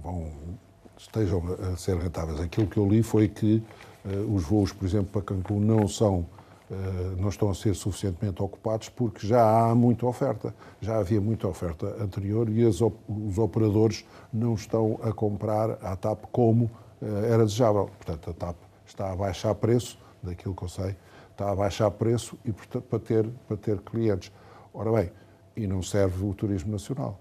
vão 0.00 0.30
estejam 0.96 1.42
a 1.72 1.76
ser 1.76 1.96
rentáveis. 1.96 2.40
Aquilo 2.40 2.66
que 2.66 2.76
eu 2.76 2.86
li 2.86 3.02
foi 3.02 3.26
que 3.26 3.62
uh, 4.04 4.34
os 4.34 4.44
voos, 4.44 4.72
por 4.72 4.86
exemplo, 4.86 5.08
para 5.12 5.22
Cancún 5.22 5.60
não 5.60 5.88
são 5.88 6.20
eh, 6.20 6.39
não 7.18 7.28
estão 7.28 7.50
a 7.50 7.54
ser 7.54 7.74
suficientemente 7.74 8.42
ocupados 8.42 8.88
porque 8.88 9.26
já 9.26 9.70
há 9.70 9.74
muita 9.74 10.06
oferta. 10.06 10.54
Já 10.80 10.98
havia 10.98 11.20
muita 11.20 11.48
oferta 11.48 11.86
anterior 12.00 12.48
e 12.48 12.64
os 12.64 13.38
operadores 13.38 14.04
não 14.32 14.54
estão 14.54 14.98
a 15.02 15.12
comprar 15.12 15.72
a 15.82 15.96
TAP 15.96 16.24
como 16.30 16.70
eh, 17.02 17.32
era 17.32 17.44
desejável. 17.44 17.90
Portanto, 17.98 18.30
a 18.30 18.32
TAP 18.34 18.56
está 18.86 19.12
a 19.12 19.16
baixar 19.16 19.54
preço, 19.54 19.98
daquilo 20.22 20.54
que 20.54 20.62
eu 20.62 20.68
sei, 20.68 20.96
está 21.30 21.50
a 21.50 21.54
baixar 21.54 21.90
preço 21.90 22.38
e, 22.44 22.52
portanto, 22.52 22.84
para 22.84 22.98
ter, 22.98 23.28
para 23.48 23.56
ter 23.56 23.80
clientes. 23.80 24.30
Ora 24.72 24.92
bem, 24.92 25.10
e 25.56 25.66
não 25.66 25.82
serve 25.82 26.24
o 26.24 26.34
turismo 26.34 26.70
nacional. 26.70 27.18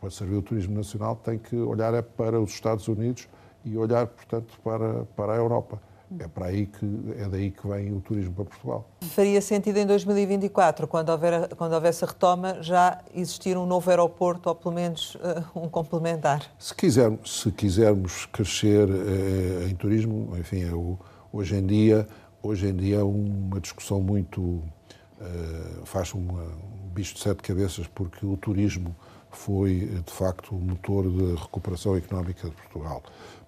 Para 0.00 0.10
servir 0.10 0.36
o 0.36 0.42
turismo 0.42 0.76
nacional 0.76 1.16
tem 1.16 1.38
que 1.38 1.56
olhar 1.56 1.92
é 1.92 2.02
para 2.02 2.40
os 2.40 2.50
Estados 2.50 2.86
Unidos 2.88 3.28
e 3.64 3.76
olhar, 3.76 4.06
portanto, 4.06 4.58
para, 4.62 5.04
para 5.16 5.32
a 5.32 5.36
Europa. 5.36 5.80
É 6.18 6.28
para 6.28 6.46
aí 6.46 6.66
que 6.66 6.86
é 7.18 7.28
daí 7.28 7.50
que 7.50 7.66
vem 7.66 7.92
o 7.92 8.00
turismo 8.00 8.32
para 8.34 8.44
Portugal. 8.44 8.88
Faria 9.02 9.40
sentido 9.42 9.76
em 9.76 9.86
2024, 9.86 10.86
quando 10.86 11.10
houver 11.10 11.54
quando 11.54 11.72
houvesse 11.72 12.04
a 12.04 12.08
retoma, 12.08 12.62
já 12.62 12.98
existir 13.14 13.56
um 13.56 13.66
novo 13.66 13.90
aeroporto 13.90 14.48
ou 14.48 14.54
pelo 14.54 14.74
menos 14.74 15.16
uh, 15.16 15.44
um 15.54 15.68
complementar. 15.68 16.42
Se 16.58 16.74
quisermos, 16.74 17.42
se 17.42 17.52
quisermos 17.52 18.26
crescer 18.26 18.88
uh, 18.88 19.68
em 19.68 19.74
turismo, 19.74 20.34
enfim, 20.38 20.62
é 20.62 20.72
o, 20.72 20.98
hoje 21.32 21.56
em 21.56 21.66
dia 21.66 22.06
hoje 22.42 22.68
em 22.68 22.74
dia 22.74 22.96
é 22.96 23.02
uma 23.02 23.60
discussão 23.60 24.00
muito. 24.00 24.40
Uh, 24.40 25.84
faz 25.84 26.14
uma, 26.14 26.42
um 26.42 26.88
bicho 26.92 27.14
de 27.14 27.20
sete 27.20 27.42
cabeças, 27.42 27.86
porque 27.88 28.24
o 28.24 28.36
turismo 28.36 28.94
foi, 29.30 30.00
de 30.06 30.12
facto, 30.12 30.54
o 30.54 30.60
motor 30.60 31.10
da 31.10 31.40
recuperação 31.40 31.96
económica 31.96 32.48
de 32.48 32.54
Portugal. 32.54 33.02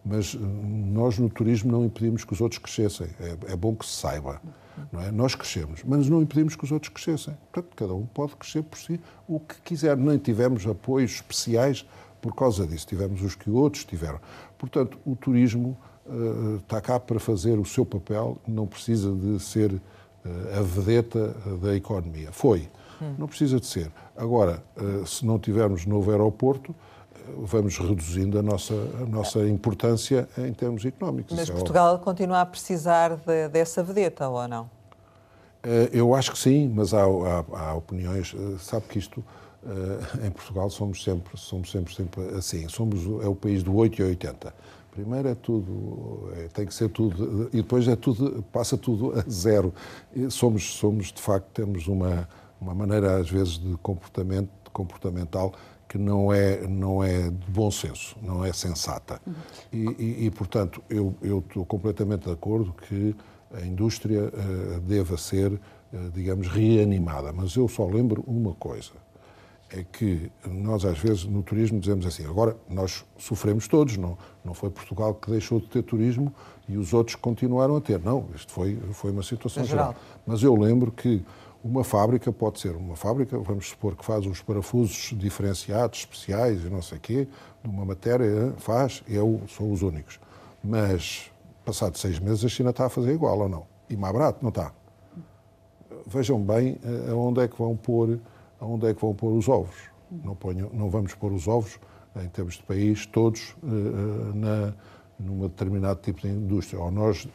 Mas 0.05 0.35
nós, 0.35 1.19
no 1.19 1.29
turismo, 1.29 1.71
não 1.71 1.85
impedimos 1.85 2.25
que 2.25 2.33
os 2.33 2.41
outros 2.41 2.59
crescessem. 2.59 3.09
É, 3.21 3.53
é 3.53 3.57
bom 3.57 3.75
que 3.75 3.85
se 3.85 3.93
saiba. 3.93 4.41
Não 4.93 5.01
é? 5.01 5.11
Nós 5.11 5.35
crescemos, 5.35 5.83
mas 5.85 6.09
não 6.09 6.23
impedimos 6.23 6.57
que 6.57 6.65
os 6.65 6.73
outros 6.73 6.91
crescessem. 6.91 7.37
Portanto, 7.53 7.75
cada 7.77 7.95
um 7.95 8.07
pode 8.07 8.35
crescer 8.37 8.63
por 8.63 8.79
si 8.79 9.01
o 9.29 9.39
que 9.39 9.61
quiser. 9.63 9.97
Nem 9.97 10.19
tivemos 10.19 10.67
apoios 10.67 11.13
especiais 11.13 11.87
por 12.21 12.35
causa 12.35 12.67
disso. 12.67 12.87
Tivemos 12.87 13.23
os 13.23 13.35
que 13.35 13.51
outros 13.51 13.85
tiveram. 13.85 14.21
Portanto, 14.59 14.99
o 15.05 15.15
turismo 15.15 15.77
uh, 16.07 16.57
está 16.57 16.81
cá 16.81 16.99
para 16.99 17.19
fazer 17.19 17.59
o 17.59 17.65
seu 17.65 17.85
papel, 17.85 18.39
não 18.47 18.67
precisa 18.67 19.15
de 19.15 19.41
ser 19.41 19.73
uh, 19.73 19.81
a 20.59 20.63
vedeta 20.63 21.35
da 21.61 21.75
economia. 21.75 22.33
Foi. 22.33 22.69
Hum. 23.01 23.15
Não 23.19 23.27
precisa 23.27 23.59
de 23.59 23.67
ser. 23.67 23.91
Agora, 24.17 24.63
uh, 24.77 25.07
se 25.07 25.25
não 25.25 25.39
tivermos 25.39 25.87
novo 25.87 26.11
aeroporto, 26.11 26.75
vamos 27.39 27.79
reduzindo 27.79 28.39
a 28.39 28.43
nossa, 28.43 28.75
a 28.75 29.07
nossa 29.07 29.41
importância 29.49 30.29
em 30.39 30.53
termos 30.53 30.85
económicos. 30.85 31.37
Mas 31.37 31.49
é 31.49 31.53
Portugal 31.53 31.99
continua 31.99 32.41
a 32.41 32.47
precisar 32.47 33.17
de, 33.17 33.49
dessa 33.49 33.83
vedeta, 33.83 34.29
ou 34.29 34.47
não? 34.49 34.71
Eu 35.93 36.15
acho 36.15 36.33
que 36.33 36.39
sim, 36.39 36.73
mas 36.75 36.95
há, 36.95 37.03
há, 37.03 37.45
há 37.59 37.75
opiniões. 37.75 38.35
Sabe 38.59 38.87
que 38.87 38.99
isto 38.99 39.23
Uh, 39.63 40.27
em 40.27 40.31
Portugal 40.31 40.71
somos 40.71 41.05
sempre, 41.05 41.37
somos 41.37 41.71
sempre, 41.71 41.95
sempre 41.95 42.23
assim. 42.35 42.67
Somos, 42.69 43.05
é 43.23 43.29
o 43.29 43.35
país 43.35 43.63
do 43.63 43.75
8 43.75 44.01
e 44.01 44.05
80. 44.05 44.55
Primeiro 44.91 45.29
é 45.29 45.35
tudo, 45.35 46.33
tem 46.53 46.67
que 46.67 46.75
ser 46.75 46.89
tudo, 46.89 47.49
e 47.53 47.59
depois 47.59 47.87
é 47.87 47.95
tudo, 47.95 48.43
passa 48.51 48.77
tudo 48.77 49.13
a 49.19 49.31
zero. 49.31 49.73
Somos, 50.31 50.75
somos, 50.75 51.13
de 51.13 51.21
facto, 51.21 51.47
temos 51.53 51.87
uma, 51.87 52.29
uma 52.61 52.75
maneira, 52.75 53.19
às 53.19 53.31
vezes, 53.31 53.59
de 53.59 53.77
comportamento, 53.77 54.51
comportamental 54.73 55.53
que 55.91 55.99
não 55.99 56.33
é, 56.33 56.69
não 56.69 57.03
é 57.03 57.31
de 57.31 57.51
bom 57.51 57.69
senso, 57.69 58.17
não 58.23 58.45
é 58.45 58.53
sensata. 58.53 59.21
Uhum. 59.27 59.35
E, 59.73 59.97
e, 59.99 60.27
e, 60.27 60.31
portanto, 60.31 60.81
eu, 60.89 61.13
eu 61.21 61.41
estou 61.41 61.67
completamente 61.67 62.27
de 62.27 62.31
acordo 62.31 62.73
que 62.73 63.13
a 63.53 63.61
indústria 63.67 64.23
uh, 64.23 64.81
deva 64.83 65.17
ser, 65.17 65.51
uh, 65.51 65.59
digamos, 66.15 66.47
reanimada. 66.47 67.33
Mas 67.33 67.57
eu 67.57 67.67
só 67.67 67.85
lembro 67.87 68.23
uma 68.25 68.55
coisa 68.55 68.93
é 69.73 69.85
que 69.85 70.31
nós 70.45 70.85
às 70.85 70.99
vezes 70.99 71.25
no 71.25 71.43
turismo 71.43 71.79
dizemos 71.79 72.05
assim, 72.05 72.25
agora 72.27 72.57
nós 72.69 73.05
sofremos 73.17 73.69
todos, 73.69 73.97
não, 73.97 74.19
não 74.45 74.53
foi 74.53 74.69
Portugal 74.69 75.15
que 75.15 75.31
deixou 75.31 75.61
de 75.61 75.69
ter 75.69 75.83
turismo 75.83 76.35
e 76.69 76.77
os 76.77 76.93
outros 76.93 77.15
continuaram 77.15 77.77
a 77.77 77.81
ter. 77.81 78.01
Não, 78.01 78.27
isto 78.35 78.53
foi, 78.53 78.77
foi 78.93 79.13
uma 79.13 79.23
situação 79.23 79.65
geral. 79.65 79.93
geral. 79.93 80.03
Mas 80.27 80.43
eu 80.43 80.57
lembro 80.57 80.91
que 80.91 81.23
uma 81.63 81.85
fábrica 81.85 82.33
pode 82.33 82.61
ser 82.61 82.75
uma 82.75 82.97
fábrica, 82.97 83.39
vamos 83.39 83.69
supor 83.69 83.95
que 83.95 84.05
faz 84.05 84.27
uns 84.27 84.41
parafusos 84.41 85.15
diferenciados, 85.19 86.01
especiais 86.01 86.65
e 86.65 86.71
não 86.71 86.81
sei 86.81 86.99
quê, 86.99 87.29
de 87.63 87.69
uma 87.69 87.85
matéria, 87.85 88.55
faz, 88.59 89.03
eu 89.09 89.43
sou 89.49 89.71
os 89.71 89.83
únicos. 89.83 90.19
Mas, 90.63 91.31
passado 91.65 91.99
seis 91.99 92.19
meses, 92.19 92.45
a 92.45 92.49
China 92.49 92.71
está 92.71 92.87
a 92.87 92.89
fazer 92.89 93.13
igual 93.13 93.39
ou 93.39 93.49
não? 93.49 93.67
E 93.89 93.97
mais 93.97 94.13
barato, 94.13 94.39
não 94.43 94.49
está? 94.49 94.73
Vejam 96.07 96.41
bem 96.41 96.79
eh, 96.83 97.11
aonde 97.11 97.41
é 97.41 97.49
que 97.49 97.59
vão 97.59 97.77
pôr 97.77 98.19
onde 98.61 98.87
é 98.87 98.95
que 98.95 99.01
vão 99.01 99.15
pôr 99.15 99.33
os 99.33 99.49
ovos. 99.49 99.77
Não, 100.11 100.35
ponho, 100.35 100.71
não 100.73 100.91
vamos 100.91 101.15
pôr 101.15 101.33
os 101.33 101.49
ovos, 101.49 101.79
em 102.17 102.29
termos 102.29 102.55
de 102.55 102.63
país, 102.65 103.07
todos 103.07 103.55
uh, 103.63 104.35
na, 104.35 104.75
numa 105.19 105.49
determinado 105.49 106.01
tipo 106.01 106.21
de 106.21 106.29
indústria. 106.29 106.81
Ou 106.81 106.91
nós 106.91 107.29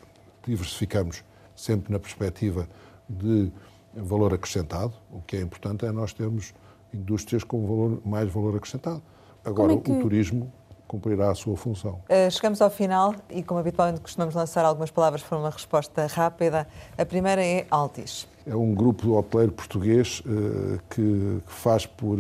diversificamos 0.45 1.23
sempre 1.55 1.91
na 1.91 1.99
perspectiva 1.99 2.67
de 3.09 3.51
valor 3.95 4.33
acrescentado, 4.33 4.93
o 5.11 5.21
que 5.21 5.37
é 5.37 5.41
importante 5.41 5.85
é 5.85 5.91
nós 5.91 6.13
termos 6.13 6.53
indústrias 6.93 7.43
com 7.43 7.65
valor, 7.65 8.01
mais 8.05 8.31
valor 8.31 8.55
acrescentado. 8.55 9.01
Agora, 9.43 9.73
é 9.73 9.77
que... 9.77 9.91
o 9.91 10.01
turismo 10.01 10.51
cumprirá 10.87 11.31
a 11.31 11.35
sua 11.35 11.57
função. 11.57 11.99
Uh, 12.09 12.29
chegamos 12.29 12.61
ao 12.61 12.69
final 12.69 13.15
e, 13.29 13.43
como 13.43 13.59
habitualmente 13.59 14.01
costumamos 14.01 14.35
lançar 14.35 14.63
algumas 14.65 14.91
palavras 14.91 15.23
para 15.23 15.37
uma 15.37 15.49
resposta 15.49 16.05
rápida. 16.07 16.67
A 16.97 17.05
primeira 17.05 17.43
é 17.43 17.65
Altis. 17.69 18.27
É 18.45 18.55
um 18.55 18.73
grupo 18.73 19.17
hoteleiro 19.17 19.51
português 19.51 20.21
uh, 20.21 20.79
que, 20.89 21.41
faz 21.47 21.85
por 21.85 22.19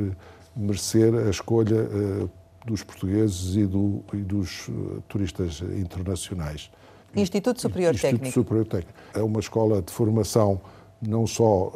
merecer 0.55 1.13
a 1.13 1.29
escolha 1.29 1.83
uh, 1.83 2.29
dos 2.65 2.81
portugueses 2.83 3.55
e, 3.55 3.65
do, 3.65 4.03
e 4.13 4.17
dos 4.17 4.69
turistas 5.07 5.61
internacionais. 5.61 6.71
Instituto 7.15 7.61
Superior 7.61 7.93
Instituto 7.93 8.19
Técnico. 8.19 8.33
Superior 8.33 8.65
Técnico. 8.65 8.99
É 9.13 9.21
uma 9.21 9.39
escola 9.39 9.81
de 9.81 9.93
formação 9.93 10.59
não 11.07 11.25
só 11.25 11.71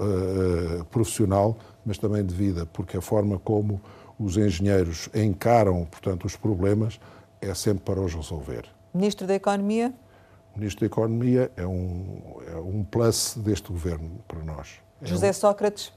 profissional, 0.91 1.57
mas 1.85 1.97
também 1.97 2.25
de 2.25 2.33
vida, 2.33 2.65
porque 2.65 2.97
a 2.97 3.01
forma 3.01 3.39
como 3.39 3.81
os 4.19 4.35
engenheiros 4.37 5.09
encaram, 5.15 5.85
portanto, 5.85 6.25
os 6.25 6.35
problemas, 6.35 6.99
é 7.41 7.53
sempre 7.53 7.83
para 7.85 8.01
os 8.01 8.13
resolver. 8.13 8.65
Ministro 8.93 9.25
da 9.25 9.35
Economia? 9.35 9.93
O 10.53 10.59
Ministro 10.59 10.81
da 10.81 10.85
Economia 10.87 11.51
é 11.55 11.65
um, 11.65 12.41
é 12.47 12.55
um 12.57 12.83
plus 12.83 13.35
deste 13.37 13.71
governo 13.71 14.19
para 14.27 14.43
nós. 14.43 14.81
É 15.01 15.05
José 15.05 15.29
um, 15.29 15.33
Sócrates? 15.33 15.93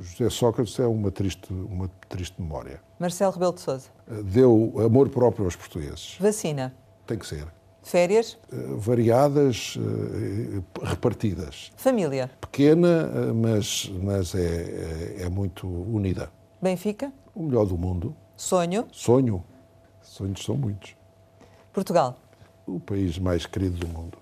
José 0.00 0.30
Sócrates 0.30 0.78
é 0.80 0.86
uma 0.86 1.10
triste, 1.10 1.52
uma 1.52 1.88
triste 2.08 2.40
memória. 2.40 2.80
Marcelo 2.98 3.32
Rebelo 3.32 3.52
de 3.52 3.60
Sousa? 3.60 3.90
Deu 4.24 4.74
amor 4.84 5.08
próprio 5.10 5.44
aos 5.44 5.54
portugueses. 5.54 6.16
Vacina? 6.18 6.74
Tem 7.06 7.18
que 7.18 7.26
ser. 7.26 7.46
Férias? 7.82 8.38
Uh, 8.52 8.76
variadas, 8.76 9.76
uh, 9.76 10.62
repartidas. 10.82 11.72
Família? 11.76 12.30
Pequena, 12.40 13.08
uh, 13.08 13.34
mas, 13.34 13.90
mas 14.02 14.34
é, 14.34 15.16
é, 15.18 15.22
é 15.22 15.28
muito 15.28 15.66
unida. 15.66 16.30
Benfica? 16.60 17.12
o 17.34 17.42
melhor 17.42 17.66
do 17.66 17.76
mundo. 17.76 18.14
Sonho? 18.36 18.86
Sonho. 18.92 19.44
Sonhos 20.00 20.44
são 20.44 20.56
muitos. 20.56 20.94
Portugal? 21.72 22.16
O 22.66 22.78
país 22.78 23.18
mais 23.18 23.46
querido 23.46 23.78
do 23.78 23.88
mundo. 23.88 24.18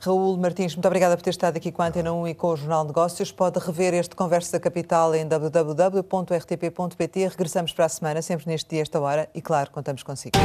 Raul 0.00 0.36
Martins, 0.36 0.74
muito 0.74 0.86
obrigada 0.86 1.16
por 1.16 1.22
ter 1.22 1.30
estado 1.30 1.56
aqui 1.56 1.70
com 1.70 1.80
a 1.80 1.86
Antena 1.86 2.12
1 2.12 2.28
e 2.28 2.34
com 2.34 2.48
o 2.48 2.56
Jornal 2.56 2.84
Negócios. 2.84 3.30
Pode 3.30 3.60
rever 3.60 3.94
este 3.94 4.16
Conversa 4.16 4.52
da 4.52 4.60
Capital 4.60 5.14
em 5.14 5.26
www.rtp.pt. 5.26 7.28
Regressamos 7.28 7.72
para 7.72 7.84
a 7.84 7.88
semana, 7.88 8.20
sempre 8.20 8.48
neste 8.48 8.70
dia, 8.70 8.82
esta 8.82 9.00
hora, 9.00 9.30
e 9.32 9.40
claro, 9.40 9.70
contamos 9.70 10.02
consigo. 10.02 10.36